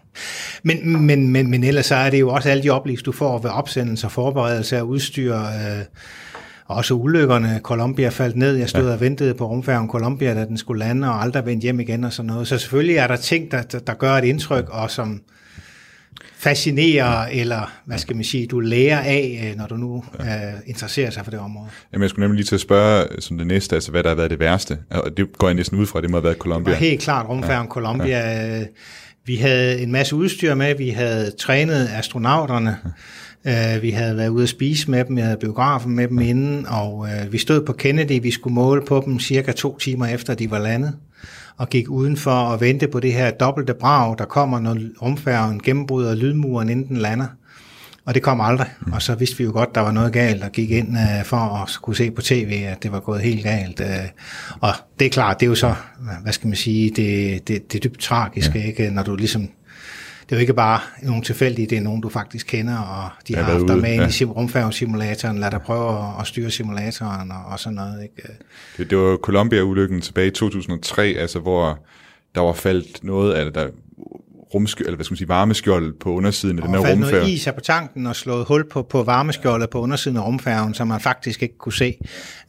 Men, 0.63 1.05
men, 1.05 1.29
men, 1.29 1.49
men 1.49 1.63
ellers 1.63 1.85
så 1.85 1.95
er 1.95 2.09
det 2.09 2.19
jo 2.19 2.29
også 2.29 2.49
alle 2.49 2.63
de 2.63 2.69
oplevelser, 2.69 3.03
du 3.03 3.11
får 3.11 3.39
ved 3.39 3.49
opsendelse 3.49 4.07
og 4.07 4.11
forberedelse 4.11 4.77
af 4.77 4.81
udstyr, 4.81 5.35
øh, 5.35 5.85
også 6.65 6.93
ulykkerne. 6.93 7.59
Columbia 7.63 8.09
faldt 8.09 8.35
ned. 8.35 8.55
Jeg 8.55 8.69
stod 8.69 8.87
ja. 8.87 8.93
og 8.93 9.01
ventede 9.01 9.33
på 9.33 9.47
rumfærgen 9.47 9.89
Columbia, 9.89 10.33
da 10.33 10.45
den 10.45 10.57
skulle 10.57 10.79
lande, 10.79 11.09
og 11.09 11.21
aldrig 11.21 11.45
vendte 11.45 11.63
hjem 11.63 11.79
igen 11.79 12.03
og 12.03 12.13
sådan 12.13 12.27
noget. 12.27 12.47
Så 12.47 12.57
selvfølgelig 12.57 12.95
er 12.95 13.07
der 13.07 13.15
ting, 13.15 13.51
der, 13.51 13.61
der, 13.61 13.79
der 13.79 13.93
gør 13.93 14.13
et 14.13 14.23
indtryk, 14.23 14.69
og 14.69 14.91
som 14.91 15.21
fascinerer, 16.37 17.27
eller 17.27 17.71
hvad 17.85 17.97
skal 17.97 18.15
man 18.15 18.25
sige, 18.25 18.47
du 18.47 18.59
lærer 18.59 18.99
af, 18.99 19.49
øh, 19.51 19.57
når 19.57 19.67
du 19.67 19.75
nu 19.75 20.03
øh, 20.19 20.25
interesserer 20.65 21.09
sig 21.09 21.23
for 21.23 21.31
det 21.31 21.39
område. 21.39 21.69
Jamen, 21.93 22.01
jeg 22.01 22.09
skulle 22.09 22.23
nemlig 22.23 22.37
lige 22.37 22.45
til 22.45 22.55
at 22.55 22.61
spørge 22.61 23.03
øh, 23.11 23.21
som 23.21 23.37
det 23.37 23.47
næste, 23.47 23.75
altså 23.75 23.91
hvad 23.91 24.03
der 24.03 24.09
har 24.09 24.15
været 24.15 24.29
det 24.29 24.39
værste. 24.39 24.77
Og 24.89 25.17
det 25.17 25.37
går 25.37 25.47
jeg 25.47 25.55
næsten 25.55 25.79
ud 25.79 25.85
fra, 25.85 26.01
det 26.01 26.09
må 26.09 26.17
have 26.17 26.23
været 26.23 26.37
Columbia. 26.37 26.73
Det 26.73 26.81
var 26.81 26.85
helt 26.85 27.01
klart 27.01 27.29
rumfærgen 27.29 27.65
ja. 27.65 27.71
Columbia. 27.71 28.39
Ja. 28.57 28.63
Vi 29.25 29.35
havde 29.35 29.81
en 29.81 29.91
masse 29.91 30.15
udstyr 30.15 30.53
med, 30.53 30.75
vi 30.75 30.89
havde 30.89 31.31
trænet 31.39 31.89
astronauterne, 31.93 32.77
ja. 33.45 33.77
vi 33.77 33.89
havde 33.89 34.17
været 34.17 34.29
ude 34.29 34.43
at 34.43 34.49
spise 34.49 34.91
med 34.91 35.05
dem, 35.05 35.17
jeg 35.17 35.25
havde 35.25 35.39
biografen 35.41 35.95
med 35.95 36.07
dem 36.07 36.19
inden, 36.19 36.65
og 36.67 37.07
øh, 37.07 37.33
vi 37.33 37.37
stod 37.37 37.65
på 37.65 37.73
Kennedy, 37.73 38.21
vi 38.21 38.31
skulle 38.31 38.53
måle 38.53 38.81
på 38.85 39.03
dem 39.05 39.19
cirka 39.19 39.51
to 39.51 39.77
timer 39.77 40.05
efter 40.05 40.33
de 40.33 40.51
var 40.51 40.59
landet, 40.59 40.93
og 41.57 41.69
gik 41.69 41.89
udenfor 41.89 42.31
og 42.31 42.61
vente 42.61 42.87
på 42.87 42.99
det 42.99 43.13
her 43.13 43.31
dobbelte 43.31 43.73
brag, 43.73 44.15
der 44.17 44.25
kommer, 44.25 44.59
når 44.59 44.77
rumfærgen 45.01 45.61
gennembryder 45.63 46.15
lydmuren, 46.15 46.69
inden 46.69 46.87
den 46.87 46.97
lander. 46.97 47.27
Og 48.05 48.13
det 48.13 48.23
kom 48.23 48.41
aldrig. 48.41 48.67
Mm. 48.81 48.93
Og 48.93 49.01
så 49.01 49.15
vidste 49.15 49.37
vi 49.37 49.43
jo 49.43 49.51
godt, 49.51 49.75
der 49.75 49.81
var 49.81 49.91
noget 49.91 50.13
galt, 50.13 50.43
og 50.43 50.51
gik 50.51 50.71
ind 50.71 50.89
uh, 50.89 51.25
for 51.25 51.37
at 51.37 51.77
kunne 51.81 51.95
se 51.95 52.11
på 52.11 52.21
tv, 52.21 52.63
at 52.67 52.83
det 52.83 52.91
var 52.91 52.99
gået 52.99 53.21
helt 53.21 53.43
galt. 53.43 53.79
Uh, 53.79 53.87
og 54.59 54.69
det 54.99 55.05
er 55.05 55.09
klart, 55.09 55.39
det 55.39 55.45
er 55.45 55.49
jo 55.49 55.55
så, 55.55 55.75
hvad 56.23 56.33
skal 56.33 56.47
man 56.47 56.57
sige, 56.57 56.89
det, 56.89 57.47
det, 57.47 57.71
det 57.71 57.85
er 57.85 57.89
dybt 57.89 57.99
tragisk, 57.99 58.55
ja. 58.55 58.63
ikke? 58.63 58.89
Når 58.89 59.03
du 59.03 59.15
ligesom, 59.15 59.49
det 60.29 60.31
er 60.31 60.35
jo 60.35 60.41
ikke 60.41 60.53
bare 60.53 60.79
nogle 61.03 61.23
tilfældige, 61.23 61.67
det 61.67 61.77
er 61.77 61.81
nogen, 61.81 62.01
du 62.01 62.09
faktisk 62.09 62.47
kender, 62.47 62.77
og 62.77 63.09
de 63.27 63.33
Ja, 63.33 63.41
har 63.43 63.51
haft 63.51 63.67
dig 63.67 63.77
med 63.77 63.95
ja. 63.95 64.07
i 64.07 64.09
sim- 64.09 64.31
rumfærgesimulatoren, 64.31 65.37
lad 65.37 65.51
dig 65.51 65.61
prøve 65.61 65.97
at, 65.99 66.05
at 66.21 66.27
styre 66.27 66.51
simulatoren 66.51 67.31
og, 67.31 67.37
og 67.51 67.59
sådan 67.59 67.75
noget. 67.75 68.03
Ikke? 68.03 68.29
Det, 68.77 68.89
det 68.89 68.97
var 68.97 69.17
Columbia-ulykken 69.17 70.01
tilbage 70.01 70.27
i 70.27 70.31
2003, 70.31 71.03
altså 71.19 71.39
hvor 71.39 71.79
der 72.35 72.41
var 72.41 72.53
faldt 72.53 73.03
noget 73.03 73.33
af 73.33 73.53
der 73.53 73.67
rumskjold, 74.53 74.87
eller 74.87 74.95
hvad 74.95 75.03
skal 75.05 75.13
man 75.13 75.17
sige, 75.17 75.27
varmeskjold 75.27 75.93
på 75.99 76.13
undersiden 76.13 76.57
af 76.59 76.63
den 76.63 76.71
her 76.71 76.79
Og 76.79 76.85
faldt 76.85 76.99
rumfærge. 77.01 77.21
noget 77.21 77.33
is 77.33 77.49
på 77.55 77.61
tanken 77.61 78.07
og 78.07 78.15
slået 78.15 78.45
hul 78.47 78.69
på, 78.69 78.81
på 78.81 79.03
varmeskjoldet 79.03 79.69
på 79.69 79.81
undersiden 79.81 80.17
af 80.17 80.25
rumfærgen, 80.25 80.73
som 80.73 80.87
man 80.87 80.99
faktisk 80.99 81.43
ikke 81.43 81.57
kunne 81.57 81.73
se. 81.73 81.97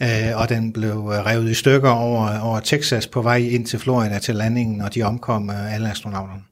Øh, 0.03 0.09
og 0.35 0.49
den 0.49 0.73
blev 0.73 0.91
øh, 0.91 1.27
revet 1.27 1.51
i 1.51 1.55
stykker 1.55 1.91
over, 1.91 2.39
over 2.41 2.61
Texas 2.61 3.07
på 3.07 3.23
vej 3.23 3.37
ind 3.37 3.67
til 3.67 3.79
Florida 3.79 4.19
til 4.19 4.35
landingen, 4.35 4.81
og 4.81 4.95
de 4.95 5.03
omkom 5.03 5.51
øh, 5.51 5.75
alle 5.75 5.91
astronauterne. 5.91 6.43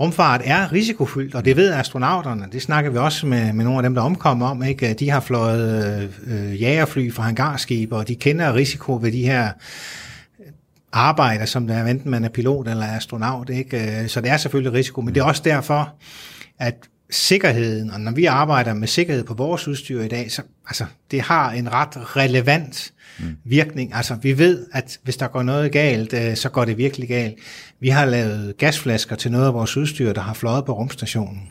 Rumfart 0.00 0.40
er 0.44 0.72
risikofyldt, 0.72 1.34
og 1.34 1.44
det 1.44 1.56
ved 1.56 1.72
astronauterne. 1.72 2.46
Det 2.52 2.62
snakker 2.62 2.90
vi 2.90 2.98
også 2.98 3.26
med, 3.26 3.52
med 3.52 3.64
nogle 3.64 3.78
af 3.78 3.82
dem, 3.82 3.94
der 3.94 4.02
omkom 4.02 4.42
om. 4.42 4.62
Ikke? 4.62 4.94
De 4.94 5.10
har 5.10 5.20
fløjet 5.20 6.10
øh, 6.26 6.62
jagerfly 6.62 7.12
fra 7.12 7.22
hangarskibe, 7.22 7.96
og 7.96 8.08
de 8.08 8.14
kender 8.14 8.54
risiko 8.54 8.98
ved 9.02 9.12
de 9.12 9.22
her 9.22 9.52
arbejder, 10.92 11.44
som 11.44 11.66
der 11.66 11.74
er, 11.74 11.86
enten 11.86 12.10
man 12.10 12.24
er 12.24 12.28
pilot 12.28 12.68
eller 12.68 12.86
astronaut. 12.86 13.50
Ikke? 13.50 14.02
Øh, 14.02 14.08
så 14.08 14.20
det 14.20 14.30
er 14.30 14.36
selvfølgelig 14.36 14.72
risiko, 14.72 15.00
men 15.00 15.14
det 15.14 15.20
er 15.20 15.24
også 15.24 15.42
derfor, 15.44 15.94
at 16.58 16.74
sikkerheden, 17.10 17.90
og 17.90 18.00
når 18.00 18.12
vi 18.12 18.24
arbejder 18.24 18.74
med 18.74 18.88
sikkerhed 18.88 19.24
på 19.24 19.34
vores 19.34 19.68
udstyr 19.68 20.02
i 20.02 20.08
dag, 20.08 20.30
så 20.30 20.42
altså, 20.66 20.84
det 21.10 21.20
har 21.20 21.50
en 21.50 21.72
ret 21.72 22.16
relevant 22.16 22.92
virkning. 23.44 23.94
Altså, 23.94 24.14
vi 24.22 24.38
ved, 24.38 24.66
at 24.72 24.98
hvis 25.02 25.16
der 25.16 25.28
går 25.28 25.42
noget 25.42 25.72
galt, 25.72 26.12
øh, 26.12 26.36
så 26.36 26.48
går 26.48 26.64
det 26.64 26.78
virkelig 26.78 27.08
galt. 27.08 27.34
Vi 27.80 27.88
har 27.88 28.04
lavet 28.04 28.56
gasflasker 28.58 29.16
til 29.16 29.32
noget 29.32 29.46
af 29.46 29.54
vores 29.54 29.76
udstyr, 29.76 30.12
der 30.12 30.20
har 30.20 30.34
fløjet 30.34 30.64
på 30.64 30.72
rumstationen. 30.72 31.42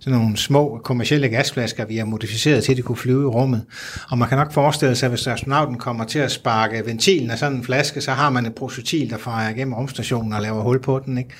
Sådan 0.00 0.18
nogle 0.18 0.36
små 0.36 0.80
kommercielle 0.84 1.28
gasflasker, 1.28 1.84
vi 1.84 1.96
har 1.96 2.04
modificeret 2.04 2.64
til, 2.64 2.72
at 2.72 2.76
de 2.76 2.82
kunne 2.82 2.96
flyve 2.96 3.22
i 3.22 3.26
rummet. 3.26 3.64
Og 4.10 4.18
man 4.18 4.28
kan 4.28 4.38
nok 4.38 4.52
forestille 4.52 4.94
sig, 4.94 5.06
at 5.06 5.10
hvis 5.10 5.26
astronauten 5.26 5.78
kommer 5.78 6.04
til 6.04 6.18
at 6.18 6.30
sparke 6.30 6.86
ventilen 6.86 7.30
af 7.30 7.38
sådan 7.38 7.56
en 7.56 7.64
flaske, 7.64 8.00
så 8.00 8.10
har 8.10 8.30
man 8.30 8.46
et 8.46 8.54
projektil, 8.54 9.10
der 9.10 9.18
farer 9.18 9.50
igennem 9.50 9.74
rumstationen 9.74 10.32
og 10.32 10.42
laver 10.42 10.62
hul 10.62 10.82
på 10.82 11.00
den. 11.06 11.18
Ikke? 11.18 11.30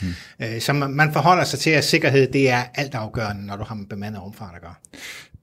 Mm. 0.41 0.61
Så 0.61 0.73
man, 0.73 1.13
forholder 1.13 1.45
sig 1.45 1.59
til, 1.59 1.71
at 1.71 1.85
sikkerhed 1.85 2.33
det 2.33 2.51
er 2.51 2.63
altafgørende, 2.75 3.47
når 3.47 3.57
du 3.57 3.65
har 3.65 3.75
med 3.75 3.87
bemandet 3.87 4.23
rumfart 4.23 4.53
at 4.55 4.61
gøre. 4.61 4.75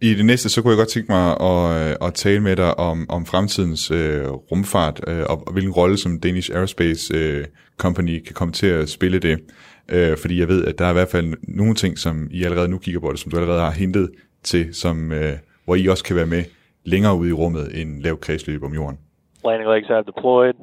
I 0.02 0.14
det 0.14 0.26
næste, 0.26 0.50
så 0.50 0.62
kunne 0.62 0.72
jeg 0.72 0.78
godt 0.78 0.90
tænke 0.90 1.12
mig 1.12 1.42
at, 1.42 1.90
øh, 1.90 1.96
at 2.02 2.14
tale 2.14 2.40
med 2.40 2.56
dig 2.56 2.80
om, 2.80 3.06
om 3.10 3.26
fremtidens 3.26 3.92
øh, 3.92 4.28
rumfart, 4.28 5.02
øh, 5.08 5.20
og, 5.30 5.48
og 5.48 5.54
hvilken 5.54 5.72
rolle 5.72 5.98
som 5.98 6.20
Danish 6.20 6.52
Aerospace 6.52 7.14
øh, 7.14 7.46
Company 7.78 8.24
kan 8.26 8.34
komme 8.34 8.54
til 8.54 8.68
at 8.68 8.90
spille 8.90 9.20
det. 9.20 9.40
Øh, 9.92 10.18
fordi 10.18 10.40
jeg 10.40 10.48
ved, 10.48 10.66
at 10.66 10.80
der 10.80 10.86
er 10.86 10.90
i 10.90 10.94
hvert 10.94 11.10
fald 11.10 11.34
nogle 11.48 11.76
ting, 11.76 11.98
som 11.98 12.28
I 12.32 12.44
allerede 12.44 12.68
nu 12.68 12.78
kigger 12.78 13.00
på 13.00 13.12
det, 13.12 13.20
som 13.20 13.32
du 13.32 13.38
allerede 13.38 13.62
har 13.62 13.72
hintet 13.72 14.12
til, 14.44 14.74
som, 14.74 15.12
øh, 15.12 15.34
hvor 15.66 15.76
I 15.76 15.88
også 15.88 16.04
kan 16.04 16.16
være 16.16 16.26
med 16.26 16.44
længere 16.84 17.16
ude 17.18 17.30
i 17.30 17.34
rummet 17.34 17.82
end 17.82 18.02
lav 18.02 18.20
kredsløb 18.20 18.64
om 18.64 18.74
jorden. 18.74 19.00
Landing 19.46 19.70
legs 19.70 19.88
have 19.88 20.04
deployed. 20.04 20.54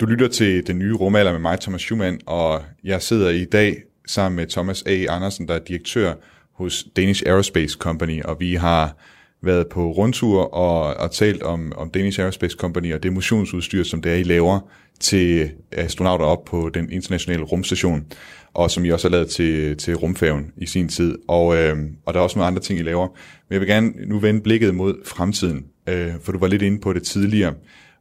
Du 0.00 0.06
lytter 0.06 0.28
til 0.28 0.66
den 0.66 0.78
nye 0.78 0.94
rumalder 0.94 1.32
med 1.32 1.40
mig, 1.40 1.60
Thomas 1.60 1.80
Schumann, 1.80 2.20
og 2.26 2.62
jeg 2.84 3.02
sidder 3.02 3.30
i 3.30 3.44
dag 3.44 3.76
sammen 4.06 4.36
med 4.36 4.46
Thomas 4.46 4.82
A. 4.86 5.04
Andersen, 5.08 5.48
der 5.48 5.54
er 5.54 5.58
direktør 5.58 6.12
hos 6.52 6.84
Danish 6.96 7.22
Aerospace 7.26 7.76
Company, 7.78 8.22
og 8.22 8.40
vi 8.40 8.54
har 8.54 8.96
været 9.42 9.66
på 9.66 9.92
rundtur 9.92 10.54
og, 10.54 10.94
og 10.96 11.10
talt 11.10 11.42
om, 11.42 11.72
om 11.76 11.90
Danish 11.90 12.20
Aerospace 12.20 12.56
Company 12.56 12.94
og 12.94 13.02
det 13.02 13.12
motionsudstyr, 13.12 13.84
som 13.84 14.02
det 14.02 14.12
er, 14.12 14.16
I 14.16 14.22
laver 14.22 14.60
til 15.00 15.50
astronauter 15.72 16.24
op 16.24 16.44
på 16.44 16.70
den 16.74 16.92
internationale 16.92 17.42
rumstation, 17.42 18.06
og 18.54 18.70
som 18.70 18.84
I 18.84 18.90
også 18.90 19.08
har 19.08 19.12
lavet 19.12 19.28
til, 19.30 19.76
til 19.76 19.94
rumfærgen 19.94 20.52
i 20.56 20.66
sin 20.66 20.88
tid. 20.88 21.18
Og, 21.28 21.56
øh, 21.56 21.76
og 22.06 22.14
der 22.14 22.20
er 22.20 22.24
også 22.24 22.38
nogle 22.38 22.46
andre 22.46 22.62
ting, 22.62 22.78
I 22.78 22.82
laver. 22.82 23.06
Men 23.48 23.52
jeg 23.52 23.60
vil 23.60 23.68
gerne 23.68 23.92
nu 24.06 24.18
vende 24.18 24.40
blikket 24.40 24.74
mod 24.74 24.94
fremtiden, 25.06 25.64
øh, 25.88 26.12
for 26.22 26.32
du 26.32 26.38
var 26.38 26.46
lidt 26.46 26.62
inde 26.62 26.80
på 26.80 26.92
det 26.92 27.02
tidligere. 27.02 27.54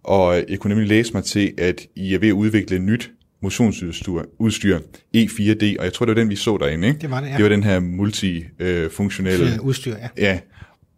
Og 0.04 0.44
jeg 0.50 0.60
kunne 0.60 0.70
nemlig 0.70 0.90
læse 0.90 1.14
mig 1.14 1.24
til, 1.24 1.54
at 1.58 1.82
I 1.96 2.14
er 2.14 2.20
ved 2.20 2.28
at 2.28 2.34
udvikle 2.34 2.76
et 2.76 2.82
nyt 2.82 3.12
motionsudstyr, 3.42 4.22
udstyr, 4.40 4.80
E4D, 5.18 5.80
og 5.80 5.86
jeg 5.86 5.94
tror, 5.94 6.06
det 6.06 6.16
var 6.16 6.22
den, 6.22 6.30
vi 6.30 6.36
så 6.36 6.58
derinde, 6.58 6.88
ikke? 6.88 7.00
Det 7.00 7.12
var 7.12 7.22
det, 7.22 7.28
ja. 7.28 7.36
Det 7.36 7.44
var 7.44 7.50
den 7.50 7.64
her 7.64 7.80
multifunktionelle... 7.80 9.54
Øh, 9.54 9.62
Udstyr, 9.62 9.96
ja. 9.96 10.08
Ja, 10.18 10.40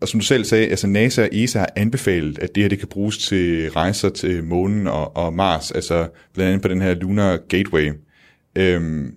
og 0.02 0.08
som 0.08 0.20
du 0.20 0.26
selv 0.26 0.44
sagde, 0.44 0.68
altså 0.68 0.88
NASA 0.88 1.22
og 1.22 1.30
ESA 1.32 1.60
har 1.60 1.70
anbefalet, 1.76 2.40
at 2.40 2.56
det 2.56 2.64
her 2.64 2.70
det 2.70 2.80
kan 2.80 2.88
bruges 2.88 3.18
til 3.18 3.72
rejser 3.72 4.10
til 4.10 4.44
månen 4.44 4.88
og, 4.88 5.18
og 5.18 5.34
Mars, 5.34 5.72
altså 5.72 6.08
blandt 6.34 6.50
andet 6.50 6.62
på 6.62 6.68
den 6.68 6.82
her 6.82 6.94
Lunar 6.94 7.38
Gateway. 7.50 7.92
Øhm, 8.56 9.16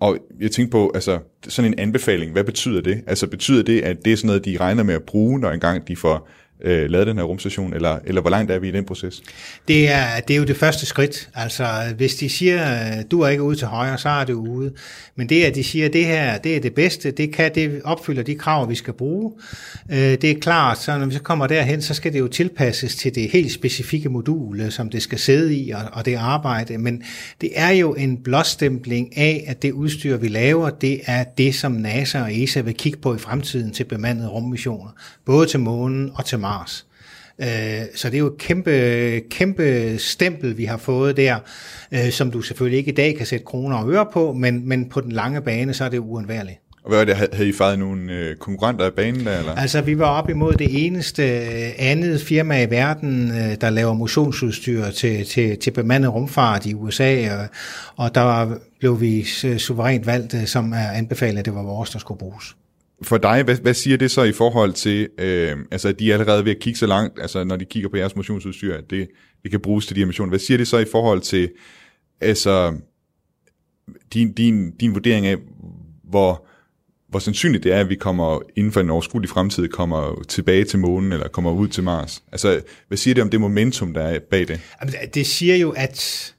og 0.00 0.18
jeg 0.40 0.50
tænkte 0.50 0.72
på, 0.72 0.90
altså 0.94 1.18
sådan 1.48 1.72
en 1.72 1.78
anbefaling, 1.78 2.32
hvad 2.32 2.44
betyder 2.44 2.80
det? 2.80 3.04
Altså 3.06 3.26
betyder 3.26 3.62
det, 3.62 3.80
at 3.80 4.04
det 4.04 4.12
er 4.12 4.16
sådan 4.16 4.26
noget, 4.26 4.44
de 4.44 4.56
regner 4.56 4.82
med 4.82 4.94
at 4.94 5.02
bruge, 5.02 5.40
når 5.40 5.50
engang 5.50 5.88
de 5.88 5.96
får 5.96 6.28
øh, 6.64 6.90
lavet 6.90 7.06
den 7.06 7.16
her 7.16 7.24
rumstation, 7.24 7.74
eller, 7.74 7.98
eller 8.04 8.20
hvor 8.20 8.30
langt 8.30 8.50
er 8.50 8.58
vi 8.58 8.68
i 8.68 8.70
den 8.70 8.84
proces? 8.84 9.22
Det 9.68 9.90
er, 9.90 10.20
det 10.28 10.34
er 10.34 10.38
jo 10.38 10.44
det 10.44 10.56
første 10.56 10.86
skridt. 10.86 11.28
Altså, 11.34 11.64
hvis 11.96 12.14
de 12.14 12.28
siger, 12.28 12.72
øh, 12.72 13.04
du 13.10 13.20
er 13.20 13.28
ikke 13.28 13.42
ude 13.42 13.56
til 13.56 13.66
højre, 13.66 13.98
så 13.98 14.08
er 14.08 14.24
det 14.24 14.32
ude. 14.32 14.72
Men 15.16 15.28
det, 15.28 15.44
at 15.44 15.54
de 15.54 15.64
siger, 15.64 15.88
det 15.88 16.04
her, 16.04 16.38
det 16.38 16.56
er 16.56 16.60
det 16.60 16.74
bedste, 16.74 17.10
det 17.10 17.32
kan, 17.32 17.54
det 17.54 17.80
opfylder 17.84 18.22
de 18.22 18.34
krav, 18.34 18.68
vi 18.68 18.74
skal 18.74 18.92
bruge. 18.92 19.32
Øh, 19.90 19.96
det 19.98 20.24
er 20.24 20.40
klart, 20.40 20.78
så 20.78 20.98
når 20.98 21.06
vi 21.06 21.14
så 21.14 21.22
kommer 21.22 21.46
derhen, 21.46 21.82
så 21.82 21.94
skal 21.94 22.12
det 22.12 22.18
jo 22.18 22.28
tilpasses 22.28 22.96
til 22.96 23.14
det 23.14 23.30
helt 23.30 23.52
specifikke 23.52 24.08
modul, 24.08 24.60
øh, 24.60 24.70
som 24.70 24.90
det 24.90 25.02
skal 25.02 25.18
sidde 25.18 25.56
i, 25.56 25.70
og, 25.70 25.80
og 25.92 26.04
det 26.04 26.14
arbejde. 26.14 26.78
Men 26.78 27.02
det 27.40 27.50
er 27.54 27.70
jo 27.70 27.94
en 27.94 28.16
blåstempling 28.16 29.16
af, 29.18 29.44
at 29.46 29.62
det 29.62 29.72
udstyr, 29.72 30.16
vi 30.16 30.28
laver, 30.28 30.70
det 30.70 31.00
er 31.06 31.24
det, 31.24 31.54
som 31.54 31.72
NASA 31.72 32.22
og 32.22 32.42
ESA 32.42 32.60
vil 32.60 32.74
kigge 32.74 32.98
på 32.98 33.14
i 33.14 33.18
fremtiden 33.18 33.70
til 33.70 33.84
bemandede 33.84 34.28
rummissioner. 34.28 34.90
Både 35.24 35.46
til 35.46 35.60
månen 35.60 36.10
og 36.14 36.24
til 36.24 36.38
Mars. 36.38 36.51
Øh, 37.38 37.48
Så 37.94 38.08
det 38.08 38.14
er 38.14 38.18
jo 38.18 38.26
et 38.26 38.38
kæmpe, 38.38 39.20
kæmpe 39.30 39.98
stempel, 39.98 40.58
vi 40.58 40.64
har 40.64 40.76
fået 40.76 41.16
der, 41.16 41.36
øh, 41.92 42.10
som 42.10 42.30
du 42.30 42.42
selvfølgelig 42.42 42.78
ikke 42.78 42.90
i 42.90 42.94
dag 42.94 43.16
kan 43.16 43.26
sætte 43.26 43.44
kroner 43.44 43.76
og 43.76 43.92
øre 43.92 44.06
på, 44.12 44.32
men, 44.32 44.68
men 44.68 44.88
på 44.88 45.00
den 45.00 45.12
lange 45.12 45.40
bane, 45.40 45.74
så 45.74 45.84
er 45.84 45.88
det 45.88 45.98
uundværligt. 45.98 46.58
Og 46.84 46.88
hvad 46.88 46.98
var 46.98 47.04
det, 47.04 47.16
havde 47.32 47.48
I 47.48 47.52
fejret 47.52 47.78
nogle 47.78 48.12
øh, 48.12 48.36
konkurrenter 48.36 48.84
af 48.84 48.92
banen 48.92 49.26
der, 49.26 49.38
eller? 49.38 49.54
Altså, 49.54 49.80
vi 49.80 49.98
var 49.98 50.06
op 50.06 50.30
imod 50.30 50.52
det 50.52 50.86
eneste 50.86 51.22
andet 51.78 52.20
firma 52.20 52.62
i 52.62 52.70
verden, 52.70 53.30
øh, 53.30 53.56
der 53.60 53.70
laver 53.70 53.94
motionsudstyr 53.94 54.90
til, 54.90 55.26
til, 55.26 55.58
til 55.58 55.70
bemandet 55.70 56.14
rumfart 56.14 56.66
i 56.66 56.74
USA, 56.74 57.28
og, 57.38 57.46
og 57.96 58.14
der 58.14 58.54
blev 58.80 59.00
vi 59.00 59.24
suverænt 59.58 60.06
valgt, 60.06 60.48
som 60.48 60.72
er 60.72 60.90
anbefalet, 60.90 61.38
at 61.38 61.44
det 61.44 61.54
var 61.54 61.62
vores, 61.62 61.90
der 61.90 61.98
skulle 61.98 62.18
bruges. 62.18 62.56
For 63.02 63.18
dig, 63.18 63.42
hvad, 63.42 63.56
hvad 63.56 63.74
siger 63.74 63.96
det 63.96 64.10
så 64.10 64.22
i 64.22 64.32
forhold 64.32 64.72
til, 64.72 65.08
øh, 65.18 65.56
altså 65.70 65.88
at 65.88 65.98
de 65.98 66.10
er 66.10 66.14
allerede 66.14 66.44
ved 66.44 66.52
at 66.52 66.58
kigge 66.58 66.78
så 66.78 66.86
langt, 66.86 67.20
altså 67.20 67.44
når 67.44 67.56
de 67.56 67.64
kigger 67.64 67.88
på 67.88 67.96
jeres 67.96 68.16
motionsudstyr, 68.16 68.74
at 68.74 68.84
det, 68.90 69.08
det 69.42 69.50
kan 69.50 69.60
bruges 69.60 69.86
til 69.86 69.96
de 69.96 70.00
her 70.00 70.06
missioner. 70.06 70.28
Hvad 70.28 70.38
siger 70.38 70.58
det 70.58 70.68
så 70.68 70.78
i 70.78 70.84
forhold 70.84 71.20
til, 71.20 71.50
altså 72.20 72.74
din, 74.14 74.32
din, 74.32 74.70
din 74.70 74.94
vurdering 74.94 75.26
af, 75.26 75.36
hvor, 76.04 76.46
hvor 77.08 77.18
sandsynligt 77.18 77.64
det 77.64 77.72
er, 77.72 77.80
at 77.80 77.88
vi 77.88 77.94
kommer 77.94 78.40
inden 78.56 78.72
for 78.72 78.80
en 78.80 78.90
overskuelig 78.90 79.30
fremtid, 79.30 79.68
kommer 79.68 80.24
tilbage 80.28 80.64
til 80.64 80.78
månen, 80.78 81.12
eller 81.12 81.28
kommer 81.28 81.52
ud 81.52 81.68
til 81.68 81.82
Mars? 81.82 82.22
Altså, 82.32 82.62
hvad 82.88 82.98
siger 82.98 83.14
det 83.14 83.22
om 83.22 83.30
det 83.30 83.40
momentum, 83.40 83.94
der 83.94 84.02
er 84.02 84.18
bag 84.30 84.48
det? 84.48 84.60
Jamen, 84.80 84.94
Det 85.14 85.26
siger 85.26 85.56
jo, 85.56 85.70
at, 85.70 86.34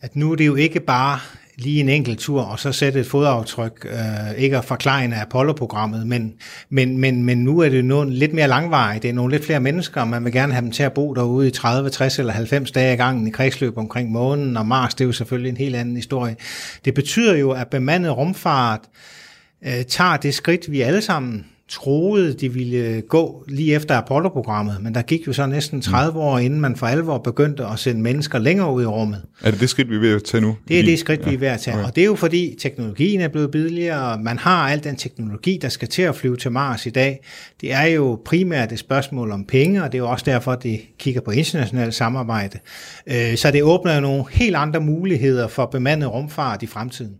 at 0.00 0.16
nu 0.16 0.32
er 0.32 0.36
det 0.36 0.46
jo 0.46 0.54
ikke 0.54 0.80
bare 0.80 1.18
lige 1.58 1.80
en 1.80 1.88
enkelt 1.88 2.18
tur, 2.18 2.42
og 2.42 2.58
så 2.58 2.72
sætte 2.72 3.00
et 3.00 3.06
fodaftryk, 3.06 3.86
øh, 3.90 4.38
ikke 4.38 4.58
at 4.58 4.64
forklare 4.64 5.04
af 5.04 5.20
Apollo-programmet, 5.20 6.06
men, 6.06 6.34
men, 6.70 6.98
men, 6.98 7.24
men 7.24 7.38
nu 7.38 7.58
er 7.58 7.68
det 7.68 7.84
noget 7.84 8.08
lidt 8.08 8.32
mere 8.32 8.48
langvarigt. 8.48 9.02
Det 9.02 9.08
er 9.08 9.14
nogle 9.14 9.32
lidt 9.34 9.44
flere 9.44 9.60
mennesker, 9.60 10.00
og 10.00 10.08
man 10.08 10.24
vil 10.24 10.32
gerne 10.32 10.52
have 10.52 10.62
dem 10.62 10.70
til 10.70 10.82
at 10.82 10.92
bo 10.92 11.14
derude 11.14 11.48
i 11.48 11.50
30, 11.50 11.90
60 11.90 12.18
eller 12.18 12.32
90 12.32 12.70
dage 12.70 12.94
i 12.94 12.96
gangen 12.96 13.26
i 13.26 13.30
kredsløb 13.30 13.78
omkring 13.78 14.10
månen, 14.10 14.56
og 14.56 14.66
Mars, 14.66 14.94
det 14.94 15.04
er 15.04 15.06
jo 15.06 15.12
selvfølgelig 15.12 15.50
en 15.50 15.56
helt 15.56 15.76
anden 15.76 15.96
historie. 15.96 16.36
Det 16.84 16.94
betyder 16.94 17.36
jo, 17.36 17.50
at 17.50 17.68
bemandet 17.68 18.16
rumfart 18.16 18.80
øh, 19.66 19.84
tager 19.84 20.16
det 20.16 20.34
skridt, 20.34 20.70
vi 20.70 20.80
alle 20.80 21.02
sammen 21.02 21.44
troede, 21.72 22.32
de 22.32 22.52
ville 22.52 23.00
gå 23.08 23.44
lige 23.48 23.74
efter 23.74 23.94
Apollo-programmet, 23.96 24.76
men 24.82 24.94
der 24.94 25.02
gik 25.02 25.26
jo 25.26 25.32
så 25.32 25.46
næsten 25.46 25.80
30 25.80 26.18
år, 26.18 26.38
inden 26.38 26.60
man 26.60 26.76
for 26.76 26.86
alvor 26.86 27.18
begyndte 27.18 27.64
at 27.66 27.78
sende 27.78 28.00
mennesker 28.00 28.38
længere 28.38 28.72
ud 28.72 28.82
i 28.82 28.86
rummet. 28.86 29.22
Er 29.42 29.50
det 29.50 29.60
det 29.60 29.68
skridt, 29.70 29.90
vi 29.90 29.96
er 29.96 30.00
ved 30.00 30.14
at 30.14 30.24
tage 30.24 30.40
nu? 30.40 30.56
Det 30.68 30.78
er 30.80 30.82
det 30.84 30.98
skridt, 30.98 31.26
vi 31.30 31.34
er 31.34 31.38
ved 31.38 31.48
at 31.48 31.60
tage. 31.60 31.76
okay. 31.76 31.86
Og 31.86 31.96
det 31.96 32.00
er 32.02 32.06
jo 32.06 32.14
fordi 32.14 32.56
teknologien 32.58 33.20
er 33.20 33.28
blevet 33.28 33.50
billigere, 33.50 34.12
og 34.12 34.20
man 34.20 34.38
har 34.38 34.68
al 34.68 34.84
den 34.84 34.96
teknologi, 34.96 35.58
der 35.62 35.68
skal 35.68 35.88
til 35.88 36.02
at 36.02 36.16
flyve 36.16 36.36
til 36.36 36.52
Mars 36.52 36.86
i 36.86 36.90
dag. 36.90 37.24
Det 37.60 37.72
er 37.72 37.84
jo 37.84 38.20
primært 38.24 38.72
et 38.72 38.78
spørgsmål 38.78 39.30
om 39.30 39.44
penge, 39.44 39.82
og 39.84 39.92
det 39.92 39.98
er 39.98 40.02
jo 40.02 40.10
også 40.10 40.24
derfor, 40.24 40.52
at 40.52 40.62
det 40.62 40.80
kigger 40.98 41.20
på 41.20 41.30
internationalt 41.30 41.94
samarbejde. 41.94 42.58
Øh, 43.06 43.36
Så 43.36 43.50
det 43.50 43.62
åbner 43.62 43.94
jo 43.94 44.00
nogle 44.00 44.24
helt 44.30 44.56
andre 44.56 44.80
muligheder 44.80 45.48
for 45.48 45.66
bemandet 45.66 46.12
rumfart 46.12 46.62
i 46.62 46.66
fremtiden. 46.66 47.12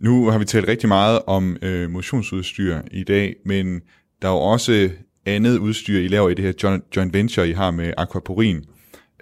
Nu 0.00 0.30
har 0.30 0.38
vi 0.38 0.44
talt 0.44 0.68
rigtig 0.68 0.88
meget 0.88 1.20
om 1.26 1.56
øh, 1.62 1.90
motionsudstyr 1.90 2.78
i 2.90 3.04
dag, 3.04 3.34
men 3.44 3.80
der 4.22 4.28
er 4.28 4.32
jo 4.32 4.38
også 4.38 4.90
andet 5.26 5.58
udstyr, 5.58 5.98
I 5.98 6.08
laver 6.08 6.28
i 6.28 6.34
det 6.34 6.44
her 6.44 6.52
joint, 6.62 6.84
joint 6.96 7.14
venture, 7.14 7.48
I 7.48 7.52
har 7.52 7.70
med 7.70 7.92
Aquaporin. 7.96 8.64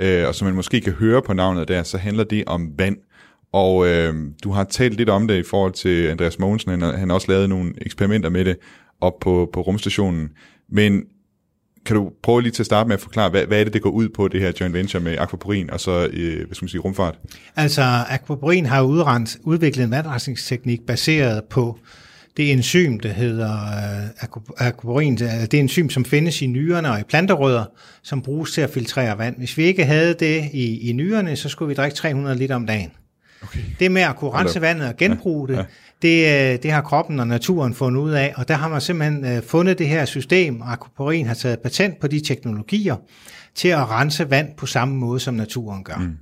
Øh, 0.00 0.28
og 0.28 0.34
som 0.34 0.46
man 0.46 0.54
måske 0.54 0.80
kan 0.80 0.92
høre 0.92 1.22
på 1.22 1.32
navnet 1.32 1.68
der, 1.68 1.82
så 1.82 1.98
handler 1.98 2.24
det 2.24 2.44
om 2.46 2.72
vand. 2.78 2.96
Og 3.52 3.88
øh, 3.88 4.14
du 4.44 4.50
har 4.50 4.64
talt 4.64 4.94
lidt 4.94 5.08
om 5.08 5.28
det 5.28 5.36
i 5.38 5.42
forhold 5.42 5.72
til 5.72 6.06
Andreas 6.06 6.38
Mogensen, 6.38 6.70
han, 6.70 6.80
han 6.80 7.08
har 7.08 7.14
også 7.14 7.32
lavet 7.32 7.48
nogle 7.48 7.72
eksperimenter 7.76 8.30
med 8.30 8.44
det 8.44 8.56
op 9.00 9.18
på, 9.20 9.50
på 9.52 9.60
rumstationen. 9.60 10.28
Men 10.68 11.04
kan 11.86 11.96
du 11.96 12.10
prøve 12.22 12.42
lige 12.42 12.52
til 12.52 12.62
at 12.62 12.66
starte 12.66 12.88
med 12.88 12.94
at 12.94 13.00
forklare, 13.00 13.30
hvad, 13.30 13.46
hvad 13.46 13.60
er 13.60 13.64
det, 13.64 13.72
det 13.72 13.82
går 13.82 13.90
ud 13.90 14.08
på, 14.08 14.28
det 14.28 14.40
her 14.40 14.52
joint 14.60 14.74
venture 14.74 15.02
med 15.02 15.18
Aquaporin 15.18 15.70
og 15.70 15.80
så, 15.80 16.08
øh, 16.12 16.36
hvad 16.46 16.54
skal 16.54 16.64
man 16.64 16.68
sige, 16.68 16.80
rumfart? 16.80 17.18
Altså, 17.56 17.82
aquaporin 18.08 18.66
har 18.66 18.82
udrens, 18.82 19.38
udviklet 19.42 19.84
en 19.84 19.90
vandrensningsteknik 19.90 20.80
baseret 20.86 21.44
på 21.44 21.78
det 22.36 22.52
enzym, 22.52 22.98
der 23.00 23.08
hedder 23.08 23.52
øh, 23.52 24.66
aquaporin. 24.66 25.16
Det 25.16 25.54
er 25.54 25.58
enzym, 25.60 25.88
som 25.88 26.04
findes 26.04 26.42
i 26.42 26.46
nyrerne 26.46 26.90
og 26.90 27.00
i 27.00 27.02
planterødder, 27.02 27.64
som 28.02 28.22
bruges 28.22 28.52
til 28.52 28.60
at 28.60 28.70
filtrere 28.70 29.18
vand. 29.18 29.36
Hvis 29.38 29.58
vi 29.58 29.62
ikke 29.62 29.84
havde 29.84 30.14
det 30.14 30.44
i, 30.52 30.90
i 30.90 30.92
nyrerne, 30.92 31.36
så 31.36 31.48
skulle 31.48 31.68
vi 31.68 31.74
drikke 31.74 31.96
300 31.96 32.38
liter 32.38 32.54
om 32.54 32.66
dagen. 32.66 32.90
Okay. 33.42 33.60
Det 33.80 33.92
med 33.92 34.02
at 34.02 34.16
kunne 34.16 34.30
rense 34.30 34.60
vandet 34.60 34.88
og 34.88 34.96
genbruge 34.96 35.48
det, 35.48 35.56
Det, 35.56 35.66
det 36.02 36.72
har 36.72 36.80
kroppen 36.80 37.20
og 37.20 37.26
naturen 37.26 37.74
fundet 37.74 38.00
ud 38.00 38.10
af, 38.10 38.34
og 38.36 38.48
der 38.48 38.54
har 38.54 38.68
man 38.68 38.80
simpelthen 38.80 39.24
øh, 39.24 39.42
fundet 39.42 39.78
det 39.78 39.88
her 39.88 40.04
system, 40.04 40.60
og 40.60 40.72
Aquaporin 40.72 41.26
har 41.26 41.34
taget 41.34 41.58
patent 41.58 42.00
på 42.00 42.06
de 42.06 42.20
teknologier 42.20 42.96
til 43.54 43.68
at 43.68 43.90
rense 43.90 44.30
vand 44.30 44.48
på 44.56 44.66
samme 44.66 44.96
måde, 44.96 45.20
som 45.20 45.34
naturen 45.34 45.84
gør. 45.84 45.96
Mm. 45.96 46.16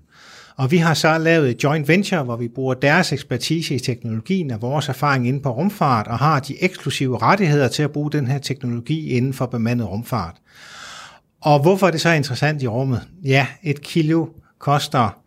Og 0.56 0.70
vi 0.70 0.76
har 0.76 0.94
så 0.94 1.18
lavet 1.18 1.50
et 1.50 1.64
joint 1.64 1.88
venture, 1.88 2.22
hvor 2.22 2.36
vi 2.36 2.48
bruger 2.48 2.74
deres 2.74 3.12
ekspertise 3.12 3.74
i 3.74 3.78
teknologien 3.78 4.50
og 4.50 4.62
vores 4.62 4.88
erfaring 4.88 5.28
inden 5.28 5.42
på 5.42 5.50
rumfart, 5.50 6.06
og 6.06 6.18
har 6.18 6.40
de 6.40 6.64
eksklusive 6.64 7.18
rettigheder 7.18 7.68
til 7.68 7.82
at 7.82 7.90
bruge 7.90 8.12
den 8.12 8.26
her 8.26 8.38
teknologi 8.38 9.08
inden 9.08 9.32
for 9.32 9.46
bemandet 9.46 9.88
rumfart. 9.88 10.36
Og 11.40 11.62
hvorfor 11.62 11.86
er 11.86 11.90
det 11.90 12.00
så 12.00 12.10
interessant 12.10 12.62
i 12.62 12.66
rummet? 12.66 13.02
Ja, 13.24 13.46
et 13.62 13.82
kilo 13.82 14.26
koster 14.58 15.18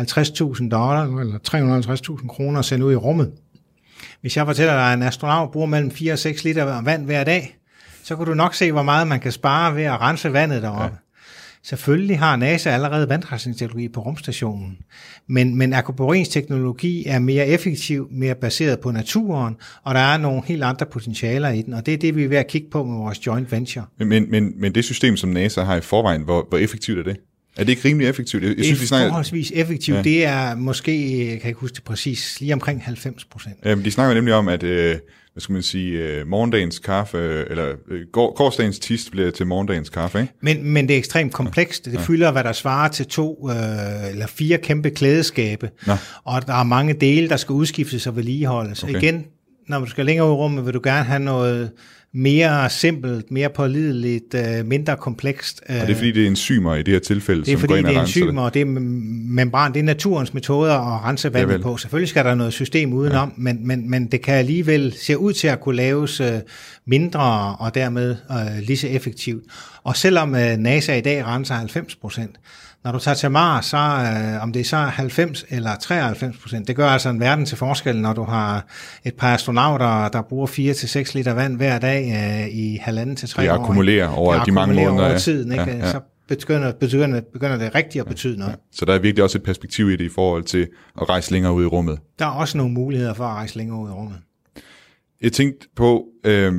50.000 0.00 0.68
dollar, 0.68 1.20
eller 1.20 1.38
350.000 2.18 2.26
kroner 2.26 2.58
at 2.58 2.64
sende 2.64 2.86
ud 2.86 2.92
i 2.92 2.96
rummet. 2.96 3.32
Hvis 4.20 4.36
jeg 4.36 4.46
fortæller 4.46 4.74
dig, 4.74 4.92
at 4.92 4.96
en 4.96 5.02
astronaut 5.02 5.50
bruger 5.50 5.66
mellem 5.66 5.90
4 5.90 6.12
og 6.12 6.18
6 6.18 6.44
liter 6.44 6.82
vand 6.82 7.04
hver 7.04 7.24
dag, 7.24 7.56
så 8.02 8.16
kan 8.16 8.26
du 8.26 8.34
nok 8.34 8.54
se, 8.54 8.72
hvor 8.72 8.82
meget 8.82 9.08
man 9.08 9.20
kan 9.20 9.32
spare 9.32 9.76
ved 9.76 9.82
at 9.82 10.00
rense 10.00 10.32
vandet 10.32 10.62
deroppe. 10.62 10.82
Ja. 10.84 11.12
Selvfølgelig 11.64 12.18
har 12.18 12.36
NASA 12.36 12.70
allerede 12.70 13.08
vandrensningsteknologi 13.08 13.88
på 13.88 14.00
rumstationen, 14.00 14.78
men, 15.28 15.56
men 15.56 15.72
Aquaporins 15.72 16.28
teknologi 16.28 17.06
er 17.06 17.18
mere 17.18 17.46
effektiv, 17.46 18.08
mere 18.10 18.34
baseret 18.34 18.80
på 18.80 18.90
naturen, 18.90 19.56
og 19.82 19.94
der 19.94 20.00
er 20.00 20.18
nogle 20.18 20.42
helt 20.46 20.64
andre 20.64 20.86
potentialer 20.86 21.48
i 21.48 21.62
den, 21.62 21.74
og 21.74 21.86
det 21.86 21.94
er 21.94 21.98
det, 21.98 22.16
vi 22.16 22.24
er 22.24 22.28
ved 22.28 22.36
at 22.36 22.46
kigge 22.46 22.70
på 22.70 22.84
med 22.84 22.96
vores 22.96 23.26
joint 23.26 23.52
venture. 23.52 23.84
Men, 23.98 24.30
men, 24.30 24.52
men 24.56 24.74
det 24.74 24.84
system, 24.84 25.16
som 25.16 25.30
NASA 25.30 25.62
har 25.62 25.76
i 25.76 25.80
forvejen, 25.80 26.22
hvor, 26.22 26.46
hvor 26.48 26.58
effektivt 26.58 26.98
er 26.98 27.02
det? 27.02 27.16
Er 27.56 27.64
det 27.64 27.68
ikke 27.68 27.88
rimelig 27.88 28.08
effektivt? 28.08 28.42
Jeg, 28.42 28.56
jeg 28.56 28.64
synes, 28.64 28.78
det 28.78 28.84
er 28.84 28.88
snakker... 28.88 29.08
forholdsvis 29.08 29.52
effektivt. 29.54 29.96
Ja. 29.96 30.02
Det 30.02 30.24
er 30.24 30.54
måske, 30.54 31.28
jeg 31.30 31.40
kan 31.40 31.48
ikke 31.48 31.60
huske 31.60 31.74
det 31.74 31.84
præcis, 31.84 32.40
lige 32.40 32.52
omkring 32.52 32.84
90 32.84 33.24
procent. 33.24 33.54
Ja, 33.64 33.74
men 33.74 33.84
de 33.84 33.90
snakker 33.90 34.14
nemlig 34.14 34.34
om, 34.34 34.48
at 34.48 34.62
øh, 34.62 34.96
hvad 35.32 35.40
skal 35.40 35.52
man 35.52 35.62
sige, 35.62 35.98
øh, 35.98 36.26
morgendagens 36.26 36.78
kaffe, 36.78 37.44
eller 37.50 37.68
øh, 37.88 38.00
gårdsdagens 38.12 38.78
tist 38.78 39.10
bliver 39.10 39.30
til 39.30 39.46
morgendagens 39.46 39.90
kaffe, 39.90 40.20
ikke? 40.20 40.32
Men, 40.40 40.64
men 40.64 40.88
det 40.88 40.94
er 40.94 40.98
ekstremt 40.98 41.32
komplekst. 41.32 41.84
Det 41.84 41.92
ja. 41.92 42.00
fylder, 42.00 42.32
hvad 42.32 42.44
der 42.44 42.52
svarer 42.52 42.88
til 42.88 43.06
to 43.06 43.48
øh, 43.50 44.10
eller 44.10 44.26
fire 44.26 44.58
kæmpe 44.58 44.90
klædeskabe, 44.90 45.70
Nå. 45.86 45.92
og 46.24 46.46
der 46.46 46.54
er 46.54 46.64
mange 46.64 46.94
dele, 46.94 47.28
der 47.28 47.36
skal 47.36 47.52
udskiftes 47.52 48.06
og 48.06 48.16
vedligeholdes. 48.16 48.82
Okay. 48.82 48.96
Igen, 48.96 49.26
når 49.72 49.84
du 49.84 49.90
skal 49.90 50.06
længere 50.06 50.26
ud 50.26 50.32
i 50.32 50.34
rummet, 50.34 50.66
vil 50.66 50.74
du 50.74 50.80
gerne 50.84 51.04
have 51.04 51.20
noget 51.20 51.70
mere 52.14 52.70
simpelt, 52.70 53.30
mere 53.30 53.48
pålideligt, 53.50 54.34
øh, 54.34 54.66
mindre 54.66 54.96
komplekst. 54.96 55.62
Og 55.68 55.74
det 55.74 55.90
er 55.90 55.94
fordi, 55.94 56.12
det 56.12 56.22
er 56.22 56.26
enzymer 56.26 56.74
i 56.74 56.82
det 56.82 56.92
her 56.94 57.00
tilfælde, 57.00 57.44
det 57.44 57.48
er 57.48 57.52
som 57.52 57.60
fordi, 57.60 57.72
går 57.72 57.78
ind 57.78 57.86
det 57.86 57.96
er 57.96 58.00
enzymer, 58.00 58.42
og 58.42 58.54
det 58.54 58.62
er 58.62 58.66
membran, 58.66 59.72
det 59.72 59.80
er 59.80 59.84
naturens 59.84 60.34
metoder 60.34 60.74
at 60.74 61.04
rense 61.04 61.34
vandet 61.34 61.62
på. 61.62 61.76
Selvfølgelig 61.76 62.08
skal 62.08 62.24
der 62.24 62.34
noget 62.34 62.52
system 62.52 62.92
udenom, 62.92 63.28
ja. 63.28 63.42
men, 63.42 63.66
men, 63.66 63.90
men 63.90 64.06
det 64.06 64.22
kan 64.22 64.34
alligevel 64.34 64.94
se 65.00 65.18
ud 65.18 65.32
til 65.32 65.48
at 65.48 65.60
kunne 65.60 65.76
laves 65.76 66.20
øh, 66.20 66.32
mindre 66.86 67.56
og 67.56 67.74
dermed 67.74 68.16
øh, 68.30 68.62
lige 68.62 68.76
så 68.76 68.88
effektivt. 68.88 69.44
Og 69.84 69.96
selvom 69.96 70.34
øh, 70.34 70.56
NASA 70.56 70.94
i 70.94 71.00
dag 71.00 71.26
renser 71.26 71.54
90 71.54 71.96
procent, 71.96 72.36
når 72.84 72.92
du 72.92 72.98
tager 72.98 73.14
til 73.14 73.30
Mars, 73.30 73.66
så, 73.66 73.76
øh, 73.76 74.42
om 74.42 74.52
det 74.52 74.60
er 74.60 74.64
så 74.64 74.76
90 74.76 75.44
eller 75.48 75.76
93 75.76 76.38
procent, 76.38 76.68
det 76.68 76.76
gør 76.76 76.88
altså 76.88 77.08
en 77.08 77.20
verden 77.20 77.46
til 77.46 77.58
forskel, 77.58 77.96
når 77.96 78.12
du 78.12 78.22
har 78.22 78.66
et 79.04 79.14
par 79.14 79.34
astronauter, 79.34 80.08
der 80.08 80.22
bruger 80.22 80.46
4-6 80.46 81.14
liter 81.14 81.34
vand 81.34 81.56
hver 81.56 81.78
dag 81.78 82.04
øh, 82.04 82.54
i 82.54 82.78
halvanden 82.82 83.16
til 83.16 83.28
tre 83.28 83.52
år. 83.52 83.56
Det 83.56 83.62
akkumulerer 83.62 84.08
over 84.08 84.34
det 84.34 84.46
de 84.46 84.52
mange 84.52 84.74
måneder. 84.74 85.08
over 85.08 85.18
tiden, 85.18 85.52
ikke? 85.52 85.64
Ja, 85.64 85.76
ja. 85.76 85.90
så 85.90 86.00
begynder, 86.28 86.72
begynder, 86.72 87.20
begynder 87.32 87.56
det 87.56 87.74
rigtigt 87.74 88.02
at 88.02 88.08
betyde 88.08 88.38
noget. 88.38 88.52
Ja. 88.52 88.56
Så 88.72 88.84
der 88.84 88.94
er 88.94 88.98
virkelig 88.98 89.24
også 89.24 89.38
et 89.38 89.44
perspektiv 89.44 89.90
i 89.90 89.96
det 89.96 90.04
i 90.04 90.08
forhold 90.08 90.44
til 90.44 90.68
at 91.00 91.08
rejse 91.08 91.32
længere 91.32 91.52
ud 91.52 91.64
i 91.64 91.66
rummet. 91.66 91.98
Der 92.18 92.26
er 92.26 92.30
også 92.30 92.58
nogle 92.58 92.72
muligheder 92.72 93.14
for 93.14 93.24
at 93.24 93.34
rejse 93.34 93.56
længere 93.56 93.78
ud 93.78 93.88
i 93.88 93.92
rummet. 93.92 94.18
Jeg 95.22 95.32
tænkte 95.32 95.68
på, 95.76 96.04
øh, 96.26 96.54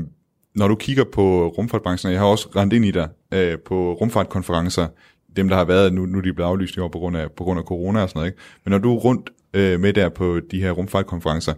når 0.55 0.67
du 0.67 0.76
kigger 0.76 1.03
på 1.13 1.47
rumfartbranchen, 1.47 2.11
jeg 2.11 2.19
har 2.19 2.28
også 2.28 2.47
rendt 2.55 2.74
ind 2.74 2.86
i 2.86 2.91
dig 2.91 3.07
øh, 3.34 3.57
på 3.65 3.93
rumfartkonferencer, 3.93 4.88
dem, 5.36 5.49
der 5.49 5.55
har 5.55 5.65
været, 5.65 5.93
nu, 5.93 6.05
nu 6.05 6.17
er 6.17 6.21
de 6.21 6.34
blevet 6.34 6.49
aflyst 6.49 6.75
i 6.75 6.79
år 6.79 6.88
på 6.88 6.99
grund 6.99 7.17
af, 7.17 7.31
på 7.31 7.43
grund 7.43 7.59
af 7.59 7.65
corona 7.65 8.01
og 8.01 8.09
sådan 8.09 8.19
noget, 8.19 8.27
ikke? 8.27 8.39
Men 8.63 8.71
når 8.71 8.77
du 8.77 8.95
er 8.95 8.99
rundt 8.99 9.29
øh, 9.53 9.79
med 9.79 9.93
der 9.93 10.09
på 10.09 10.39
de 10.51 10.61
her 10.61 10.71
rumfartkonferencer, 10.71 11.53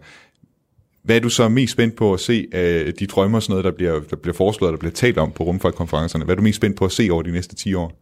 hvad 1.04 1.16
er 1.16 1.20
du 1.20 1.30
så 1.30 1.50
mest 1.50 1.74
spændt 1.74 1.96
på 1.96 2.14
at 2.14 2.20
se 2.20 2.48
af 2.52 2.94
de 3.00 3.08
drømme 3.08 3.38
og 3.38 3.44
sådan 3.44 3.52
noget, 3.52 3.66
der 3.66 3.72
bliver, 3.72 4.00
der 4.10 4.16
bliver 4.16 4.36
foreslået, 4.36 4.72
der 4.72 4.78
bliver 4.78 4.94
talt 4.94 5.18
om 5.18 5.32
på 5.32 5.44
rumfartkonferencerne? 5.44 6.26
Hvad 6.26 6.34
er 6.34 6.38
du 6.38 6.44
mest 6.44 6.56
spændt 6.56 6.78
på 6.78 6.86
at 6.86 6.92
se 6.92 7.08
over 7.12 7.22
de 7.22 7.32
næste 7.32 7.56
10 7.56 7.74
år? 7.74 8.02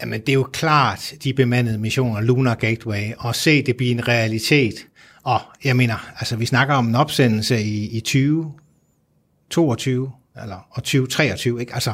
Jamen, 0.00 0.20
det 0.20 0.28
er 0.28 0.34
jo 0.34 0.48
klart, 0.52 1.14
de 1.24 1.34
bemandede 1.34 1.78
missioner, 1.78 2.20
Lunar 2.20 2.54
Gateway, 2.54 3.12
og 3.18 3.34
se 3.34 3.62
det 3.62 3.76
blive 3.76 3.90
en 3.90 4.08
realitet. 4.08 4.74
Og 5.22 5.40
jeg 5.64 5.76
mener, 5.76 6.10
altså 6.18 6.36
vi 6.36 6.46
snakker 6.46 6.74
om 6.74 6.88
en 6.88 6.94
opsendelse 6.94 7.62
i, 7.62 7.96
i 7.96 8.00
2022, 8.00 10.12
eller 10.42 10.66
og 10.70 10.82
2023, 10.82 11.60
ikke? 11.60 11.74
Altså, 11.74 11.92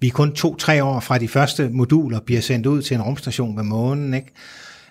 vi 0.00 0.06
er 0.06 0.12
kun 0.12 0.32
to-tre 0.32 0.84
år 0.84 1.00
fra 1.00 1.18
de 1.18 1.28
første 1.28 1.68
moduler 1.72 2.20
bliver 2.20 2.40
sendt 2.40 2.66
ud 2.66 2.82
til 2.82 2.94
en 2.94 3.02
rumstation 3.02 3.56
ved 3.56 3.64
månen, 3.64 4.14
ikke? 4.14 4.32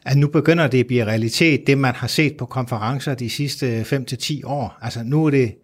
At 0.06 0.18
nu 0.18 0.28
begynder 0.28 0.68
det 0.68 0.80
at 0.80 0.88
blive 0.88 1.06
realitet, 1.06 1.68
det 1.68 1.78
man 1.78 1.96
har 1.96 2.08
set 2.08 2.38
på 2.38 2.46
konferencer 2.46 3.14
de 3.14 3.30
sidste 3.30 3.82
5-10 3.82 4.42
år. 4.44 4.78
Altså 4.82 5.04
nu 5.04 5.26
er 5.26 5.30
det 5.30 5.56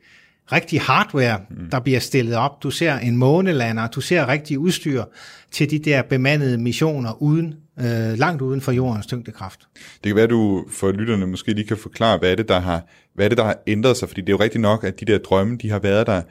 rigtig 0.52 0.82
hardware, 0.82 1.40
der 1.72 1.80
bliver 1.80 2.00
stillet 2.00 2.36
op. 2.36 2.64
Du 2.64 2.72
ser 2.72 2.98
en 2.98 3.18
månelander, 3.18 3.88
du 3.88 4.02
ser 4.02 4.28
rigtig 4.28 4.60
udstyr 4.60 5.04
til 5.52 5.72
de 5.72 5.80
der 5.80 6.02
bemandede 6.02 6.58
missioner 6.58 7.22
uden, 7.22 7.56
øh, 7.80 8.18
langt 8.18 8.42
uden 8.42 8.62
for 8.62 8.72
jordens 8.72 9.06
tyngdekraft. 9.06 9.60
Det 9.74 10.10
kan 10.10 10.16
være, 10.16 10.28
du 10.28 10.66
for 10.70 10.92
lytterne 10.92 11.28
måske 11.28 11.54
lige 11.54 11.68
kan 11.68 11.78
forklare, 11.78 12.18
hvad 12.18 12.32
er 12.32 12.36
det, 12.36 12.48
der 12.48 12.60
har, 12.60 12.88
hvad 13.16 13.26
er 13.26 13.30
det, 13.30 13.38
der 13.38 13.44
har 13.44 13.58
ændret 13.68 13.98
sig? 13.98 14.08
Fordi 14.08 14.22
det 14.22 14.30
er 14.30 14.34
jo 14.34 14.40
rigtigt 14.40 14.62
nok, 14.62 14.84
at 14.84 15.00
de 15.00 15.06
der 15.06 15.18
drømme, 15.18 15.58
de 15.58 15.70
har 15.70 15.80
været 15.80 16.08
der 16.08 16.22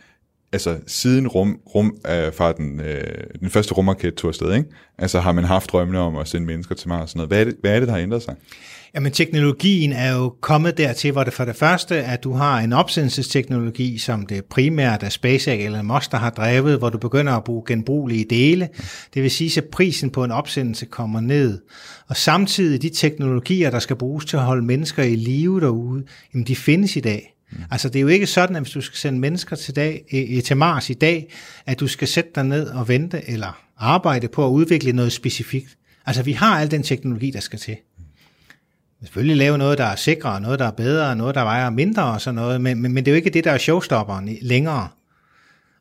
altså 0.53 0.79
siden 0.87 1.29
rum, 1.29 1.61
rum 1.75 1.97
øh, 2.07 2.33
fra 2.33 2.53
den, 2.53 2.81
øh, 2.81 3.25
den 3.41 3.51
første 3.51 3.75
rumraket 3.75 4.15
tog 4.15 4.29
afsted, 4.29 4.55
ikke? 4.55 4.69
Altså 4.99 5.21
har 5.21 5.33
man 5.33 5.45
haft 5.45 5.73
drømmene 5.73 5.99
om 5.99 6.17
at 6.17 6.29
sende 6.29 6.47
mennesker 6.47 6.75
til 6.75 6.89
Mars 6.89 7.03
og 7.03 7.09
sådan 7.09 7.19
noget. 7.19 7.29
Hvad 7.29 7.41
er 7.41 7.45
det, 7.45 7.55
hvad 7.61 7.75
er 7.75 7.79
det 7.79 7.89
der 7.89 7.95
har 7.95 8.01
ændret 8.01 8.23
sig? 8.23 8.35
Jamen 8.95 9.13
teknologien 9.13 9.93
er 9.93 10.17
jo 10.17 10.35
kommet 10.41 10.79
dertil, 10.79 11.13
hvor 11.13 11.25
det 11.25 11.33
for 11.33 11.45
det 11.45 11.57
første, 11.57 12.05
at 12.05 12.25
du 12.25 12.33
har 12.33 12.61
en 12.61 12.73
opsendelsesteknologi, 12.73 13.99
som 13.99 14.27
det 14.27 14.45
primært 14.45 15.03
er 15.03 15.09
SpaceX 15.09 15.65
eller 15.65 15.83
Musk, 15.83 16.11
der 16.13 16.19
har 16.19 16.31
drevet, 16.31 16.79
hvor 16.79 16.91
du 16.91 16.99
begynder 16.99 17.33
at 17.33 17.45
bruge 17.45 17.63
genbrugelige 17.67 18.27
dele. 18.31 18.69
Det 19.15 19.23
vil 19.23 19.31
sige, 19.31 19.61
at 19.61 19.65
prisen 19.65 20.11
på 20.11 20.25
en 20.25 20.31
opsendelse 20.31 20.87
kommer 20.87 21.21
ned. 21.21 21.61
Og 22.09 22.17
samtidig 22.17 22.83
de 22.83 22.89
teknologier, 22.89 23.71
der 23.71 23.79
skal 23.79 23.97
bruges 23.97 24.25
til 24.25 24.37
at 24.37 24.43
holde 24.43 24.65
mennesker 24.67 25.03
i 25.03 25.17
live 25.17 25.61
derude, 25.61 26.05
jamen 26.35 26.47
de 26.47 26.57
findes 26.57 26.97
i 26.97 27.01
dag. 27.01 27.32
Mm. 27.53 27.65
Altså 27.71 27.89
det 27.89 27.97
er 27.97 28.01
jo 28.01 28.09
ikke 28.09 28.27
sådan, 28.27 28.57
at 28.57 28.63
hvis 28.63 28.73
du 28.73 28.81
skal 28.81 28.97
sende 28.97 29.19
mennesker 29.19 29.57
til, 29.57 29.77
dag, 29.77 30.05
til 30.45 30.57
Mars 30.57 30.91
i 30.91 30.95
dag, 30.95 31.33
at 31.67 31.81
du 31.81 31.87
skal 31.87 32.09
sætte 32.09 32.31
dig 32.35 32.45
ned 32.45 32.67
og 32.67 32.89
vente 32.89 33.31
eller 33.31 33.63
arbejde 33.77 34.29
på 34.29 34.47
at 34.47 34.51
udvikle 34.51 34.93
noget 34.93 35.13
specifikt. 35.13 35.77
Altså 36.07 36.23
vi 36.23 36.33
har 36.33 36.61
al 36.61 36.71
den 36.71 36.83
teknologi, 36.83 37.31
der 37.31 37.41
skal 37.41 37.59
til. 37.59 37.77
Mm. 37.99 38.05
Selvfølgelig 39.03 39.37
lave 39.37 39.59
noget, 39.59 39.79
der 39.79 39.85
er 39.85 39.97
sikrere, 39.97 40.41
noget, 40.41 40.59
der 40.59 40.67
er 40.67 40.71
bedre, 40.71 41.17
noget, 41.17 41.35
der 41.35 41.43
vejer 41.43 41.71
mindre 41.71 42.05
og 42.05 42.21
sådan 42.21 42.35
noget, 42.35 42.61
men, 42.61 42.83
men, 42.83 42.93
men 42.93 43.05
det 43.05 43.11
er 43.11 43.15
jo 43.15 43.17
ikke 43.17 43.31
det, 43.31 43.45
der 43.45 43.53
er 43.53 43.59
showstopperen 43.59 44.39
længere. 44.43 44.89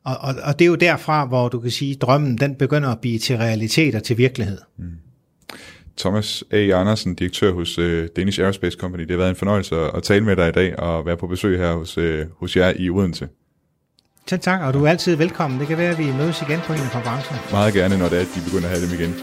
Og, 0.04 0.18
og, 0.18 0.34
og 0.42 0.58
det 0.58 0.64
er 0.64 0.68
jo 0.68 0.74
derfra, 0.74 1.24
hvor 1.24 1.48
du 1.48 1.60
kan 1.60 1.70
sige, 1.70 1.94
at 1.94 2.00
drømmen 2.00 2.38
den 2.38 2.54
begynder 2.54 2.88
at 2.88 3.00
blive 3.00 3.18
til 3.18 3.36
realitet 3.36 3.94
og 3.94 4.02
til 4.02 4.18
virkelighed. 4.18 4.58
Mm. 4.78 4.90
Thomas 5.98 6.44
A. 6.50 6.56
Andersen, 6.56 7.14
direktør 7.14 7.52
hos 7.52 7.78
uh, 7.78 8.04
Danish 8.16 8.40
Aerospace 8.40 8.78
Company. 8.78 9.02
Det 9.02 9.10
har 9.10 9.16
været 9.16 9.30
en 9.30 9.36
fornøjelse 9.36 9.76
at 9.76 10.02
tale 10.02 10.24
med 10.24 10.36
dig 10.36 10.48
i 10.48 10.52
dag 10.52 10.78
og 10.78 11.06
være 11.06 11.16
på 11.16 11.26
besøg 11.26 11.58
her 11.58 11.74
hos, 11.74 11.98
uh, 11.98 12.04
hos 12.40 12.56
jer 12.56 12.72
i 12.76 12.90
Odense. 12.90 13.28
Selv 14.28 14.40
tak, 14.40 14.60
og 14.60 14.74
du 14.74 14.84
er 14.84 14.90
altid 14.90 15.16
velkommen. 15.16 15.60
Det 15.60 15.68
kan 15.68 15.78
være, 15.78 15.90
at 15.90 15.98
vi 15.98 16.12
mødes 16.12 16.42
igen 16.42 16.60
på 16.66 16.72
en 16.72 16.78
konference. 16.78 17.30
Meget 17.50 17.74
gerne, 17.74 17.98
når 17.98 18.08
det 18.08 18.18
er, 18.18 18.22
at 18.22 18.28
de 18.34 18.40
begynder 18.44 18.68
at 18.68 18.78
have 18.78 18.86
dem 18.86 19.00
igen. 19.00 19.14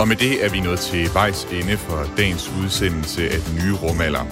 Og 0.00 0.08
med 0.08 0.16
det 0.16 0.44
er 0.44 0.50
vi 0.50 0.60
nået 0.60 0.80
til 0.80 1.10
vejs 1.14 1.44
ende 1.44 1.76
for 1.76 2.06
dagens 2.16 2.52
udsendelse 2.62 3.22
af 3.22 3.40
den 3.46 3.54
nye 3.54 3.74
rumalder. 3.82 4.24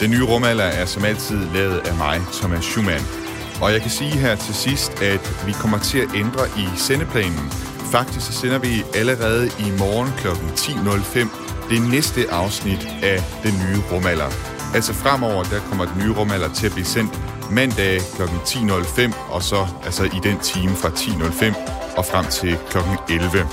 Den 0.00 0.10
nye 0.10 0.24
rumalder 0.24 0.64
er 0.64 0.84
som 0.84 1.04
altid 1.04 1.38
lavet 1.54 1.78
af 1.88 1.96
mig, 1.96 2.20
Thomas 2.32 2.64
Schumann. 2.64 3.23
Og 3.62 3.72
jeg 3.72 3.80
kan 3.82 3.90
sige 3.90 4.10
her 4.10 4.34
til 4.36 4.54
sidst, 4.54 5.02
at 5.02 5.46
vi 5.46 5.52
kommer 5.52 5.78
til 5.78 5.98
at 5.98 6.08
ændre 6.14 6.44
i 6.56 6.66
sendeplanen. 6.76 7.50
Faktisk 7.92 8.26
så 8.26 8.32
sender 8.32 8.58
vi 8.58 8.82
allerede 8.94 9.46
i 9.46 9.70
morgen 9.78 10.10
kl. 10.18 10.28
10.05 10.28 11.70
det 11.70 11.90
næste 11.90 12.30
afsnit 12.30 12.88
af 13.02 13.22
den 13.42 13.52
nye 13.52 13.80
rumalder. 13.92 14.30
Altså 14.74 14.92
fremover, 14.92 15.42
der 15.44 15.60
kommer 15.60 15.84
den 15.84 16.02
nye 16.02 16.12
rumalder 16.12 16.52
til 16.52 16.66
at 16.66 16.72
blive 16.72 16.84
sendt 16.84 17.20
mandag 17.50 18.00
kl. 18.16 18.22
10.05, 18.22 19.32
og 19.32 19.42
så 19.42 19.66
altså 19.84 20.04
i 20.04 20.20
den 20.22 20.38
time 20.38 20.76
fra 20.76 20.88
10.05 20.88 21.96
og 21.96 22.04
frem 22.04 22.26
til 22.26 22.58
kl. 22.70 22.78
11. 23.12 23.48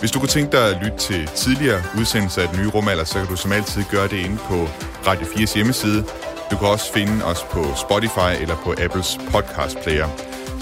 Hvis 0.00 0.10
du 0.10 0.18
kunne 0.18 0.28
tænke 0.28 0.52
dig 0.52 0.68
at 0.68 0.82
lytte 0.82 0.98
til 0.98 1.26
tidligere 1.26 1.82
udsendelser 1.98 2.42
af 2.42 2.48
den 2.48 2.60
nye 2.60 2.68
rumalder, 2.68 3.04
så 3.04 3.14
kan 3.18 3.26
du 3.26 3.36
som 3.36 3.52
altid 3.52 3.82
gøre 3.90 4.08
det 4.08 4.16
inde 4.16 4.36
på 4.36 4.68
Radio 5.06 5.26
4's 5.26 5.54
hjemmeside, 5.54 6.04
du 6.52 6.56
kan 6.56 6.68
også 6.68 6.92
finde 6.92 7.24
os 7.24 7.42
på 7.42 7.62
Spotify 7.76 8.32
eller 8.42 8.56
på 8.56 8.74
Apples 8.84 9.18
podcast 9.30 9.76
player. 9.84 10.08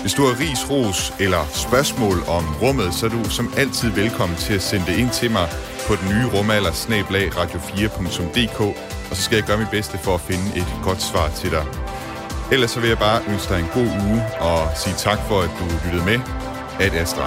Hvis 0.01 0.15
du 0.15 0.23
har 0.27 0.41
ris, 0.41 0.71
ros 0.71 1.13
eller 1.21 1.43
spørgsmål 1.55 2.19
om 2.29 2.45
rummet, 2.63 2.95
så 2.95 3.07
er 3.07 3.11
du 3.11 3.31
som 3.31 3.55
altid 3.57 3.91
velkommen 3.91 4.39
til 4.39 4.55
at 4.55 4.63
sende 4.63 4.87
det 4.87 4.97
ind 4.99 5.11
til 5.11 5.31
mig 5.31 5.49
på 5.89 5.95
den 6.01 6.09
nye 6.09 6.27
rumalder 6.35 6.73
snablag 6.73 7.27
radio4.dk, 7.33 8.61
og 9.11 9.17
så 9.17 9.23
skal 9.23 9.37
jeg 9.37 9.45
gøre 9.45 9.59
mit 9.59 9.71
bedste 9.71 9.99
for 9.99 10.15
at 10.15 10.21
finde 10.21 10.47
et 10.57 10.67
godt 10.83 11.03
svar 11.03 11.29
til 11.29 11.51
dig. 11.51 11.65
Ellers 12.53 12.71
så 12.71 12.81
vil 12.81 12.89
jeg 12.89 12.99
bare 12.99 13.21
ønske 13.29 13.55
dig 13.55 13.61
en 13.61 13.71
god 13.75 13.91
uge 14.09 14.23
og 14.41 14.69
sige 14.77 14.95
tak 14.97 15.19
for, 15.29 15.41
at 15.41 15.51
du 15.59 15.65
lyttede 15.85 16.05
med. 16.05 16.19
Ad 16.81 16.91
Astra. 17.03 17.27